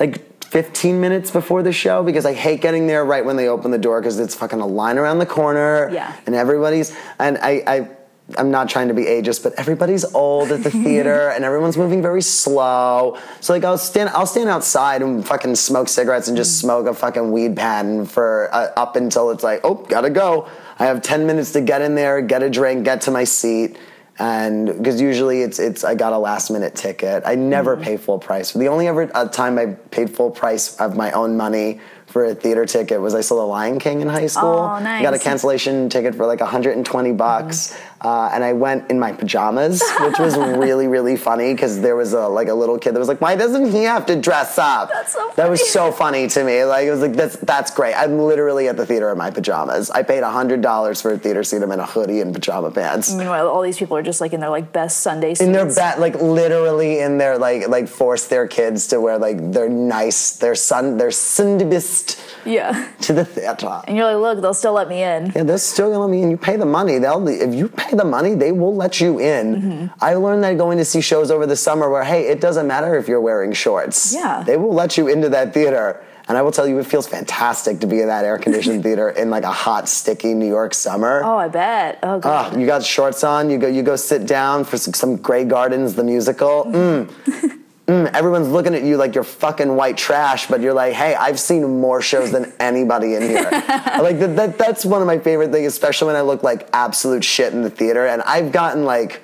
like 0.00 0.26
15 0.50 1.00
minutes 1.00 1.30
before 1.30 1.62
the 1.62 1.72
show 1.72 2.02
because 2.02 2.26
I 2.26 2.32
hate 2.32 2.60
getting 2.60 2.88
there 2.88 3.04
right 3.04 3.24
when 3.24 3.36
they 3.36 3.46
open 3.46 3.70
the 3.70 3.78
door 3.78 4.00
because 4.00 4.18
it's 4.18 4.34
fucking 4.34 4.60
a 4.60 4.66
line 4.66 4.98
around 4.98 5.20
the 5.20 5.26
corner. 5.26 5.88
Yeah. 5.92 6.14
And 6.26 6.34
everybody's, 6.34 6.92
and 7.20 7.38
I, 7.38 7.62
I, 7.68 7.88
I'm 8.36 8.50
not 8.50 8.68
trying 8.68 8.88
to 8.88 8.94
be 8.94 9.04
ageist, 9.04 9.44
but 9.44 9.52
everybody's 9.54 10.04
old 10.12 10.50
at 10.50 10.64
the 10.64 10.70
theater 10.84 11.28
and 11.28 11.44
everyone's 11.44 11.76
moving 11.76 12.02
very 12.02 12.20
slow. 12.20 13.16
So 13.40 13.52
like 13.52 13.62
I'll 13.62 13.78
stand, 13.78 14.10
I'll 14.10 14.26
stand 14.26 14.48
outside 14.48 15.02
and 15.02 15.24
fucking 15.24 15.54
smoke 15.54 15.86
cigarettes 15.86 16.26
and 16.26 16.36
just 16.36 16.58
smoke 16.58 16.88
a 16.88 16.94
fucking 16.94 17.30
weed 17.30 17.54
pattern 17.54 18.04
for 18.04 18.52
uh, 18.52 18.72
up 18.76 18.96
until 18.96 19.30
it's 19.30 19.44
like, 19.44 19.60
oh, 19.62 19.74
gotta 19.74 20.10
go. 20.10 20.48
I 20.80 20.86
have 20.86 21.00
10 21.00 21.28
minutes 21.28 21.52
to 21.52 21.60
get 21.60 21.80
in 21.80 21.94
there, 21.94 22.20
get 22.22 22.42
a 22.42 22.50
drink, 22.50 22.84
get 22.84 23.02
to 23.02 23.12
my 23.12 23.22
seat, 23.22 23.78
and 24.20 24.66
because 24.66 25.00
usually 25.00 25.40
it's 25.42 25.58
it's 25.58 25.82
I 25.82 25.94
got 25.94 26.12
a 26.12 26.18
last 26.18 26.50
minute 26.50 26.74
ticket. 26.76 27.22
I 27.26 27.34
never 27.34 27.74
Mm-hmm. 27.74 27.84
pay 27.84 27.96
full 27.96 28.18
price. 28.18 28.52
The 28.52 28.68
only 28.68 28.86
ever 28.86 29.10
uh, 29.14 29.28
time 29.28 29.58
I 29.58 29.66
paid 29.90 30.10
full 30.10 30.30
price 30.30 30.76
of 30.78 30.96
my 30.96 31.10
own 31.12 31.36
money 31.36 31.80
for 32.06 32.24
a 32.24 32.34
theater 32.34 32.66
ticket 32.66 33.00
was 33.00 33.14
I 33.14 33.20
saw 33.22 33.36
The 33.36 33.46
Lion 33.46 33.78
King 33.78 34.00
in 34.00 34.08
high 34.08 34.26
school. 34.26 34.50
Oh, 34.50 34.68
I 34.68 35.00
got 35.02 35.14
a 35.14 35.18
cancellation 35.18 35.88
ticket 35.88 36.14
for 36.16 36.26
like 36.26 36.40
120 36.40 37.12
bucks, 37.12 37.78
uh, 38.00 38.30
and 38.32 38.42
I 38.42 38.52
went 38.52 38.90
in 38.90 38.98
my 38.98 39.12
pajamas, 39.12 39.82
which 40.00 40.18
was 40.18 40.36
really 40.58 40.86
really 40.86 41.16
funny 41.16 41.52
because 41.52 41.80
there 41.80 41.96
was 41.96 42.12
a 42.12 42.28
like 42.28 42.48
a 42.48 42.54
little 42.54 42.78
kid 42.78 42.94
that 42.94 42.98
was 42.98 43.08
like, 43.08 43.20
"Why 43.20 43.36
doesn't 43.36 43.70
he 43.70 43.84
have 43.84 44.06
to 44.06 44.16
dress 44.16 44.58
up?" 44.58 44.90
That's 44.92 45.12
so 45.12 45.32
That 45.36 45.50
was 45.50 45.68
so 45.70 45.92
funny 45.92 46.26
to 46.28 46.44
me. 46.44 46.64
Like 46.64 46.86
it 46.86 46.90
was 46.90 47.00
like 47.00 47.12
that's 47.12 47.36
that's 47.36 47.70
great. 47.70 47.94
I'm 47.94 48.18
literally 48.18 48.68
at 48.68 48.76
the 48.76 48.86
theater 48.86 49.10
in 49.10 49.18
my 49.18 49.30
pajamas. 49.30 49.90
I 49.90 50.02
paid 50.02 50.22
hundred 50.22 50.62
dollars 50.62 51.02
for 51.02 51.12
a 51.12 51.18
theater 51.18 51.44
seat. 51.44 51.62
I'm 51.62 51.72
in 51.72 51.80
a 51.80 51.86
hoodie 51.86 52.20
and 52.20 52.32
pajama 52.32 52.70
pants. 52.70 53.12
Meanwhile, 53.12 53.48
all 53.48 53.62
these 53.62 53.78
people 53.78 53.96
are 53.96 54.02
just 54.02 54.20
like 54.20 54.32
in 54.32 54.40
their 54.40 54.50
like 54.50 54.72
best 54.72 55.00
Sunday 55.00 55.34
suits. 55.34 55.40
In 55.42 55.52
their 55.52 55.66
bat, 55.66 56.00
like 56.00 56.14
literally 56.20 57.00
in 57.00 57.18
their 57.18 57.38
like 57.38 57.68
like 57.68 57.88
force 57.88 58.26
their 58.28 58.46
kids 58.46 58.86
to 58.88 59.00
wear 59.00 59.18
like 59.18 59.52
their 59.52 59.68
nice 59.68 60.36
their 60.36 60.54
son 60.54 60.96
their 60.96 61.08
sundibist 61.08 62.20
yeah. 62.44 62.90
to 63.02 63.12
the 63.12 63.24
theater. 63.24 63.82
And 63.86 63.96
you're 63.96 64.06
like, 64.06 64.16
look, 64.16 64.42
they'll 64.42 64.54
still 64.54 64.72
let 64.72 64.88
me 64.88 65.02
in. 65.02 65.32
Yeah, 65.34 65.42
they're 65.42 65.58
still 65.58 65.90
gonna 65.90 66.04
let 66.04 66.10
me 66.10 66.22
in. 66.22 66.30
You 66.30 66.36
pay 66.36 66.56
the 66.56 66.66
money. 66.66 66.98
They'll 66.98 67.26
if 67.28 67.54
you 67.54 67.68
pay 67.68 67.89
the 67.90 68.04
money, 68.04 68.34
they 68.34 68.52
will 68.52 68.74
let 68.74 69.00
you 69.00 69.20
in. 69.20 69.90
I 70.00 70.14
learned 70.14 70.44
that 70.44 70.56
going 70.58 70.78
to 70.78 70.84
see 70.84 71.00
shows 71.00 71.30
over 71.30 71.46
the 71.46 71.56
summer 71.56 71.88
where 71.90 72.04
hey, 72.04 72.26
it 72.28 72.40
doesn't 72.40 72.66
matter 72.66 72.96
if 72.96 73.08
you're 73.08 73.20
wearing 73.20 73.52
shorts. 73.52 74.14
Yeah. 74.14 74.42
They 74.44 74.56
will 74.56 74.74
let 74.74 74.96
you 74.96 75.08
into 75.08 75.28
that 75.30 75.54
theater. 75.54 76.04
And 76.28 76.38
I 76.38 76.42
will 76.42 76.52
tell 76.52 76.68
you, 76.68 76.78
it 76.78 76.86
feels 76.86 77.08
fantastic 77.08 77.80
to 77.80 77.88
be 77.88 78.00
in 78.00 78.06
that 78.06 78.24
air 78.24 78.38
conditioned 78.38 78.82
theater 78.84 79.10
in 79.10 79.30
like 79.30 79.42
a 79.42 79.50
hot, 79.50 79.88
sticky 79.88 80.32
New 80.34 80.46
York 80.46 80.74
summer. 80.74 81.22
Oh, 81.24 81.36
I 81.36 81.48
bet. 81.48 81.98
Oh, 82.04 82.20
God. 82.20 82.54
Ah, 82.54 82.56
you 82.56 82.66
got 82.66 82.84
shorts 82.84 83.24
on. 83.24 83.50
You 83.50 83.58
go. 83.58 83.66
You 83.66 83.82
go 83.82 83.96
sit 83.96 84.26
down 84.26 84.64
for 84.64 84.78
some, 84.78 84.94
some 84.94 85.16
Grey 85.16 85.44
Gardens, 85.44 85.94
the 85.94 86.04
musical. 86.04 86.66
Mm. 86.66 87.56
Mm, 87.90 88.14
everyone's 88.14 88.46
looking 88.46 88.76
at 88.76 88.84
you 88.84 88.96
like 88.96 89.16
you're 89.16 89.24
fucking 89.24 89.74
white 89.74 89.96
trash, 89.96 90.46
but 90.46 90.60
you're 90.60 90.72
like, 90.72 90.92
hey, 90.92 91.16
I've 91.16 91.40
seen 91.40 91.80
more 91.80 92.00
shows 92.00 92.30
than 92.30 92.52
anybody 92.60 93.16
in 93.16 93.22
here. 93.22 93.42
like 93.50 94.20
that, 94.20 94.36
that, 94.36 94.58
that's 94.58 94.84
one 94.84 95.00
of 95.00 95.08
my 95.08 95.18
favorite 95.18 95.50
things, 95.50 95.66
especially 95.66 96.06
when 96.06 96.14
I 96.14 96.20
look 96.20 96.44
like 96.44 96.68
absolute 96.72 97.24
shit 97.24 97.52
in 97.52 97.62
the 97.62 97.70
theater. 97.70 98.06
And 98.06 98.22
I've 98.22 98.52
gotten 98.52 98.84
like, 98.84 99.22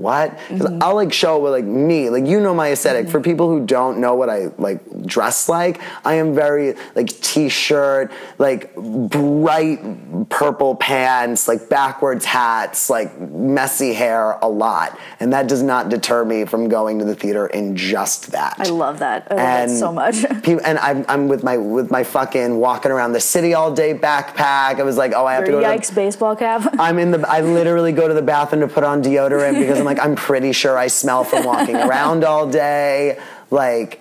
what? 0.00 0.38
'Cause 0.48 0.60
mm-hmm. 0.60 0.82
I'll 0.82 0.94
like 0.94 1.12
show 1.12 1.38
with 1.38 1.52
like 1.52 1.64
me, 1.64 2.08
like 2.10 2.26
you 2.26 2.40
know 2.40 2.54
my 2.54 2.72
esthetic 2.72 3.08
For 3.08 3.18
mm-hmm. 3.18 3.30
people 3.30 3.48
who 3.48 3.64
don't 3.66 3.98
know 3.98 4.14
what 4.14 4.30
I 4.30 4.48
like 4.58 4.80
dress 5.06 5.48
like, 5.48 5.80
I 6.04 6.14
am 6.14 6.34
very 6.34 6.74
like 6.94 7.08
t-shirt, 7.08 8.10
like 8.38 8.74
bright 8.74 10.28
purple 10.30 10.74
pants, 10.74 11.46
like 11.46 11.68
backwards 11.68 12.24
hats, 12.24 12.88
like 12.88 13.18
messy 13.20 13.92
hair 13.92 14.38
a 14.42 14.48
lot, 14.48 14.98
and 15.20 15.32
that 15.32 15.48
does 15.48 15.62
not 15.62 15.90
deter 15.90 16.24
me 16.24 16.44
from 16.46 16.68
going 16.68 16.98
to 16.98 17.04
the 17.04 17.14
theater 17.14 17.46
in 17.46 17.76
just 17.76 18.32
that. 18.32 18.56
I 18.58 18.68
love 18.68 19.00
that. 19.00 19.28
Oh, 19.30 19.36
I 19.36 19.60
love 19.60 19.68
that 19.68 19.78
so 19.78 19.92
much. 19.92 20.24
People, 20.42 20.64
and 20.64 20.78
I'm, 20.78 21.04
I'm 21.08 21.28
with 21.28 21.42
my 21.42 21.56
with 21.56 21.90
my 21.90 22.04
fucking 22.04 22.56
walking 22.56 22.90
around 22.90 23.12
the 23.12 23.20
city 23.20 23.52
all 23.54 23.72
day 23.72 23.92
backpack. 23.94 24.80
I 24.80 24.82
was 24.82 24.96
like, 24.96 25.12
oh, 25.14 25.26
I 25.26 25.34
have 25.34 25.46
Your 25.46 25.60
to 25.60 25.66
go. 25.66 25.68
yikes 25.68 25.88
To, 25.88 25.94
baseball 25.94 26.36
cap. 26.36 26.74
I'm 26.78 26.98
in 26.98 27.10
the. 27.10 27.28
I 27.28 27.40
literally 27.42 27.92
go 27.92 28.08
to 28.08 28.14
the 28.14 28.22
bathroom 28.22 28.60
to 28.60 28.68
put 28.68 28.84
on 28.84 29.02
deodorant 29.02 29.58
because 29.58 29.78
I'm 29.78 29.84
like, 29.94 30.04
I'm 30.04 30.14
pretty 30.14 30.52
sure 30.52 30.78
I 30.78 30.86
smell 30.86 31.24
from 31.24 31.44
walking 31.44 31.76
around 31.86 32.24
all 32.24 32.48
day. 32.48 33.20
Like, 33.50 34.00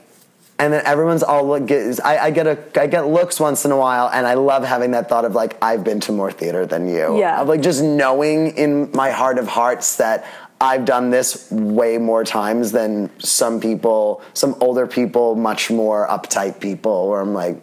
and 0.59 0.73
then 0.73 0.85
everyone's 0.85 1.23
all 1.23 1.47
look. 1.47 1.71
I, 1.71 2.17
I 2.17 2.31
get 2.31 2.45
a. 2.45 2.57
I 2.79 2.87
get 2.87 3.07
looks 3.07 3.39
once 3.39 3.65
in 3.65 3.71
a 3.71 3.77
while, 3.77 4.09
and 4.09 4.27
I 4.27 4.33
love 4.33 4.63
having 4.65 4.91
that 4.91 5.07
thought 5.07 5.25
of 5.25 5.33
like, 5.33 5.57
I've 5.63 5.83
been 5.83 6.01
to 6.01 6.11
more 6.11 6.31
theater 6.31 6.65
than 6.65 6.87
you. 6.87 7.17
Yeah. 7.17 7.41
Of 7.41 7.47
like 7.47 7.61
just 7.61 7.81
knowing 7.81 8.57
in 8.57 8.91
my 8.91 9.11
heart 9.11 9.37
of 9.37 9.47
hearts 9.47 9.97
that. 9.97 10.25
I've 10.61 10.83
done 10.83 11.09
this 11.09 11.49
way 11.49 11.97
more 11.97 12.25
times 12.25 12.73
than 12.73 13.09
some 13.17 13.61
people, 13.61 14.21
some 14.33 14.57
older 14.59 14.87
people, 14.87 15.35
much 15.35 15.71
more 15.71 16.05
uptight 16.09 16.59
people, 16.59 17.07
where 17.07 17.21
I'm 17.21 17.33
like, 17.33 17.61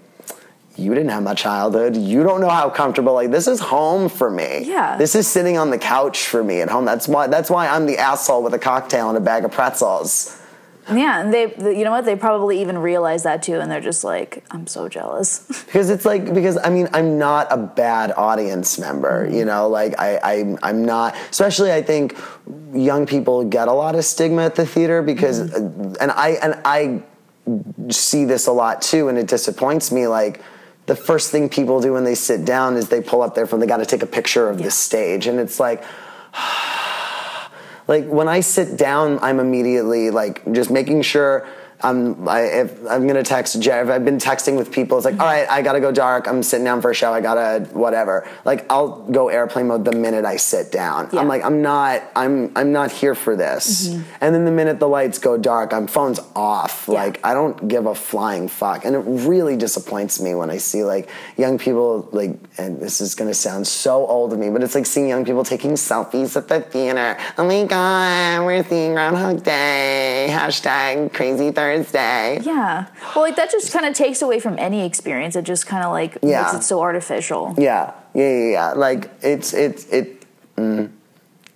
you 0.79 0.95
didn't 0.95 1.11
have 1.11 1.23
my 1.23 1.35
childhood. 1.35 1.97
You 1.97 2.23
don't 2.23 2.41
know 2.41 2.51
how 2.51 2.69
comfortable. 2.69 3.15
Like 3.15 3.31
this 3.31 3.47
is 3.47 3.61
home 3.61 4.09
for 4.09 4.31
me. 4.31 4.65
Yeah. 4.65 4.97
This 4.97 5.15
is 5.15 5.27
sitting 5.27 5.57
on 5.57 5.71
the 5.71 5.79
couch 5.79 6.27
for 6.27 6.45
me 6.45 6.61
at 6.61 6.69
home. 6.69 6.85
That's 6.85 7.09
why. 7.09 7.27
That's 7.29 7.51
why 7.51 7.69
I'm 7.69 7.87
the 7.87 7.99
asshole 7.99 8.43
with 8.43 8.55
a 8.55 8.59
cocktail 8.59 9.09
and 9.09 9.17
a 9.17 9.21
bag 9.21 9.45
of 9.45 9.53
pretzels. 9.53 10.41
yeah, 10.93 11.21
and 11.21 11.35
they, 11.35 11.53
you 11.77 11.83
know 11.83 11.91
what? 11.91 12.05
They 12.05 12.15
probably 12.15 12.61
even 12.61 12.79
realize 12.79 13.25
that 13.25 13.43
too, 13.43 13.59
and 13.59 13.71
they're 13.71 13.81
just 13.81 14.05
like, 14.05 14.45
I'm 14.51 14.67
so 14.67 14.89
jealous. 14.89 15.47
Because 15.67 15.91
it's 15.91 16.05
like 16.05 16.33
because 16.33 16.59
I 16.63 16.71
mean 16.71 16.89
I'm 16.93 17.19
not 17.19 17.49
a 17.51 17.57
bad 17.57 18.13
audience 18.17 18.79
member. 18.79 19.27
Mm-hmm. 19.27 19.35
You 19.35 19.45
know, 19.47 19.69
like 19.69 19.99
I, 19.99 20.19
I 20.23 20.57
I'm 20.63 20.85
not. 20.85 21.17
Especially 21.31 21.73
I 21.73 21.83
think 21.83 22.17
young 22.73 23.07
people 23.07 23.45
get 23.45 23.69
a 23.69 23.73
lot 23.73 23.95
of 23.95 24.05
stigma 24.05 24.45
at 24.45 24.55
the 24.55 24.67
theater 24.67 25.03
because, 25.03 25.41
mm-hmm. 25.41 25.95
and 26.01 26.13
I 26.13 26.31
and 26.43 26.61
I 26.65 27.03
see 27.91 28.25
this 28.25 28.47
a 28.47 28.53
lot 28.53 28.83
too, 28.83 29.09
and 29.09 29.19
it 29.19 29.27
disappoints 29.27 29.91
me. 29.91 30.07
Like 30.07 30.41
the 30.87 30.97
first 30.97 31.31
thing 31.31 31.49
people 31.49 31.81
do 31.81 31.93
when 31.93 32.05
they 32.05 32.15
sit 32.15 32.45
down 32.45 32.77
is 32.77 32.89
they 32.89 33.01
pull 33.01 33.23
up 33.23 33.35
their 33.35 33.47
phone. 33.47 33.61
They 33.61 33.67
got 33.67 33.79
to 33.79 33.87
take 33.87 34.03
a 34.03 34.07
picture 34.07 34.49
of 34.49 34.59
Yeah. 34.59 34.67
the 34.67 34.71
stage, 34.71 35.27
and 35.27 35.39
it's 35.41 35.61
like. 35.61 35.83
Like 37.89 38.07
when 38.09 38.27
I 38.27 38.41
sit 38.41 38.77
down, 38.77 39.21
I'm 39.23 39.39
immediately 39.39 40.11
like 40.11 40.43
just 40.53 40.73
making 40.73 41.03
sure 41.03 41.47
I'm. 41.83 42.29
I, 42.29 42.43
if 42.43 42.87
I'm 42.89 43.07
gonna 43.07 43.23
text 43.23 43.61
Jeff, 43.61 43.89
I've 43.89 44.05
been 44.05 44.19
texting 44.19 44.57
with 44.57 44.73
people. 44.73 44.97
It's 44.97 45.05
like, 45.05 45.19
all 45.19 45.27
right, 45.27 45.49
I 45.49 45.63
gotta 45.63 45.81
go 45.81 45.93
dark. 45.93 46.27
I'm 46.27 46.43
sitting 46.43 46.65
down 46.65 46.81
for 46.81 46.91
a 46.91 46.95
show. 46.95 47.13
I 47.13 47.21
gotta 47.21 47.69
whatever. 47.73 48.29
Like 48.45 48.71
I'll 48.71 49.03
go 49.03 49.29
airplane 49.29 49.69
mode 49.69 49.85
the 49.85 49.93
minute 49.93 50.25
I 50.25 50.37
sit 50.37 50.73
down. 50.73 51.11
Yeah. 51.13 51.21
I'm 51.21 51.29
like, 51.29 51.45
I'm 51.45 51.63
not. 51.63 52.03
I'm. 52.17 52.53
I'm 52.57 52.73
not 52.73 52.91
here 52.93 53.15
for 53.15 53.37
this. 53.37 53.89
Mm-hmm. 53.89 54.03
And 54.21 54.35
then 54.35 54.45
the 54.45 54.51
minute 54.51 54.79
the 54.79 54.89
lights 54.89 55.19
go 55.19 55.37
dark, 55.37 55.73
I'm 55.73 55.87
phone's 55.87 56.21
off. 56.35 56.87
Yeah. 56.89 56.95
Like 56.95 57.25
I 57.25 57.35
don't 57.35 57.69
give 57.69 57.87
a 57.87 57.95
flying 57.95 58.49
fuck. 58.49 58.85
And 58.85 58.97
it 58.97 59.01
really 59.01 59.57
disappoints 59.57 60.21
me 60.21 60.35
when 60.35 60.51
I 60.51 60.59
see 60.59 60.85
like 60.85 61.09
young 61.37 61.59
people 61.59 62.09
like. 62.13 62.39
And 62.59 62.81
this 62.81 63.01
is 63.01 63.15
gonna 63.15 63.35
sound 63.35 63.67
so 63.67 64.07
old 64.07 64.31
to 64.31 64.37
me, 64.37 64.51
but 64.51 64.63
it's 64.63 64.75
like 64.75 64.87
seeing 64.87 65.09
young 65.09 65.25
people 65.25 65.45
taking 65.45 65.73
selfies 65.73 66.37
at 66.37 66.49
the 66.49 66.61
theater. 66.61 67.19
Oh 67.37 67.47
my 67.47 67.65
god, 67.65 68.45
we're 68.47 68.65
seeing 68.65 68.95
Groundhog 68.95 69.43
Day. 69.43 70.29
Hashtag 70.31 71.13
Crazy 71.13 71.51
Thursday. 71.75 72.41
yeah. 72.43 72.87
Well, 73.15 73.25
like 73.25 73.37
that 73.37 73.51
just 73.51 73.73
kind 73.73 73.85
of 73.87 73.95
takes 73.95 74.23
away 74.23 74.41
from 74.41 74.59
any 74.59 74.85
experience. 74.87 75.37
It 75.37 75.45
just 75.45 75.67
kind 75.67 75.85
of 75.85 75.91
like 75.93 76.19
Yeah. 76.23 76.43
makes 76.43 76.55
it 76.55 76.63
so 76.63 76.81
artificial. 76.81 77.55
Yeah, 77.59 77.93
yeah, 78.15 78.29
yeah. 78.31 78.51
yeah. 78.51 78.73
Like 78.73 79.11
it's 79.23 79.53
it's 79.55 79.87
it. 79.87 80.25
Mm, 80.57 80.91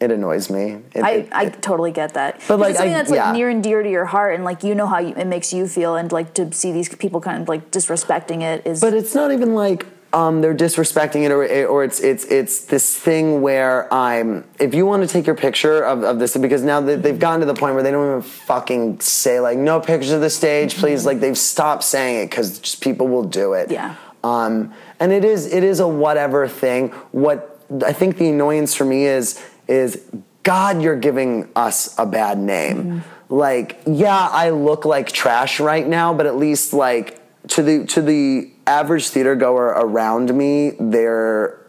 it 0.01 0.11
annoys 0.11 0.49
me. 0.51 0.79
It, 0.95 1.03
I, 1.05 1.11
it- 1.11 1.29
I 1.33 1.49
totally 1.51 1.91
get 1.93 2.15
that. 2.15 2.41
But, 2.49 2.59
like, 2.59 2.75
something 2.77 2.95
I- 2.95 2.99
that's 2.99 3.11
like 3.11 3.19
yeah. 3.19 3.33
near 3.33 3.51
and 3.51 3.63
dear 3.63 3.83
to 3.83 3.91
your 3.91 4.07
heart, 4.07 4.35
and 4.35 4.45
like 4.45 4.63
you 4.65 4.75
know 4.75 4.87
how 4.87 4.99
you, 4.99 5.15
it 5.15 5.27
makes 5.27 5.53
you 5.53 5.67
feel, 5.67 5.95
and 5.97 6.11
like 6.11 6.33
to 6.35 6.51
see 6.53 6.73
these 6.73 6.89
people 6.89 7.21
kind 7.21 7.43
of 7.43 7.49
like 7.49 7.71
disrespecting 7.71 8.41
it 8.43 8.67
is. 8.67 8.81
But 8.81 8.95
it's 8.95 9.15
not 9.15 9.31
even 9.31 9.55
like 9.55 9.85
um, 10.13 10.41
they're 10.41 10.55
disrespecting 10.55 11.25
it, 11.25 11.31
or 11.31 11.67
or 11.67 11.85
it's 11.85 12.01
it's 12.01 12.25
it's 12.25 12.65
this 12.65 12.97
thing 12.97 13.43
where 13.43 13.93
I'm. 13.93 14.45
If 14.59 14.75
you 14.75 14.85
want 14.85 15.03
to 15.03 15.09
take 15.09 15.27
your 15.27 15.37
picture 15.37 15.83
of, 15.83 16.03
of 16.03 16.19
this, 16.19 16.37
because 16.37 16.63
now 16.63 16.81
they, 16.81 16.97
they've 16.97 17.19
gotten 17.19 17.41
to 17.41 17.47
the 17.47 17.55
point 17.55 17.75
where 17.75 17.83
they 17.83 17.91
don't 17.91 18.07
even 18.07 18.23
fucking 18.23 19.01
say 19.01 19.41
like 19.41 19.57
no 19.57 19.81
pictures 19.81 20.11
of 20.11 20.21
the 20.21 20.31
stage, 20.31 20.77
please. 20.77 21.07
Like 21.07 21.21
they've 21.21 21.39
stopped 21.39 21.85
saying 21.85 22.25
it 22.25 22.31
because 22.31 22.59
just 22.59 22.83
people 22.83 23.07
will 23.07 23.25
do 23.25 23.53
it. 23.53 23.71
Yeah. 23.71 23.95
Um, 24.25 24.75
and 24.99 25.13
it 25.13 25.25
is 25.25 25.53
it 25.53 25.63
is 25.63 25.81
a 25.81 25.89
whatever 25.89 26.49
thing. 26.49 26.89
What 27.13 27.61
I 27.85 27.93
think 27.93 28.17
the 28.17 28.29
annoyance 28.29 28.75
for 28.75 28.85
me 28.85 29.07
is 29.07 29.43
is 29.69 30.05
God, 30.43 30.83
you're 30.83 30.99
giving 30.99 31.49
us 31.55 31.97
a 31.99 32.07
bad 32.07 32.39
name. 32.39 33.05
Like, 33.29 33.81
yeah, 33.87 34.29
I 34.29 34.51
look 34.51 34.85
like 34.85 35.13
trash 35.13 35.61
right 35.61 35.87
now, 35.87 36.13
but 36.13 36.27
at 36.27 36.37
least 36.37 36.73
like 36.73 37.20
to 37.51 37.63
the 37.63 37.87
to 37.87 38.03
the 38.03 38.51
average 38.67 39.09
theater 39.09 39.35
goer 39.35 39.67
around 39.67 40.35
me, 40.35 40.73
they're 40.79 41.61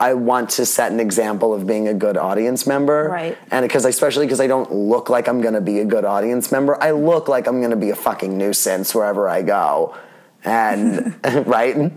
I 0.00 0.14
want 0.14 0.50
to 0.50 0.66
set 0.66 0.92
an 0.92 1.00
example 1.00 1.54
of 1.54 1.66
being 1.66 1.88
a 1.88 1.94
good 1.94 2.16
audience 2.16 2.66
member. 2.66 3.08
Right. 3.08 3.38
And 3.50 3.64
because 3.64 3.84
especially 3.84 4.26
because 4.26 4.40
I 4.40 4.46
don't 4.46 4.72
look 4.72 5.08
like 5.08 5.28
I'm 5.28 5.40
gonna 5.40 5.60
be 5.60 5.78
a 5.80 5.84
good 5.84 6.04
audience 6.04 6.50
member, 6.50 6.82
I 6.82 6.90
look 6.90 7.28
like 7.28 7.46
I'm 7.46 7.60
gonna 7.60 7.76
be 7.76 7.90
a 7.90 7.96
fucking 7.96 8.36
nuisance 8.36 8.94
wherever 8.94 9.28
I 9.28 9.42
go. 9.42 9.96
And 10.44 11.16
right? 11.46 11.92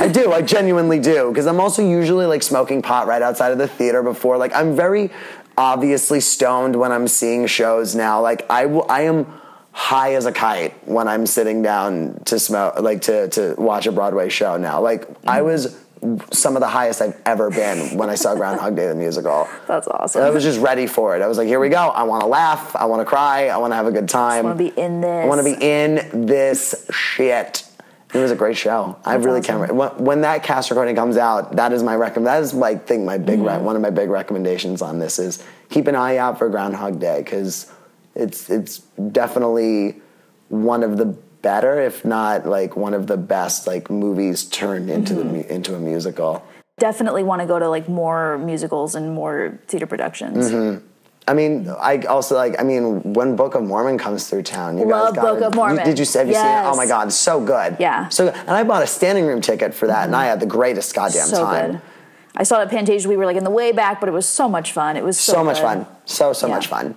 I 0.00 0.08
do, 0.08 0.32
I 0.32 0.42
genuinely 0.42 0.98
do. 0.98 1.28
Because 1.28 1.46
I'm 1.46 1.60
also 1.60 1.86
usually 1.86 2.26
like 2.26 2.42
smoking 2.42 2.82
pot 2.82 3.06
right 3.06 3.22
outside 3.22 3.52
of 3.52 3.58
the 3.58 3.68
theater 3.68 4.02
before. 4.02 4.36
Like 4.36 4.54
I'm 4.54 4.74
very 4.74 5.10
obviously 5.56 6.20
stoned 6.20 6.76
when 6.76 6.92
I'm 6.92 7.06
seeing 7.08 7.46
shows 7.46 7.94
now. 7.94 8.20
Like 8.20 8.48
I 8.50 8.66
will 8.66 8.86
I 8.88 9.02
am 9.02 9.26
high 9.74 10.14
as 10.14 10.24
a 10.24 10.32
kite 10.32 10.72
when 10.86 11.08
I'm 11.08 11.26
sitting 11.26 11.60
down 11.60 12.22
to 12.26 12.38
smoke 12.38 12.78
like 12.78 13.02
to 13.02 13.28
to 13.30 13.56
watch 13.58 13.86
a 13.86 13.92
Broadway 13.92 14.28
show 14.28 14.56
now. 14.56 14.80
Like 14.80 15.08
I 15.26 15.40
mm. 15.40 15.46
was 15.46 15.76
some 16.30 16.54
of 16.54 16.60
the 16.60 16.68
highest 16.68 17.02
I've 17.02 17.20
ever 17.26 17.50
been 17.50 17.98
when 17.98 18.08
I 18.08 18.14
saw 18.14 18.34
Groundhog 18.36 18.76
Day 18.76 18.86
the 18.86 18.94
musical. 18.94 19.48
that's 19.66 19.88
awesome. 19.88 20.22
I 20.22 20.30
was 20.30 20.44
just 20.44 20.60
ready 20.60 20.86
for 20.86 21.16
it. 21.16 21.22
I 21.22 21.26
was 21.26 21.38
like, 21.38 21.48
here 21.48 21.58
we 21.58 21.70
go. 21.70 21.88
I 21.88 22.04
want 22.04 22.20
to 22.20 22.26
laugh. 22.26 22.76
I 22.76 22.84
want 22.84 23.00
to 23.00 23.04
cry. 23.04 23.48
I 23.48 23.56
want 23.56 23.72
to 23.72 23.76
have 23.76 23.86
a 23.86 23.92
good 23.92 24.08
time. 24.08 24.46
I 24.46 24.48
want 24.50 24.58
to 24.58 24.70
be 24.70 24.80
in 24.80 25.00
this. 25.00 25.24
I 25.24 25.26
want 25.26 25.44
to 25.44 25.56
be 25.56 25.60
in 25.60 26.26
this 26.26 26.86
shit. 26.92 27.66
It 28.12 28.18
was 28.18 28.30
a 28.30 28.36
great 28.36 28.56
show. 28.56 28.96
I 29.04 29.14
really 29.14 29.40
awesome. 29.40 29.66
can't. 29.66 29.74
When, 29.74 29.90
when 30.04 30.20
that 30.20 30.44
cast 30.44 30.70
recording 30.70 30.94
comes 30.94 31.16
out, 31.16 31.56
that 31.56 31.72
is 31.72 31.82
my 31.82 31.96
recommend. 31.96 32.28
That 32.28 32.42
is 32.42 32.54
like 32.54 32.86
thing. 32.86 33.04
My 33.04 33.18
big 33.18 33.40
re- 33.40 33.54
mm. 33.54 33.62
one 33.62 33.74
of 33.74 33.82
my 33.82 33.90
big 33.90 34.08
recommendations 34.08 34.82
on 34.82 35.00
this 35.00 35.18
is 35.18 35.42
keep 35.68 35.88
an 35.88 35.96
eye 35.96 36.18
out 36.18 36.38
for 36.38 36.48
Groundhog 36.48 37.00
Day 37.00 37.22
because 37.22 37.72
it's 38.14 38.50
it's 38.50 38.78
definitely 39.12 40.00
one 40.48 40.82
of 40.82 40.96
the 40.96 41.06
better, 41.42 41.80
if 41.80 42.04
not 42.04 42.46
like 42.46 42.76
one 42.76 42.94
of 42.94 43.06
the 43.06 43.16
best, 43.16 43.66
like 43.66 43.90
movies 43.90 44.44
turned 44.44 44.90
into 44.90 45.14
the 45.14 45.52
into 45.52 45.74
a 45.74 45.78
musical. 45.78 46.44
Definitely 46.78 47.22
want 47.22 47.40
to 47.40 47.46
go 47.46 47.58
to 47.58 47.68
like 47.68 47.88
more 47.88 48.38
musicals 48.38 48.94
and 48.94 49.14
more 49.14 49.58
theater 49.68 49.86
productions. 49.86 50.50
Mm-hmm. 50.50 50.86
I 51.26 51.32
mean, 51.32 51.68
I 51.70 51.98
also 52.02 52.34
like. 52.34 52.60
I 52.60 52.64
mean, 52.64 53.14
when 53.14 53.34
Book 53.34 53.54
of 53.54 53.62
Mormon 53.62 53.96
comes 53.96 54.28
through 54.28 54.42
town, 54.42 54.76
you 54.76 54.84
Love 54.84 55.14
guys 55.14 55.22
got 55.24 55.34
Book 55.34 55.42
of 55.42 55.54
Mormon. 55.54 55.84
did 55.84 55.98
you 55.98 56.04
have 56.18 56.28
you 56.28 56.34
seen 56.34 56.44
it? 56.44 56.64
Oh 56.64 56.76
my 56.76 56.86
god, 56.86 57.12
so 57.12 57.40
good. 57.42 57.76
Yeah. 57.80 58.08
So 58.10 58.28
and 58.28 58.50
I 58.50 58.62
bought 58.62 58.82
a 58.82 58.86
standing 58.86 59.24
room 59.24 59.40
ticket 59.40 59.72
for 59.72 59.86
that, 59.86 60.04
and 60.06 60.14
I 60.14 60.26
had 60.26 60.40
the 60.40 60.46
greatest 60.46 60.94
goddamn 60.94 61.26
so 61.28 61.44
time. 61.44 61.72
good. 61.72 61.80
I 62.36 62.42
saw 62.42 62.60
it 62.60 62.64
at 62.64 62.70
Pantasia. 62.70 63.06
We 63.06 63.16
were 63.16 63.24
like 63.26 63.36
in 63.36 63.44
the 63.44 63.50
way 63.50 63.72
back, 63.72 64.00
but 64.00 64.08
it 64.08 64.12
was 64.12 64.28
so 64.28 64.48
much 64.48 64.72
fun. 64.72 64.96
It 64.96 65.04
was 65.04 65.18
so, 65.18 65.34
so 65.34 65.44
much 65.44 65.60
fun 65.60 65.86
so 66.04 66.32
so 66.32 66.46
Yeah. 66.46 66.54
much 66.54 66.66
fun 66.66 66.94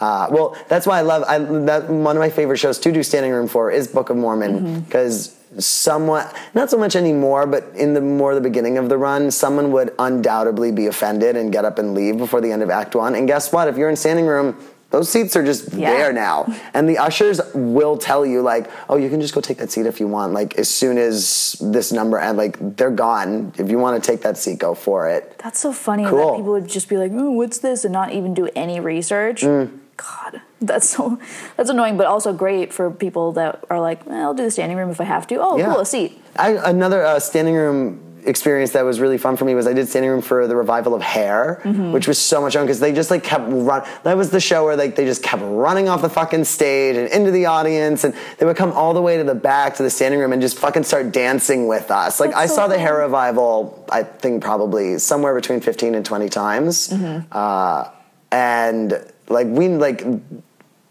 uh, 0.00 0.28
well 0.30 0.56
that's 0.68 0.86
why 0.86 0.98
i 0.98 1.02
love 1.02 1.22
I, 1.26 1.38
that 1.66 1.88
one 1.90 2.16
of 2.16 2.20
my 2.20 2.30
favorite 2.30 2.58
shows 2.58 2.78
to 2.80 2.92
do 2.92 3.02
standing 3.02 3.32
room 3.32 3.48
for 3.48 3.70
is 3.70 3.88
book 3.88 4.10
of 4.10 4.16
mormon 4.16 4.52
Mm-hmm. 4.60 4.80
because 4.80 5.34
somewhat 5.58 6.34
not 6.54 6.70
so 6.70 6.76
much 6.78 6.94
anymore 6.94 7.46
but 7.46 7.64
in 7.74 7.94
the 7.94 8.00
more 8.00 8.34
the 8.34 8.40
beginning 8.40 8.76
of 8.78 8.88
the 8.88 8.98
run 8.98 9.30
someone 9.30 9.72
would 9.72 9.94
undoubtedly 9.98 10.70
be 10.72 10.86
offended 10.86 11.36
and 11.36 11.52
get 11.52 11.64
up 11.64 11.78
and 11.78 11.94
leave 11.94 12.18
before 12.18 12.40
the 12.40 12.52
end 12.52 12.62
of 12.62 12.70
act 12.70 12.94
one 12.94 13.14
and 13.14 13.26
guess 13.26 13.50
what 13.52 13.66
if 13.66 13.76
you're 13.76 13.88
in 13.90 13.96
standing 13.96 14.26
room 14.26 14.54
those 14.90 15.08
seats 15.10 15.36
are 15.36 15.44
just 15.44 15.72
Yeah. 15.72 15.90
there 15.90 16.12
now 16.12 16.46
and 16.74 16.88
the 16.88 16.98
ushers 16.98 17.40
will 17.54 17.96
tell 17.96 18.24
you 18.26 18.42
like 18.42 18.70
oh 18.90 18.96
you 18.96 19.08
can 19.08 19.20
just 19.22 19.34
go 19.34 19.40
take 19.40 19.58
that 19.58 19.70
seat 19.70 19.86
if 19.86 20.00
you 20.00 20.06
want 20.06 20.32
like 20.34 20.56
as 20.58 20.68
soon 20.68 20.98
as 20.98 21.56
this 21.60 21.92
number 21.92 22.18
and 22.18 22.36
like 22.36 22.56
they're 22.76 22.90
gone 22.90 23.52
if 23.58 23.70
you 23.70 23.78
want 23.78 24.02
to 24.02 24.06
take 24.10 24.20
that 24.22 24.36
seat 24.36 24.58
go 24.58 24.74
for 24.74 25.08
it 25.08 25.38
That's 25.42 25.60
so 25.60 25.72
funny 25.72 26.04
Cool. 26.04 26.18
that 26.32 26.36
people 26.36 26.52
would 26.52 26.68
just 26.68 26.88
be 26.90 26.96
like, 26.98 27.12
"Oh, 27.14 27.30
what's 27.30 27.58
this?" 27.58 27.84
and 27.84 27.92
not 27.92 28.12
even 28.12 28.34
do 28.34 28.48
any 28.54 28.80
research. 28.80 29.42
Mm. 29.42 29.78
God, 29.98 30.40
that's 30.62 30.88
so 30.88 31.18
that's 31.56 31.68
annoying, 31.70 31.96
but 31.98 32.06
also 32.06 32.32
great 32.32 32.72
for 32.72 32.90
people 32.90 33.32
that 33.32 33.62
are 33.68 33.80
like, 33.80 34.00
"Eh, 34.06 34.14
"I'll 34.22 34.32
do 34.34 34.44
the 34.44 34.50
standing 34.50 34.78
room 34.78 34.90
if 34.90 35.00
I 35.00 35.04
have 35.04 35.26
to." 35.26 35.36
Oh, 35.36 35.58
Yeah. 35.58 35.66
cool, 35.66 35.80
a 35.80 35.86
seat. 35.86 36.22
I, 36.36 36.50
another 36.52 37.04
uh, 37.04 37.18
standing 37.20 37.54
room 37.56 38.00
experience 38.24 38.72
that 38.72 38.84
was 38.84 39.00
really 39.00 39.16
fun 39.16 39.36
for 39.36 39.44
me 39.44 39.54
was 39.54 39.66
I 39.66 39.72
did 39.72 39.88
standing 39.88 40.10
room 40.10 40.20
for 40.22 40.46
the 40.46 40.54
revival 40.56 40.92
of 40.94 41.00
Hair, 41.02 41.60
Mm-hmm. 41.64 41.92
which 41.92 42.06
was 42.06 42.18
so 42.18 42.40
much 42.42 42.54
fun 42.54 42.64
because 42.66 42.78
they 42.80 42.92
just 42.92 43.10
like 43.10 43.22
kept 43.24 43.44
run. 43.48 43.82
That 44.04 44.16
was 44.16 44.30
the 44.30 44.40
show 44.40 44.64
where 44.64 44.76
like 44.76 44.94
they 44.96 45.04
just 45.04 45.22
kept 45.22 45.42
running 45.44 45.88
off 45.88 46.00
the 46.02 46.10
fucking 46.10 46.44
stage 46.44 46.96
and 46.96 47.08
into 47.08 47.30
the 47.30 47.46
audience, 47.46 48.04
and 48.04 48.14
they 48.38 48.46
would 48.46 48.56
come 48.56 48.72
all 48.72 48.94
the 48.94 49.02
way 49.02 49.16
to 49.18 49.24
the 49.24 49.34
back 49.34 49.74
to 49.76 49.82
the 49.82 49.90
standing 49.90 50.20
room 50.20 50.32
and 50.32 50.40
just 50.42 50.58
fucking 50.58 50.84
start 50.84 51.10
dancing 51.12 51.66
with 51.68 51.90
us. 51.90 52.20
Like 52.20 52.30
That's 52.30 52.42
I 52.42 52.46
so 52.46 52.54
saw 52.54 52.66
the. 52.68 52.78
Hair 52.78 52.98
revival, 52.98 53.84
I 53.90 54.02
think 54.04 54.42
probably 54.44 54.98
somewhere 54.98 55.34
between 55.34 55.60
fifteen 55.60 55.94
and 55.96 56.04
twenty 56.04 56.28
times, 56.28 56.88
Mm-hmm. 56.90 57.26
uh, 57.32 57.84
and 58.30 59.02
like 59.28 59.46
we 59.46 59.68
like. 59.68 60.02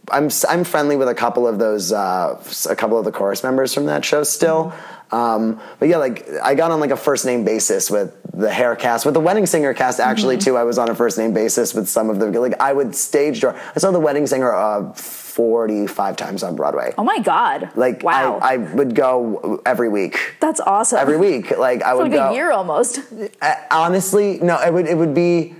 I'm 0.09 0.29
I'm 0.47 0.63
friendly 0.63 0.95
with 0.95 1.09
a 1.09 1.13
couple 1.13 1.45
of 1.45 1.59
those 1.59 1.91
uh, 1.91 2.41
a 2.69 2.75
couple 2.77 2.97
of 2.97 3.03
the 3.03 3.11
chorus 3.11 3.43
members 3.43 3.73
from 3.73 3.87
that 3.87 4.05
show 4.05 4.23
still. 4.23 4.73
Um, 5.11 5.61
but 5.79 5.87
yeah, 5.87 5.97
like 5.97 6.27
I 6.43 6.55
got 6.55 6.71
on 6.71 6.79
like 6.79 6.91
a 6.91 6.97
first 6.97 7.25
name 7.25 7.45
basis 7.45 7.89
with 7.89 8.15
the 8.33 8.51
hair 8.51 8.75
cast, 8.75 9.05
with 9.05 9.13
the 9.13 9.19
wedding 9.19 9.45
singer 9.45 9.73
cast 9.73 9.99
actually 9.99 10.37
too. 10.37 10.57
I 10.57 10.63
was 10.63 10.77
on 10.77 10.89
a 10.89 10.95
first 10.95 11.17
name 11.17 11.33
basis 11.33 11.73
with 11.73 11.87
some 11.87 12.09
of 12.09 12.19
the 12.19 12.27
like 12.39 12.59
I 12.59 12.73
would 12.73 12.95
stage 12.95 13.41
door. 13.41 13.59
I 13.75 13.79
saw 13.79 13.91
the 13.91 13.99
wedding 13.99 14.27
singer 14.27 14.53
uh, 14.53 14.93
45 14.93 16.15
times 16.17 16.43
on 16.43 16.55
Broadway. 16.55 16.93
Oh 16.97 17.03
my 17.03 17.19
god! 17.19 17.69
Like 17.75 18.03
wow, 18.03 18.39
I, 18.41 18.53
I 18.53 18.57
would 18.57 18.95
go 18.95 19.61
every 19.65 19.89
week. 19.89 20.35
that's 20.39 20.59
awesome. 20.59 20.99
Every 20.99 21.17
week, 21.17 21.57
like 21.57 21.83
I 21.83 21.93
would 21.93 22.03
like 22.03 22.11
go. 22.13 22.29
a 22.29 22.33
year 22.33 22.51
almost. 22.51 22.99
Uh, 23.41 23.55
honestly, 23.71 24.39
no. 24.39 24.59
It 24.61 24.73
would 24.73 24.87
it 24.87 24.97
would 24.97 25.13
be. 25.13 25.55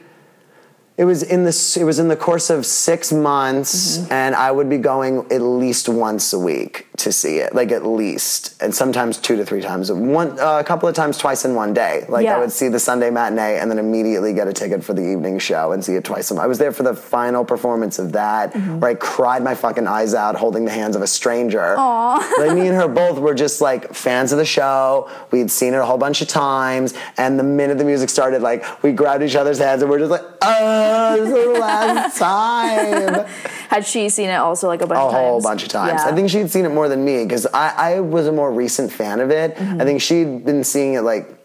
It 0.97 1.05
was 1.05 1.21
in 1.21 1.43
this. 1.43 1.77
It 1.77 1.83
was 1.83 1.99
in 1.99 2.07
the 2.07 2.15
course 2.15 2.49
of 2.49 2.65
six 2.65 3.11
months, 3.13 3.99
Mm-hmm. 3.99 4.11
and 4.11 4.35
I 4.35 4.51
would 4.51 4.67
be 4.69 4.79
going 4.79 5.19
at 5.31 5.41
least 5.41 5.87
once 5.89 6.33
a 6.33 6.39
week 6.39 6.86
to 6.97 7.11
see 7.11 7.37
it, 7.37 7.53
like 7.53 7.71
at 7.71 7.85
least, 7.85 8.55
and 8.61 8.73
sometimes 8.73 9.17
two 9.17 9.35
to 9.35 9.45
three 9.45 9.61
times. 9.61 9.91
One, 9.91 10.39
uh, 10.39 10.57
a 10.59 10.63
couple 10.63 10.89
of 10.89 10.95
times, 10.95 11.17
twice 11.17 11.45
in 11.45 11.53
one 11.53 11.73
day. 11.73 12.05
Like 12.09 12.23
Yeah. 12.23 12.35
I 12.37 12.39
would 12.39 12.51
see 12.51 12.69
the 12.69 12.79
Sunday 12.79 13.11
matinee, 13.11 13.59
and 13.59 13.69
then 13.69 13.77
immediately 13.77 14.33
get 14.33 14.47
a 14.47 14.53
ticket 14.53 14.83
for 14.83 14.93
the 14.93 15.03
evening 15.03 15.37
show 15.39 15.71
and 15.73 15.85
see 15.85 15.93
it 15.93 16.03
twice. 16.03 16.31
a. 16.31 16.39
I 16.39 16.47
was 16.47 16.57
there 16.57 16.71
for 16.71 16.81
the 16.83 16.95
final 16.95 17.45
performance 17.45 17.99
of 17.99 18.13
that, 18.13 18.53
Mm-hmm. 18.53 18.79
where 18.79 18.91
I 18.91 18.95
cried 18.95 19.43
my 19.43 19.53
fucking 19.55 19.85
eyes 19.87 20.13
out, 20.15 20.35
holding 20.35 20.65
the 20.65 20.71
hands 20.71 20.95
of 20.95 21.01
a 21.03 21.07
stranger. 21.07 21.75
Like 22.37 22.53
me 22.55 22.67
and 22.67 22.75
her 22.75 22.87
both 22.87 23.19
were 23.19 23.33
just 23.35 23.61
like 23.61 23.93
fans 23.93 24.31
of 24.31 24.37
the 24.37 24.45
show. 24.45 25.09
We'd 25.31 25.49
seen 25.51 25.73
it 25.73 25.77
a 25.77 25.85
whole 25.85 25.97
bunch 25.97 26.21
of 26.21 26.27
times, 26.27 26.93
and 27.17 27.37
the 27.39 27.43
minute 27.43 27.77
the 27.77 27.83
music 27.85 28.09
started, 28.09 28.41
like 28.41 28.63
we 28.83 28.91
grabbed 28.91 29.23
each 29.23 29.35
other's 29.35 29.59
hands 29.59 29.81
and 29.81 29.89
we're 29.91 29.99
just 29.99 30.11
like, 30.11 30.23
"Oh, 30.41 31.15
this 31.17 31.27
is 31.27 31.33
the 31.33 31.59
last 31.59 32.17
time." 32.27 33.25
Had 33.69 33.85
she 33.85 34.09
seen 34.09 34.29
it 34.29 34.35
also 34.35 34.67
like 34.67 34.81
a 34.81 34.87
bunch 34.87 34.99
a 34.99 35.01
of 35.03 35.11
times? 35.11 35.21
whole 35.27 35.41
bunch 35.41 35.63
of 35.63 35.69
times. 35.69 36.01
Yeah. 36.03 36.11
I 36.11 36.15
think 36.15 36.29
she'd 36.29 36.49
seen 36.49 36.65
it 36.65 36.69
more 36.69 36.86
than 36.87 37.03
me 37.05 37.23
because 37.23 37.45
I, 37.47 37.95
I 37.95 37.99
was 37.99 38.27
a 38.27 38.31
more 38.31 38.51
recent 38.51 38.91
fan 38.91 39.19
of 39.19 39.31
it. 39.31 39.55
Mm-hmm. 39.55 39.81
I 39.81 39.85
think 39.85 40.01
she'd 40.01 40.45
been 40.45 40.63
seeing 40.63 40.93
it 40.95 41.01
like 41.01 41.37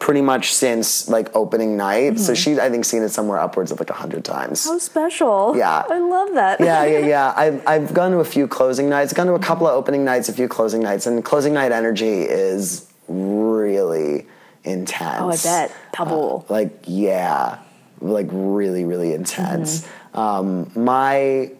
pretty 0.00 0.20
much 0.20 0.52
since 0.52 1.08
like 1.08 1.34
opening 1.34 1.76
night. 1.76 2.18
So 2.18 2.34
she'd 2.34 2.58
I 2.58 2.70
think 2.70 2.84
seen 2.84 3.02
it 3.02 3.10
somewhere 3.10 3.38
upwards 3.38 3.70
of 3.70 3.78
like 3.78 3.90
a 3.90 3.94
hundred 3.94 4.24
times. 4.24 4.62
Mm-hmm. 4.62 4.72
How 4.72 4.78
special. 4.78 5.56
Yeah. 5.56 5.82
I 5.88 5.98
love 5.98 6.34
that. 6.34 6.60
yeah, 6.60 6.84
yeah, 6.84 6.98
yeah. 7.06 7.34
I've, 7.36 7.66
I've 7.66 7.94
gone 7.94 8.10
to 8.12 8.18
a 8.18 8.24
few 8.24 8.48
closing 8.48 8.88
nights, 8.88 9.12
gone 9.12 9.26
to 9.26 9.34
a 9.34 9.38
couple 9.38 9.66
of 9.66 9.74
opening 9.74 10.04
nights, 10.04 10.28
a 10.28 10.32
few 10.32 10.48
closing 10.48 10.82
nights, 10.82 11.06
and 11.06 11.24
closing 11.24 11.54
night 11.54 11.72
energy 11.72 12.22
is 12.22 12.90
really 13.08 14.26
intense. 14.64 15.20
Oh, 15.20 15.30
I 15.30 15.36
bet. 15.36 15.76
Double. 15.92 16.44
Uh, 16.48 16.52
like, 16.52 16.84
yeah, 16.86 17.58
like 18.00 18.26
really, 18.30 18.84
really 18.84 19.12
intense. 19.12 19.82
Mm-hmm. 19.82 20.18
Um, 20.18 20.70
my 20.76 21.50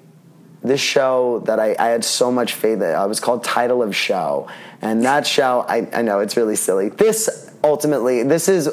this 0.65 0.81
show 0.81 1.41
that 1.41 1.61
I, 1.61 1.77
I 1.79 1.89
had 1.89 2.05
so 2.05 2.33
much 2.33 2.55
faith 2.55 2.81
in, 2.81 2.83
it 2.83 3.07
was 3.07 3.21
called 3.21 3.45
Title 3.45 3.83
of 3.83 3.95
Show. 3.95 4.49
And 4.81 5.05
that 5.05 5.27
show, 5.27 5.65
I, 5.69 5.87
I 5.93 6.03
know 6.03 6.21
it's 6.21 6.37
really 6.37 6.57
silly. 6.57 6.89
This 6.89 7.53
ultimately, 7.62 8.23
this 8.23 8.49
is 8.49 8.69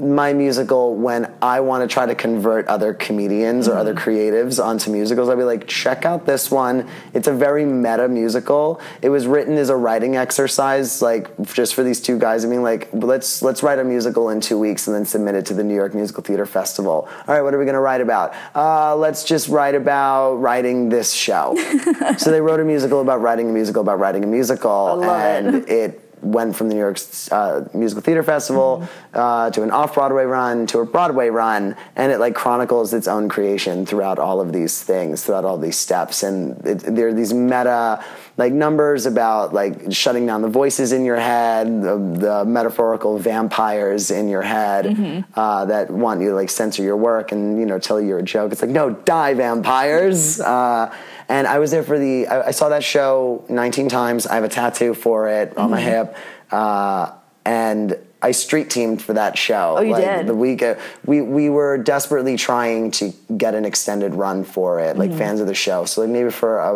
my 0.00 0.32
musical 0.32 0.94
when 0.94 1.32
I 1.42 1.60
want 1.60 1.88
to 1.88 1.92
try 1.92 2.06
to 2.06 2.14
convert 2.14 2.66
other 2.68 2.94
comedians 2.94 3.68
or 3.68 3.76
other 3.76 3.94
creatives 3.94 4.62
onto 4.62 4.90
musicals. 4.90 5.28
I'd 5.28 5.36
be 5.36 5.44
like, 5.44 5.66
check 5.66 6.04
out 6.04 6.26
this 6.26 6.50
one. 6.50 6.88
It's 7.14 7.28
a 7.28 7.32
very 7.32 7.64
meta 7.64 8.08
musical. 8.08 8.80
It 9.02 9.08
was 9.10 9.26
written 9.26 9.56
as 9.56 9.68
a 9.68 9.76
writing 9.76 10.16
exercise, 10.16 11.02
like 11.02 11.40
just 11.52 11.74
for 11.74 11.82
these 11.82 12.00
two 12.00 12.18
guys. 12.18 12.44
I 12.44 12.48
mean, 12.48 12.62
like, 12.62 12.88
let's 12.92 13.42
let's 13.42 13.62
write 13.62 13.78
a 13.78 13.84
musical 13.84 14.30
in 14.30 14.40
two 14.40 14.58
weeks 14.58 14.86
and 14.86 14.96
then 14.96 15.04
submit 15.04 15.34
it 15.34 15.46
to 15.46 15.54
the 15.54 15.64
New 15.64 15.74
York 15.74 15.94
Musical 15.94 16.22
Theater 16.22 16.46
Festival. 16.46 17.08
All 17.26 17.34
right, 17.34 17.42
what 17.42 17.54
are 17.54 17.58
we 17.58 17.64
gonna 17.64 17.80
write 17.80 18.00
about? 18.00 18.34
Uh, 18.54 18.96
let's 18.96 19.24
just 19.24 19.48
write 19.48 19.74
about 19.74 20.34
writing 20.36 20.88
this 20.88 21.12
show. 21.12 21.54
so 22.18 22.30
they 22.30 22.40
wrote 22.40 22.60
a 22.60 22.64
musical 22.64 23.00
about 23.00 23.20
writing 23.20 23.50
a 23.50 23.52
musical 23.52 23.82
about 23.82 23.98
writing 23.98 24.24
a 24.24 24.26
musical, 24.26 24.96
love 24.96 25.20
it. 25.20 25.44
and 25.46 25.68
it 25.68 26.09
went 26.22 26.56
from 26.56 26.68
the 26.68 26.74
New 26.74 26.80
York 26.80 26.98
uh, 27.30 27.62
Musical 27.74 28.02
Theater 28.02 28.22
Festival 28.22 28.88
uh, 29.14 29.50
to 29.50 29.62
an 29.62 29.70
off-Broadway 29.70 30.24
run 30.24 30.66
to 30.68 30.80
a 30.80 30.86
Broadway 30.86 31.28
run, 31.28 31.76
and 31.96 32.12
it 32.12 32.18
like 32.18 32.34
chronicles 32.34 32.92
its 32.92 33.08
own 33.08 33.28
creation 33.28 33.86
throughout 33.86 34.18
all 34.18 34.40
of 34.40 34.52
these 34.52 34.82
things, 34.82 35.24
throughout 35.24 35.44
all 35.44 35.58
these 35.58 35.78
steps, 35.78 36.22
and 36.22 36.64
it, 36.66 36.78
there 36.80 37.08
are 37.08 37.14
these 37.14 37.32
meta 37.32 38.04
like 38.36 38.52
numbers 38.52 39.04
about 39.04 39.52
like 39.52 39.92
shutting 39.92 40.24
down 40.26 40.40
the 40.40 40.48
voices 40.48 40.92
in 40.92 41.04
your 41.04 41.18
head, 41.18 41.82
the, 41.82 41.96
the 41.96 42.44
metaphorical 42.46 43.18
vampires 43.18 44.10
in 44.10 44.28
your 44.28 44.42
head 44.42 44.86
uh, 45.34 45.64
that 45.66 45.90
want 45.90 46.22
you 46.22 46.30
to 46.30 46.34
like 46.34 46.48
censor 46.48 46.82
your 46.82 46.96
work 46.96 47.32
and 47.32 47.60
you 47.60 47.66
know 47.66 47.78
tell 47.78 48.00
you 48.00 48.08
you're 48.08 48.18
a 48.18 48.22
joke. 48.22 48.52
It's 48.52 48.62
like 48.62 48.70
no, 48.70 48.90
die 48.90 49.34
vampires. 49.34 50.40
Uh, 50.40 50.94
and 51.30 51.46
I 51.46 51.60
was 51.60 51.70
there 51.70 51.84
for 51.84 51.98
the. 51.98 52.26
I, 52.26 52.48
I 52.48 52.50
saw 52.50 52.68
that 52.70 52.82
show 52.84 53.44
19 53.48 53.88
times. 53.88 54.26
I 54.26 54.34
have 54.34 54.44
a 54.44 54.48
tattoo 54.48 54.92
for 54.94 55.28
it 55.28 55.56
on 55.56 55.70
my 55.70 55.80
hip, 55.80 56.16
uh, 56.50 57.12
and 57.44 57.96
I 58.20 58.32
street 58.32 58.68
teamed 58.68 59.00
for 59.00 59.14
that 59.14 59.38
show. 59.38 59.76
Oh, 59.78 59.80
you 59.80 59.92
like, 59.92 60.04
did? 60.04 60.26
The 60.26 60.34
week 60.34 60.62
uh, 60.62 60.74
we 61.06 61.22
we 61.22 61.48
were 61.48 61.78
desperately 61.78 62.36
trying 62.36 62.90
to 62.92 63.12
get 63.36 63.54
an 63.54 63.64
extended 63.64 64.14
run 64.14 64.42
for 64.44 64.80
it, 64.80 64.90
Mm-hmm. 64.90 64.98
like 64.98 65.14
fans 65.14 65.40
of 65.40 65.46
the 65.46 65.54
show. 65.54 65.84
So 65.84 66.00
like 66.02 66.10
maybe 66.10 66.30
for 66.30 66.58
a, 66.58 66.74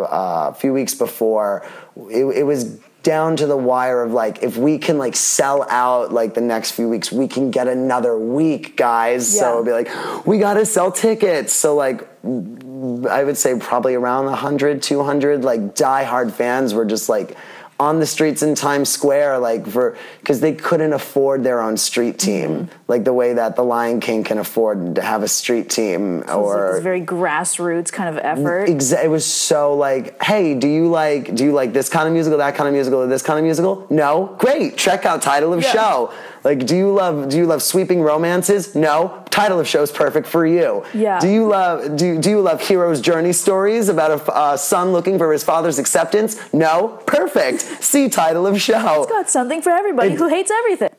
a 0.49 0.53
few 0.57 0.71
weeks 0.73 0.95
before, 0.95 1.67
it, 2.09 2.23
it 2.25 2.43
was 2.43 2.79
down 3.05 3.35
to 3.37 3.45
the 3.45 3.55
wire 3.55 4.01
of 4.01 4.11
like 4.11 4.41
if 4.41 4.57
we 4.57 4.79
can 4.79 4.97
like 4.97 5.15
sell 5.15 5.65
out 5.69 6.11
like 6.11 6.33
the 6.33 6.41
next 6.41 6.71
few 6.71 6.89
weeks 6.89 7.11
we 7.11 7.27
can 7.27 7.51
get 7.51 7.67
another 7.67 8.17
week 8.17 8.75
guys. 8.75 9.39
So 9.39 9.53
it'd 9.53 9.65
be 9.65 9.71
like 9.71 10.25
we 10.25 10.39
gotta 10.39 10.65
sell 10.65 10.91
tickets. 10.91 11.53
So 11.53 11.75
like 11.75 12.01
I 12.25 13.23
would 13.23 13.37
say 13.37 13.57
probably 13.59 13.93
around 13.93 14.25
100, 14.25 14.81
200 14.81 15.43
like 15.43 15.75
diehard 15.75 16.31
fans 16.31 16.73
were 16.73 16.85
just 16.85 17.07
like 17.07 17.37
on 17.77 17.99
the 17.99 18.05
streets 18.05 18.41
in 18.41 18.55
Times 18.55 18.87
Square, 18.89 19.39
like 19.39 19.67
for 19.67 19.97
because 20.21 20.39
they 20.39 20.53
couldn't 20.53 20.93
afford 20.93 21.43
their 21.43 21.61
own 21.61 21.75
street 21.77 22.17
team, 22.17 22.49
Mm-hmm. 22.49 22.71
like 22.87 23.03
the 23.03 23.11
way 23.13 23.33
that 23.33 23.55
the 23.57 23.63
Lion 23.63 23.99
King 23.99 24.23
can 24.23 24.37
afford 24.37 24.95
to 24.95 25.01
have 25.01 25.23
a 25.23 25.27
street 25.27 25.69
team, 25.69 26.19
like 26.21 26.29
or 26.35 26.73
this 26.75 26.83
very 26.83 27.01
grassroots 27.01 27.91
kind 27.91 28.09
of 28.17 28.23
effort. 28.23 28.69
Exa- 28.69 29.03
it 29.03 29.09
was 29.09 29.25
so 29.25 29.75
like, 29.75 30.21
hey, 30.23 30.53
do 30.55 30.67
you 30.69 30.87
like 30.89 31.35
do 31.35 31.43
you 31.43 31.51
like 31.51 31.73
this 31.73 31.89
kind 31.89 32.07
of 32.07 32.13
musical, 32.13 32.37
that 32.37 32.55
kind 32.55 32.67
of 32.67 32.73
musical, 32.73 33.01
or 33.01 33.07
this 33.07 33.21
kind 33.23 33.39
of 33.39 33.43
musical? 33.43 33.85
No, 33.89 34.35
great. 34.39 34.77
Check 34.77 35.05
out 35.05 35.21
title 35.21 35.53
of 35.53 35.61
Yeah. 35.61 35.71
show. 35.71 36.13
Like, 36.45 36.67
do 36.67 36.75
you 36.77 36.93
love 36.93 37.27
do 37.29 37.37
you 37.37 37.47
love 37.47 37.63
sweeping 37.63 38.03
romances? 38.03 38.75
No, 38.75 39.23
title 39.31 39.59
of 39.59 39.67
show 39.67 39.81
is 39.81 39.91
perfect 39.91 40.27
for 40.27 40.45
you. 40.45 40.85
Yeah. 40.93 41.19
Do 41.19 41.27
you 41.27 41.47
love 41.47 41.97
do 41.97 42.19
do 42.21 42.29
you 42.29 42.39
love 42.39 42.61
hero's 42.61 43.01
journey 43.01 43.33
stories 43.33 43.89
about 43.89 44.11
a 44.11 44.31
uh, 44.31 44.55
son 44.55 44.91
looking 44.91 45.17
for 45.17 45.33
his 45.33 45.43
father's 45.43 45.79
acceptance? 45.79 46.37
No, 46.53 47.01
perfect. 47.07 47.61
See 47.83 48.09
title 48.09 48.45
of 48.45 48.61
show. 48.61 49.01
It's 49.01 49.11
got 49.11 49.27
something 49.27 49.63
for 49.63 49.71
everybody 49.71 50.11
It- 50.13 50.19
who 50.19 50.27
hates 50.29 50.51
everything. 50.51 50.91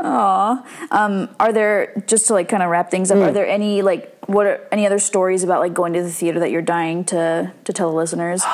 Aw. 0.00 0.66
Um, 0.90 1.28
are 1.38 1.52
there 1.52 2.02
just 2.08 2.26
to 2.26 2.32
like 2.32 2.48
kind 2.48 2.64
of 2.64 2.68
wrap 2.70 2.90
things 2.90 3.12
up? 3.12 3.18
Hmm. 3.18 3.24
Are 3.24 3.32
there 3.32 3.46
any 3.46 3.82
like 3.82 4.16
what 4.26 4.46
are 4.46 4.66
any 4.72 4.86
other 4.86 4.98
stories 4.98 5.44
about 5.44 5.60
like 5.60 5.72
going 5.72 5.92
to 5.92 6.02
the 6.02 6.10
theater 6.10 6.40
that 6.40 6.50
you're 6.50 6.62
dying 6.62 7.04
to 7.06 7.52
to 7.62 7.72
tell 7.72 7.90
the 7.90 7.96
listeners? 7.96 8.42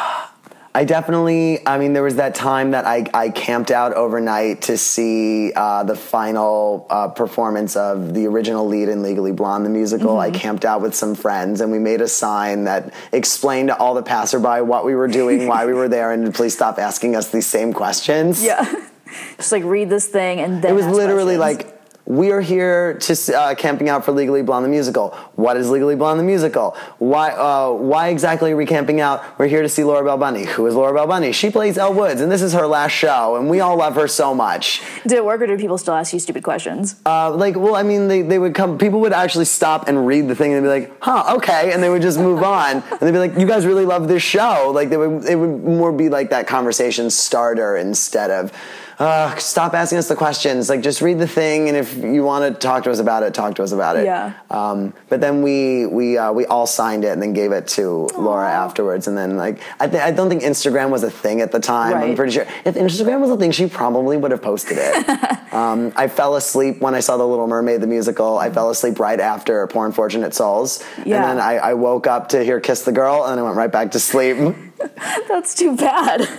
I 0.77 0.85
definitely, 0.85 1.67
I 1.67 1.79
mean, 1.79 1.95
there 1.95 2.03
was 2.03 2.17
that 2.17 2.35
time 2.35 2.73
that 2.73 2.85
I, 2.85 3.07
I 3.15 3.31
camped 3.31 3.71
out 3.71 3.95
overnight 3.95 4.61
to 4.63 4.77
see 4.77 5.51
uh, 5.55 5.85
the 5.85 5.97
final 5.97 6.87
uh, 6.91 7.09
performance 7.09 7.77
of 7.77 8.13
the 8.13 8.27
original 8.27 8.69
lead 8.69 8.91
in 8.91 9.03
Legally 9.03 9.33
Blonde, 9.33 9.65
the 9.65 9.71
musical. 9.71 10.19
I 10.19 10.31
camped 10.31 10.67
out 10.67 10.83
with 10.83 10.95
some 10.95 11.15
friends 11.15 11.63
and 11.63 11.73
we 11.73 11.79
made 11.79 12.03
a 12.03 12.09
sign 12.09 12.65
that 12.65 12.93
explained 13.11 13.69
to 13.71 13.79
all 13.79 13.95
the 13.95 14.03
passerby 14.03 14.61
what 14.61 14.85
we 14.85 14.95
were 14.95 15.09
doing, 15.09 15.49
why 15.49 15.65
we 15.65 15.73
were 15.73 15.89
there, 15.89 16.13
and 16.13 16.35
please 16.35 16.53
stop 16.53 16.79
asking 16.79 17.17
us 17.17 17.31
these 17.31 17.47
same 17.47 17.73
questions. 17.73 18.45
Yeah. 18.45 18.71
just 19.39 19.53
like 19.53 19.65
read 19.65 19.89
this 19.89 20.09
thing 20.09 20.41
and 20.41 20.61
then 20.61 20.73
It 20.73 20.75
was 20.75 20.87
literally 20.87 21.39
questions. 21.39 21.71
like, 21.71 21.76
we 22.07 22.31
are 22.31 22.41
here 22.41 22.95
to 22.95 23.37
uh, 23.37 23.55
camping 23.57 23.89
out 23.89 24.05
for 24.05 24.13
Legally 24.13 24.41
Blonde 24.41 24.65
the 24.65 24.69
musical. 24.69 25.11
What 25.35 25.57
is 25.57 25.69
Legally 25.69 25.97
Blonde 25.97 26.21
the 26.21 26.25
musical? 26.25 26.77
Why? 26.99 27.31
Uh, 27.31 27.73
why 27.73 28.09
exactly 28.09 28.53
are 28.53 28.57
we 28.57 28.65
camping 28.65 29.01
out? 29.01 29.25
We're 29.39 29.49
here 29.49 29.63
to 29.63 29.69
see 29.69 29.83
Laura 29.83 30.05
Bell 30.05 30.17
Bundy. 30.17 30.45
Who 30.45 30.67
is 30.67 30.75
Laura 30.77 30.95
Bell 30.95 31.09
Bundy? 31.09 31.33
She 31.33 31.51
plays 31.51 31.77
Elle 31.77 31.95
Woods, 31.95 32.21
and 32.21 32.31
this 32.31 32.43
is 32.43 32.53
her 32.53 32.67
last 32.67 32.93
show, 32.93 33.35
and 33.35 33.51
we 33.51 33.59
all 33.59 33.77
love 33.77 33.97
her 33.97 34.07
so 34.07 34.35
much. 34.35 34.83
Did 35.03 35.15
it 35.15 35.25
work 35.25 35.41
or 35.41 35.47
did 35.49 35.59
people 35.59 35.79
still 35.79 35.95
ask 35.95 36.13
you 36.13 36.21
stupid 36.21 36.45
questions? 36.45 36.95
Uh, 37.05 37.33
like, 37.35 37.57
well, 37.57 37.75
I 37.75 37.83
mean, 37.83 38.07
they, 38.07 38.23
they 38.23 38.39
would 38.39 38.55
come. 38.55 38.79
People 38.79 39.01
would 39.01 39.13
actually 39.13 39.47
stop 39.47 39.89
and 39.89 40.07
read 40.07 40.29
the 40.29 40.37
thing, 40.37 40.53
and 40.53 40.65
they'd 40.65 40.81
be 40.81 40.87
like, 40.87 40.97
"Huh, 41.01 41.35
okay," 41.39 41.73
and 41.73 41.83
they 41.83 41.89
would 41.91 42.03
just 42.03 42.21
move 42.21 42.43
on, 42.45 42.83
and 42.83 43.01
they'd 43.01 43.11
be 43.11 43.19
like, 43.19 43.37
"You 43.37 43.47
guys 43.49 43.67
really 43.67 43.85
love 43.85 44.07
this 44.07 44.23
show?" 44.23 44.71
Like, 44.73 44.91
they 44.91 44.97
would. 44.97 45.25
It 45.25 45.35
would 45.35 45.65
more 45.65 45.93
be 45.93 46.09
like 46.09 46.31
that 46.31 46.47
conversation 46.47 47.11
starter 47.11 47.77
instead 47.77 48.31
of. 48.31 48.53
Uh, 48.99 49.37
stop 49.37 49.75
asking 49.75 49.99
us 49.99 50.09
the 50.09 50.17
questions. 50.17 50.69
Like, 50.71 50.81
just 50.81 51.03
read 51.03 51.19
the 51.19 51.27
thing, 51.27 51.69
and 51.69 51.77
if 51.77 51.97
you 51.97 52.25
want 52.25 52.53
to 52.53 52.59
talk 52.59 52.85
to 52.85 52.91
us 52.91 52.99
about 52.99 53.23
it, 53.23 53.35
talk 53.35 53.55
to 53.57 53.63
us 53.63 53.73
about 53.73 53.97
it. 53.97 54.05
Yeah. 54.05 54.33
Um, 54.51 54.95
but 55.09 55.21
then 55.21 55.43
we 55.43 55.87
we 55.87 56.17
uh, 56.17 56.33
we 56.33 56.47
all 56.47 56.67
signed 56.67 57.05
it 57.05 57.09
and 57.09 57.21
then 57.21 57.33
gave 57.35 57.53
it 57.53 57.69
to 57.69 58.09
Laura 58.17 58.51
afterwards. 58.51 59.07
And 59.07 59.17
then 59.17 59.37
like 59.37 59.61
I 59.81 59.87
th- 59.87 60.03
I 60.03 60.11
don't 60.13 60.29
think 60.29 60.43
Instagram 60.43 60.91
was 60.91 61.03
a 61.03 61.11
thing 61.11 61.41
at 61.41 61.53
the 61.53 61.61
time. 61.61 61.95
I'm 61.95 62.17
pretty 62.17 62.33
sure 62.33 62.47
if 62.65 62.75
Instagram 62.75 63.21
was 63.21 63.31
a 63.31 63.37
thing, 63.37 63.51
she 63.51 63.67
probably 63.67 64.17
would 64.17 64.31
have 64.31 64.43
posted 64.43 64.79
it. 64.81 65.53
um, 65.53 65.93
I 65.97 66.09
fell 66.09 66.37
asleep 66.37 66.81
when 66.81 66.95
I 66.95 67.01
saw 67.01 67.17
The 67.17 67.27
Little 67.27 67.47
Mermaid 67.47 67.81
the 67.81 67.87
musical. 67.87 68.39
I 68.39 68.51
fell 68.51 68.71
asleep 68.71 68.99
right 68.99 69.21
after 69.21 69.67
Poor 69.67 69.87
Unfortunate 69.87 70.35
Souls. 70.35 70.83
Yeah. 71.05 71.17
And 71.17 71.25
then 71.25 71.41
I, 71.41 71.57
I 71.57 71.75
woke 71.75 72.07
up 72.07 72.31
to 72.31 72.43
hear 72.43 72.61
Kiss 72.61 72.83
the 72.83 72.93
Girl, 72.93 73.25
and 73.25 73.33
then 73.33 73.39
I 73.41 73.43
went 73.43 73.57
right 73.57 73.73
back 73.73 73.91
to 73.93 74.01
sleep. 74.01 74.57
That's 75.29 75.55
too 75.55 75.77
bad. 75.77 76.21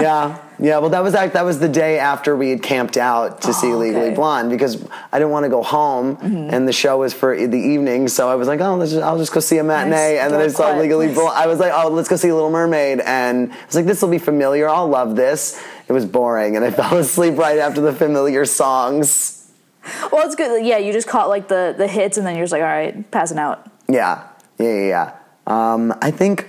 yeah. 0.00 0.38
Yeah, 0.62 0.78
well, 0.78 0.90
that 0.90 1.02
was 1.02 1.14
that 1.14 1.44
was 1.44 1.58
the 1.58 1.68
day 1.68 1.98
after 1.98 2.36
we 2.36 2.50
had 2.50 2.62
camped 2.62 2.96
out 2.96 3.40
to 3.42 3.52
see 3.52 3.72
Oh, 3.72 3.78
Legally 3.78 3.96
okay. 3.96 4.06
Mm-hmm. 4.10 4.14
Blonde 4.14 4.50
because 4.50 4.80
I 5.12 5.18
didn't 5.18 5.32
want 5.32 5.42
to 5.44 5.50
go 5.50 5.60
home, 5.62 6.18
and 6.22 6.68
the 6.68 6.72
show 6.72 6.98
was 6.98 7.12
for 7.12 7.34
the 7.36 7.58
evening. 7.58 8.06
So 8.06 8.28
I 8.28 8.36
was 8.36 8.46
like, 8.46 8.60
oh, 8.60 8.76
let's 8.76 8.92
just, 8.92 9.02
I'll 9.02 9.18
just 9.18 9.32
go 9.32 9.40
see 9.40 9.58
a 9.58 9.64
matinee, 9.64 9.90
Nice. 10.14 10.20
and 10.20 10.32
then 10.32 10.40
I 10.40 10.46
saw 10.46 10.68
quiet 10.70 10.82
Legally 10.82 11.06
place. 11.06 11.16
Blonde. 11.18 11.36
I 11.36 11.48
was 11.48 11.58
like, 11.58 11.72
oh, 11.74 11.88
let's 11.88 12.08
go 12.08 12.14
see 12.14 12.32
Little 12.32 12.48
Mermaid, 12.50 13.00
and 13.00 13.52
I 13.52 13.66
was 13.66 13.74
like, 13.74 13.86
this 13.86 14.00
will 14.02 14.08
be 14.10 14.18
familiar. 14.18 14.68
I'll 14.68 14.86
love 14.86 15.16
this. 15.16 15.60
It 15.88 15.92
was 15.92 16.06
boring, 16.06 16.54
and 16.54 16.64
I 16.64 16.70
fell 16.80 16.96
asleep 16.96 17.36
right 17.38 17.58
after 17.58 17.80
the 17.80 17.92
familiar 17.92 18.44
songs. 18.44 19.50
well, 20.12 20.24
it's 20.24 20.36
good. 20.36 20.64
Yeah, 20.64 20.78
you 20.78 20.92
just 20.92 21.08
caught 21.08 21.28
like 21.28 21.48
the 21.48 21.74
the 21.76 21.88
hits 21.88 22.18
and 22.18 22.24
then 22.24 22.36
you're 22.36 22.44
just 22.44 22.52
like, 22.52 22.62
all 22.62 22.68
right, 22.68 23.10
passing 23.10 23.36
out. 23.38 23.68
Yeah, 23.88 24.28
yeah, 24.60 24.68
yeah. 24.68 24.86
yeah. 25.48 25.72
Um, 25.74 25.92
I 26.00 26.12
think 26.12 26.48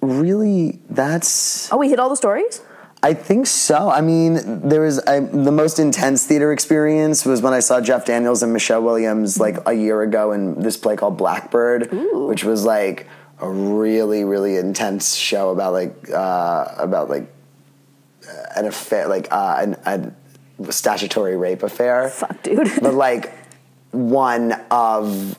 really 0.00 0.80
that's. 0.90 1.72
Oh, 1.72 1.76
we 1.76 1.88
hit 1.90 2.00
all 2.00 2.08
the 2.08 2.16
stories. 2.16 2.60
I 3.04 3.14
think 3.14 3.48
so. 3.48 3.90
I 3.90 4.00
mean, 4.00 4.68
there 4.68 4.82
was 4.82 5.00
I, 5.00 5.20
the 5.20 5.50
most 5.50 5.80
intense 5.80 6.24
theater 6.24 6.52
experience 6.52 7.26
was 7.26 7.42
when 7.42 7.52
I 7.52 7.58
saw 7.58 7.80
Jeff 7.80 8.04
Daniels 8.04 8.42
and 8.44 8.52
Michelle 8.52 8.82
Williams 8.82 9.40
like 9.40 9.56
a 9.66 9.72
year 9.72 10.02
ago 10.02 10.30
in 10.32 10.60
this 10.60 10.76
play 10.76 10.94
called 10.94 11.16
Blackbird, 11.16 11.90
which 12.12 12.44
was 12.44 12.64
like 12.64 13.08
a 13.40 13.50
really 13.50 14.22
really 14.22 14.56
intense 14.56 15.16
show 15.16 15.50
about 15.50 15.72
like 15.72 16.10
uh, 16.10 16.74
about 16.78 17.10
like 17.10 17.26
uh, 18.28 18.44
an 18.56 18.66
affair, 18.66 19.08
like 19.08 19.26
uh, 19.32 19.74
an, 19.84 20.14
a 20.64 20.72
statutory 20.72 21.36
rape 21.36 21.64
affair 21.64 22.08
Fuck, 22.08 22.40
dude. 22.44 22.70
but 22.80 22.94
like 22.94 23.32
one 23.90 24.52
of 24.70 25.36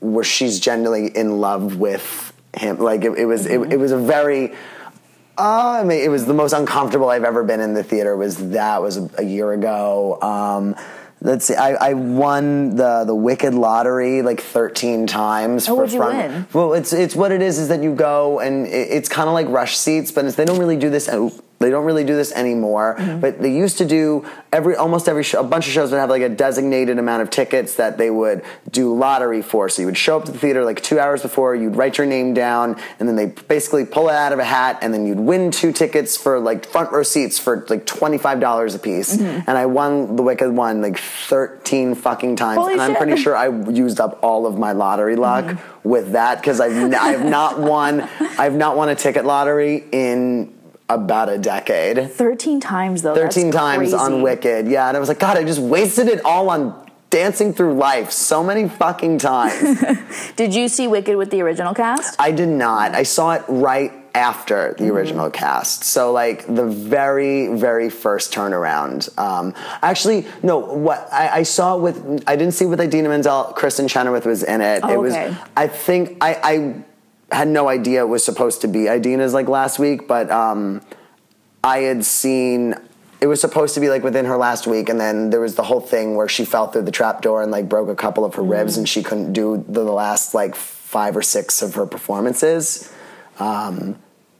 where 0.00 0.24
she's 0.24 0.60
genuinely 0.60 1.14
in 1.16 1.40
love 1.40 1.76
with 1.76 2.32
him. 2.54 2.78
Like 2.78 3.04
it, 3.04 3.12
it 3.18 3.26
was, 3.26 3.46
it, 3.46 3.60
it 3.72 3.78
was 3.78 3.92
a 3.92 3.98
very. 3.98 4.54
Uh, 5.40 5.80
I 5.80 5.84
mean, 5.84 6.02
it 6.02 6.10
was 6.10 6.26
the 6.26 6.34
most 6.34 6.52
uncomfortable 6.52 7.08
I've 7.08 7.24
ever 7.24 7.42
been 7.42 7.60
in 7.60 7.72
the 7.72 7.82
theater. 7.82 8.14
Was 8.14 8.50
that 8.50 8.82
was 8.82 8.98
a, 8.98 9.08
a 9.16 9.24
year 9.24 9.52
ago. 9.52 10.20
Um, 10.20 10.76
let's 11.22 11.46
see, 11.46 11.54
I, 11.54 11.90
I 11.90 11.94
won 11.94 12.76
the 12.76 13.04
the 13.06 13.14
Wicked 13.14 13.54
lottery 13.54 14.20
like 14.20 14.42
thirteen 14.42 15.06
times. 15.06 15.66
Oh, 15.66 15.76
for 15.76 15.82
what'd 15.82 15.94
you 15.94 16.00
win? 16.00 16.46
Well, 16.52 16.74
it's 16.74 16.92
it's 16.92 17.16
what 17.16 17.32
it 17.32 17.40
is 17.40 17.58
is 17.58 17.68
that 17.68 17.82
you 17.82 17.94
go 17.94 18.40
and 18.40 18.66
it, 18.66 18.88
it's 18.90 19.08
kind 19.08 19.28
of 19.28 19.34
like 19.34 19.48
rush 19.48 19.76
seats, 19.76 20.12
but 20.12 20.26
it's, 20.26 20.36
they 20.36 20.44
don't 20.44 20.58
really 20.58 20.76
do 20.76 20.90
this. 20.90 21.08
oh, 21.10 21.32
They 21.60 21.68
don't 21.68 21.84
really 21.84 22.04
do 22.04 22.16
this 22.16 22.32
anymore. 22.32 22.96
Mm-hmm. 22.98 23.20
But 23.20 23.42
they 23.42 23.52
used 23.52 23.76
to 23.78 23.84
do 23.84 24.26
every 24.50 24.76
almost 24.76 25.10
every 25.10 25.22
show, 25.22 25.40
a 25.40 25.44
bunch 25.44 25.66
of 25.66 25.74
shows 25.74 25.90
would 25.90 25.98
have 25.98 26.08
like 26.08 26.22
a 26.22 26.28
designated 26.30 26.98
amount 26.98 27.20
of 27.20 27.28
tickets 27.28 27.74
that 27.74 27.98
they 27.98 28.08
would 28.08 28.42
do 28.70 28.94
lottery 28.96 29.42
for. 29.42 29.68
So 29.68 29.82
you 29.82 29.86
would 29.86 29.98
show 29.98 30.16
up 30.16 30.24
to 30.24 30.32
the 30.32 30.38
theater 30.38 30.64
like 30.64 30.82
two 30.82 30.98
hours 30.98 31.20
before, 31.20 31.54
you'd 31.54 31.76
write 31.76 31.98
your 31.98 32.06
name 32.06 32.32
down, 32.32 32.80
and 32.98 33.06
then 33.06 33.14
they 33.16 33.26
basically 33.26 33.84
pull 33.84 34.08
it 34.08 34.14
out 34.14 34.32
of 34.32 34.38
a 34.38 34.44
hat, 34.44 34.78
and 34.80 34.94
then 34.94 35.06
you'd 35.06 35.20
win 35.20 35.50
two 35.50 35.70
tickets 35.70 36.16
for 36.16 36.40
like 36.40 36.64
front 36.64 36.92
row 36.92 37.02
seats 37.02 37.38
for 37.38 37.66
like 37.68 37.84
twenty 37.84 38.16
five 38.16 38.40
dollars 38.40 38.74
a 38.74 38.78
piece. 38.78 39.18
Mm-hmm. 39.18 39.40
And 39.46 39.58
I 39.58 39.66
won 39.66 40.16
the 40.16 40.22
Wicked 40.22 40.50
one 40.50 40.80
like 40.80 40.96
thirteen 40.98 41.94
fucking 41.94 42.36
times, 42.36 42.56
Holy 42.58 42.72
and 42.72 42.80
I'm 42.80 42.92
shit. 42.92 42.98
pretty 43.02 43.20
sure 43.20 43.36
I 43.36 43.48
used 43.70 44.00
up 44.00 44.18
all 44.22 44.46
of 44.46 44.56
my 44.58 44.72
lottery 44.72 45.16
luck 45.16 45.44
Mm-hmm. 45.44 45.88
with 45.88 46.12
that 46.12 46.40
because 46.40 46.58
I've 46.58 46.72
n- 46.72 46.94
I've 46.94 47.24
not 47.24 47.60
won 47.60 48.00
I've 48.38 48.54
not 48.54 48.76
won 48.78 48.88
a 48.88 48.94
ticket 48.94 49.26
lottery 49.26 49.84
in 49.92 50.54
about 50.94 51.28
a 51.28 51.38
decade. 51.38 52.10
Thirteen 52.10 52.60
times 52.60 53.02
though. 53.02 53.14
that's 53.14 53.34
13 53.36 53.52
times 53.52 53.94
on. 53.94 54.22
Wicked. 54.22 54.66
Yeah, 54.68 54.88
and 54.88 54.96
I 54.96 55.00
was 55.00 55.08
like, 55.08 55.18
God, 55.20 55.38
I 55.38 55.44
just 55.44 55.60
wasted 55.60 56.08
it 56.08 56.24
all 56.24 56.50
on 56.50 56.90
dancing 57.10 57.52
through 57.52 57.74
life 57.74 58.10
so 58.10 58.42
many 58.44 58.68
fucking 58.68 59.18
times. 59.18 59.82
Did 60.36 60.54
you 60.54 60.68
see 60.68 60.86
Wicked 60.88 61.16
with 61.16 61.30
the 61.30 61.40
original 61.42 61.74
cast? 61.74 62.20
I 62.20 62.30
did 62.30 62.48
not. 62.48 62.94
I 62.94 63.02
saw 63.04 63.32
it 63.32 63.42
right 63.48 63.92
after 64.14 64.74
Mm-hmm. 64.74 64.84
the 64.84 64.92
original 64.92 65.30
cast. 65.30 65.84
So 65.84 66.12
like 66.12 66.44
the 66.52 66.66
very, 66.66 67.54
very 67.56 67.90
first 67.90 68.32
turnaround. 68.34 69.16
Um, 69.18 69.54
actually, 69.82 70.26
no. 70.42 70.58
What 70.58 71.08
I, 71.12 71.28
I 71.38 71.42
saw 71.44 71.76
with, 71.76 72.22
I 72.26 72.34
didn't 72.36 72.54
see 72.54 72.66
with 72.66 72.80
Idina 72.80 73.08
Menzel. 73.08 73.54
Kristin 73.56 73.88
Chenoweth 73.88 74.26
was 74.26 74.42
in 74.42 74.60
it. 74.60 74.80
Oh, 74.84 74.92
it 74.92 74.98
was. 74.98 75.14
I 75.56 75.66
think 75.68 76.16
I, 76.20 76.34
I 76.42 76.84
had 77.32 77.48
no 77.48 77.68
idea 77.68 78.02
it 78.02 78.08
was 78.08 78.24
supposed 78.24 78.60
to 78.62 78.68
be 78.68 78.88
Idina's 78.88 79.34
like 79.34 79.48
last 79.48 79.78
week, 79.78 80.08
but 80.08 80.30
um, 80.30 80.82
I 81.62 81.78
had 81.78 82.04
seen. 82.04 82.74
It 83.20 83.26
was 83.26 83.38
supposed 83.38 83.74
to 83.74 83.80
be 83.80 83.90
like 83.90 84.02
within 84.02 84.24
her 84.24 84.38
last 84.38 84.66
week, 84.66 84.88
and 84.88 84.98
then 84.98 85.28
there 85.28 85.40
was 85.40 85.54
the 85.54 85.62
whole 85.62 85.80
thing 85.80 86.16
where 86.16 86.28
she 86.28 86.46
fell 86.46 86.68
through 86.68 86.82
the 86.82 86.90
trap 86.90 87.20
door 87.20 87.42
and 87.42 87.52
like 87.52 87.68
broke 87.68 87.90
a 87.90 87.94
couple 87.94 88.24
of 88.24 88.34
her 88.36 88.42
ribs, 88.42 88.78
and 88.78 88.88
she 88.88 89.02
couldn't 89.02 89.34
do 89.34 89.62
the, 89.68 89.84
the 89.84 89.92
last 89.92 90.32
like 90.32 90.54
five 90.54 91.16
or 91.16 91.22
six 91.22 91.60
of 91.60 91.74
her 91.74 91.84
performances. 91.84 92.90
Um, 93.38 93.98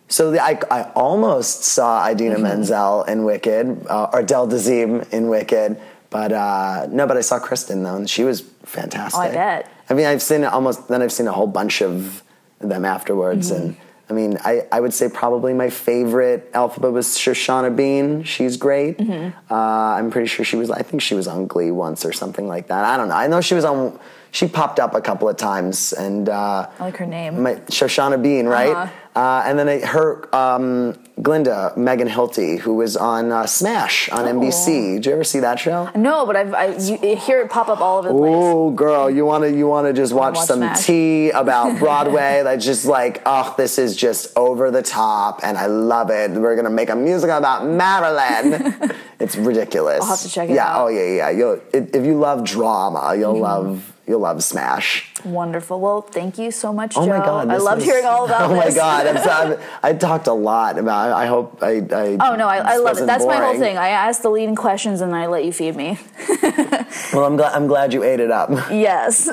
so 0.08 0.30
the, 0.30 0.42
I, 0.42 0.58
I 0.70 0.90
almost 0.94 1.62
saw 1.62 2.08
Idina 2.08 2.38
Menzel 2.38 3.04
in 3.04 3.24
Wicked, 3.24 3.86
uh, 3.86 4.10
or 4.12 4.22
Del 4.22 4.48
Dazeem 4.48 5.08
in 5.12 5.28
Wicked, 5.28 5.80
but 6.08 6.32
uh, 6.32 6.88
no, 6.90 7.06
but 7.06 7.16
I 7.16 7.20
saw 7.20 7.38
Kristin 7.38 7.84
though, 7.84 7.96
and 7.96 8.08
she 8.08 8.24
was 8.24 8.40
fantastic. 8.64 9.20
Oh, 9.20 9.22
I 9.22 9.30
bet. 9.30 9.70
I 9.88 9.94
mean, 9.94 10.06
I've 10.06 10.22
seen 10.22 10.42
almost. 10.44 10.88
Then 10.88 11.02
I've 11.02 11.12
seen 11.12 11.28
a 11.28 11.32
whole 11.32 11.46
bunch 11.46 11.82
of 11.82 12.22
them 12.60 12.84
afterwards, 12.84 13.50
and 13.50 13.76
I 14.08 14.12
mean, 14.12 14.38
I, 14.44 14.66
I 14.72 14.80
would 14.80 14.92
say 14.92 15.08
probably 15.08 15.54
my 15.54 15.70
favorite 15.70 16.52
Elphaba 16.52 16.92
was 16.92 17.06
Shoshana 17.16 17.74
Bean. 17.74 18.22
She's 18.24 18.56
great. 18.56 19.00
Uh, 19.00 19.54
I'm 19.54 20.10
pretty 20.10 20.26
sure 20.26 20.44
she 20.44 20.56
was. 20.56 20.70
I 20.70 20.82
think 20.82 21.00
she 21.02 21.14
was 21.14 21.26
on 21.28 21.46
Glee 21.46 21.70
once 21.70 22.04
or 22.04 22.12
something 22.12 22.46
like 22.48 22.66
that. 22.68 22.84
I 22.84 22.96
don't 22.96 23.08
know. 23.08 23.14
I 23.14 23.26
know 23.28 23.40
she 23.40 23.54
was 23.54 23.64
on. 23.64 23.98
She 24.32 24.46
popped 24.46 24.78
up 24.78 24.94
a 24.94 25.00
couple 25.00 25.28
of 25.28 25.36
times, 25.36 25.92
and 25.92 26.28
uh, 26.28 26.68
I 26.78 26.82
like 26.84 26.96
her 26.98 27.06
name. 27.06 27.42
my 27.42 27.54
Shoshana 27.66 28.20
Bean, 28.22 28.46
right? 28.46 28.70
Uh-huh. 28.70 28.92
Uh, 29.14 29.42
and 29.44 29.58
then 29.58 29.68
I, 29.68 29.84
her, 29.84 30.32
um, 30.34 30.96
Glinda, 31.20 31.72
Megan 31.76 32.08
Hilty, 32.08 32.60
who 32.60 32.74
was 32.74 32.96
on 32.96 33.32
uh, 33.32 33.44
Smash 33.44 34.08
on 34.10 34.24
NBC. 34.24 34.94
Did 34.94 35.06
you 35.06 35.12
ever 35.12 35.24
see 35.24 35.40
that 35.40 35.58
show? 35.58 35.90
No, 35.96 36.24
but 36.24 36.36
I've, 36.36 36.54
I 36.54 36.76
you, 36.76 37.16
hear 37.16 37.40
it 37.42 37.50
pop 37.50 37.68
up 37.68 37.80
all 37.80 37.98
over 37.98 38.08
the 38.08 38.14
place. 38.14 38.32
Oh, 38.32 38.70
girl, 38.70 39.10
you 39.10 39.26
want 39.26 39.42
to 39.44 39.50
you 39.50 39.66
want 39.66 39.88
to 39.88 39.92
just 39.92 40.12
watch, 40.12 40.36
watch 40.36 40.46
some 40.46 40.60
Smash. 40.60 40.86
tea 40.86 41.30
about 41.30 41.78
Broadway? 41.80 42.42
That's 42.44 42.64
just 42.64 42.86
like, 42.86 43.20
oh, 43.26 43.52
this 43.56 43.78
is 43.78 43.96
just 43.96 44.36
over 44.36 44.70
the 44.70 44.82
top, 44.82 45.40
and 45.42 45.58
I 45.58 45.66
love 45.66 46.10
it. 46.10 46.30
We're 46.30 46.54
gonna 46.56 46.70
make 46.70 46.88
a 46.90 46.96
musical 46.96 47.36
about 47.36 47.66
Marilyn. 47.66 48.92
it's 49.20 49.34
ridiculous. 49.36 50.02
I'll 50.02 50.10
have 50.10 50.20
to 50.20 50.28
check 50.28 50.48
it 50.48 50.54
yeah, 50.54 50.66
out. 50.68 50.76
Yeah. 50.76 50.82
Oh 50.82 50.88
yeah, 50.88 51.16
yeah. 51.16 51.30
You'll, 51.30 51.60
if 51.72 51.94
if 51.94 52.04
you 52.06 52.16
love 52.18 52.44
drama, 52.44 53.14
you'll 53.18 53.34
Mm-hmm. 53.34 53.42
love 53.42 53.96
you'll 54.10 54.20
love 54.20 54.42
Smash. 54.44 55.10
Wonderful. 55.24 55.80
Well, 55.80 56.02
thank 56.02 56.36
you 56.36 56.50
so 56.50 56.72
much, 56.72 56.94
Oh 56.96 57.06
Joe. 57.06 57.18
my 57.18 57.24
god, 57.24 57.48
I 57.48 57.56
loved 57.56 57.76
was- 57.76 57.84
hearing 57.84 58.04
all 58.04 58.26
about 58.26 58.42
oh 58.50 58.54
this. 58.54 58.60
Oh 58.60 58.64
this. 58.66 58.74
my 58.76 58.80
god, 58.80 59.06
I'm 59.06 59.22
sorry. 59.22 59.56
I 59.82 59.92
talked 59.94 60.26
a 60.26 60.32
lot 60.32 60.78
about. 60.78 61.12
I 61.12 61.26
hope 61.26 61.62
I. 61.62 61.76
I 61.92 62.18
Oh 62.20 62.36
no, 62.36 62.46
I, 62.48 62.58
I 62.58 62.76
love 62.76 62.98
it. 62.98 63.06
That's 63.06 63.24
my 63.24 63.36
whole 63.36 63.58
thing. 63.58 63.78
I 63.78 63.88
ask 63.90 64.20
the 64.22 64.30
leading 64.30 64.56
questions 64.56 65.00
and 65.00 65.14
I 65.14 65.26
let 65.26 65.44
you 65.46 65.52
feed 65.52 65.76
me. 65.76 65.98
Well, 67.12 67.24
I'm 67.24 67.36
glad. 67.36 67.54
I'm 67.54 67.66
glad 67.66 67.92
you 67.92 68.02
ate 68.04 68.20
it 68.20 68.30
up. 68.30 68.50
yes. 68.70 69.28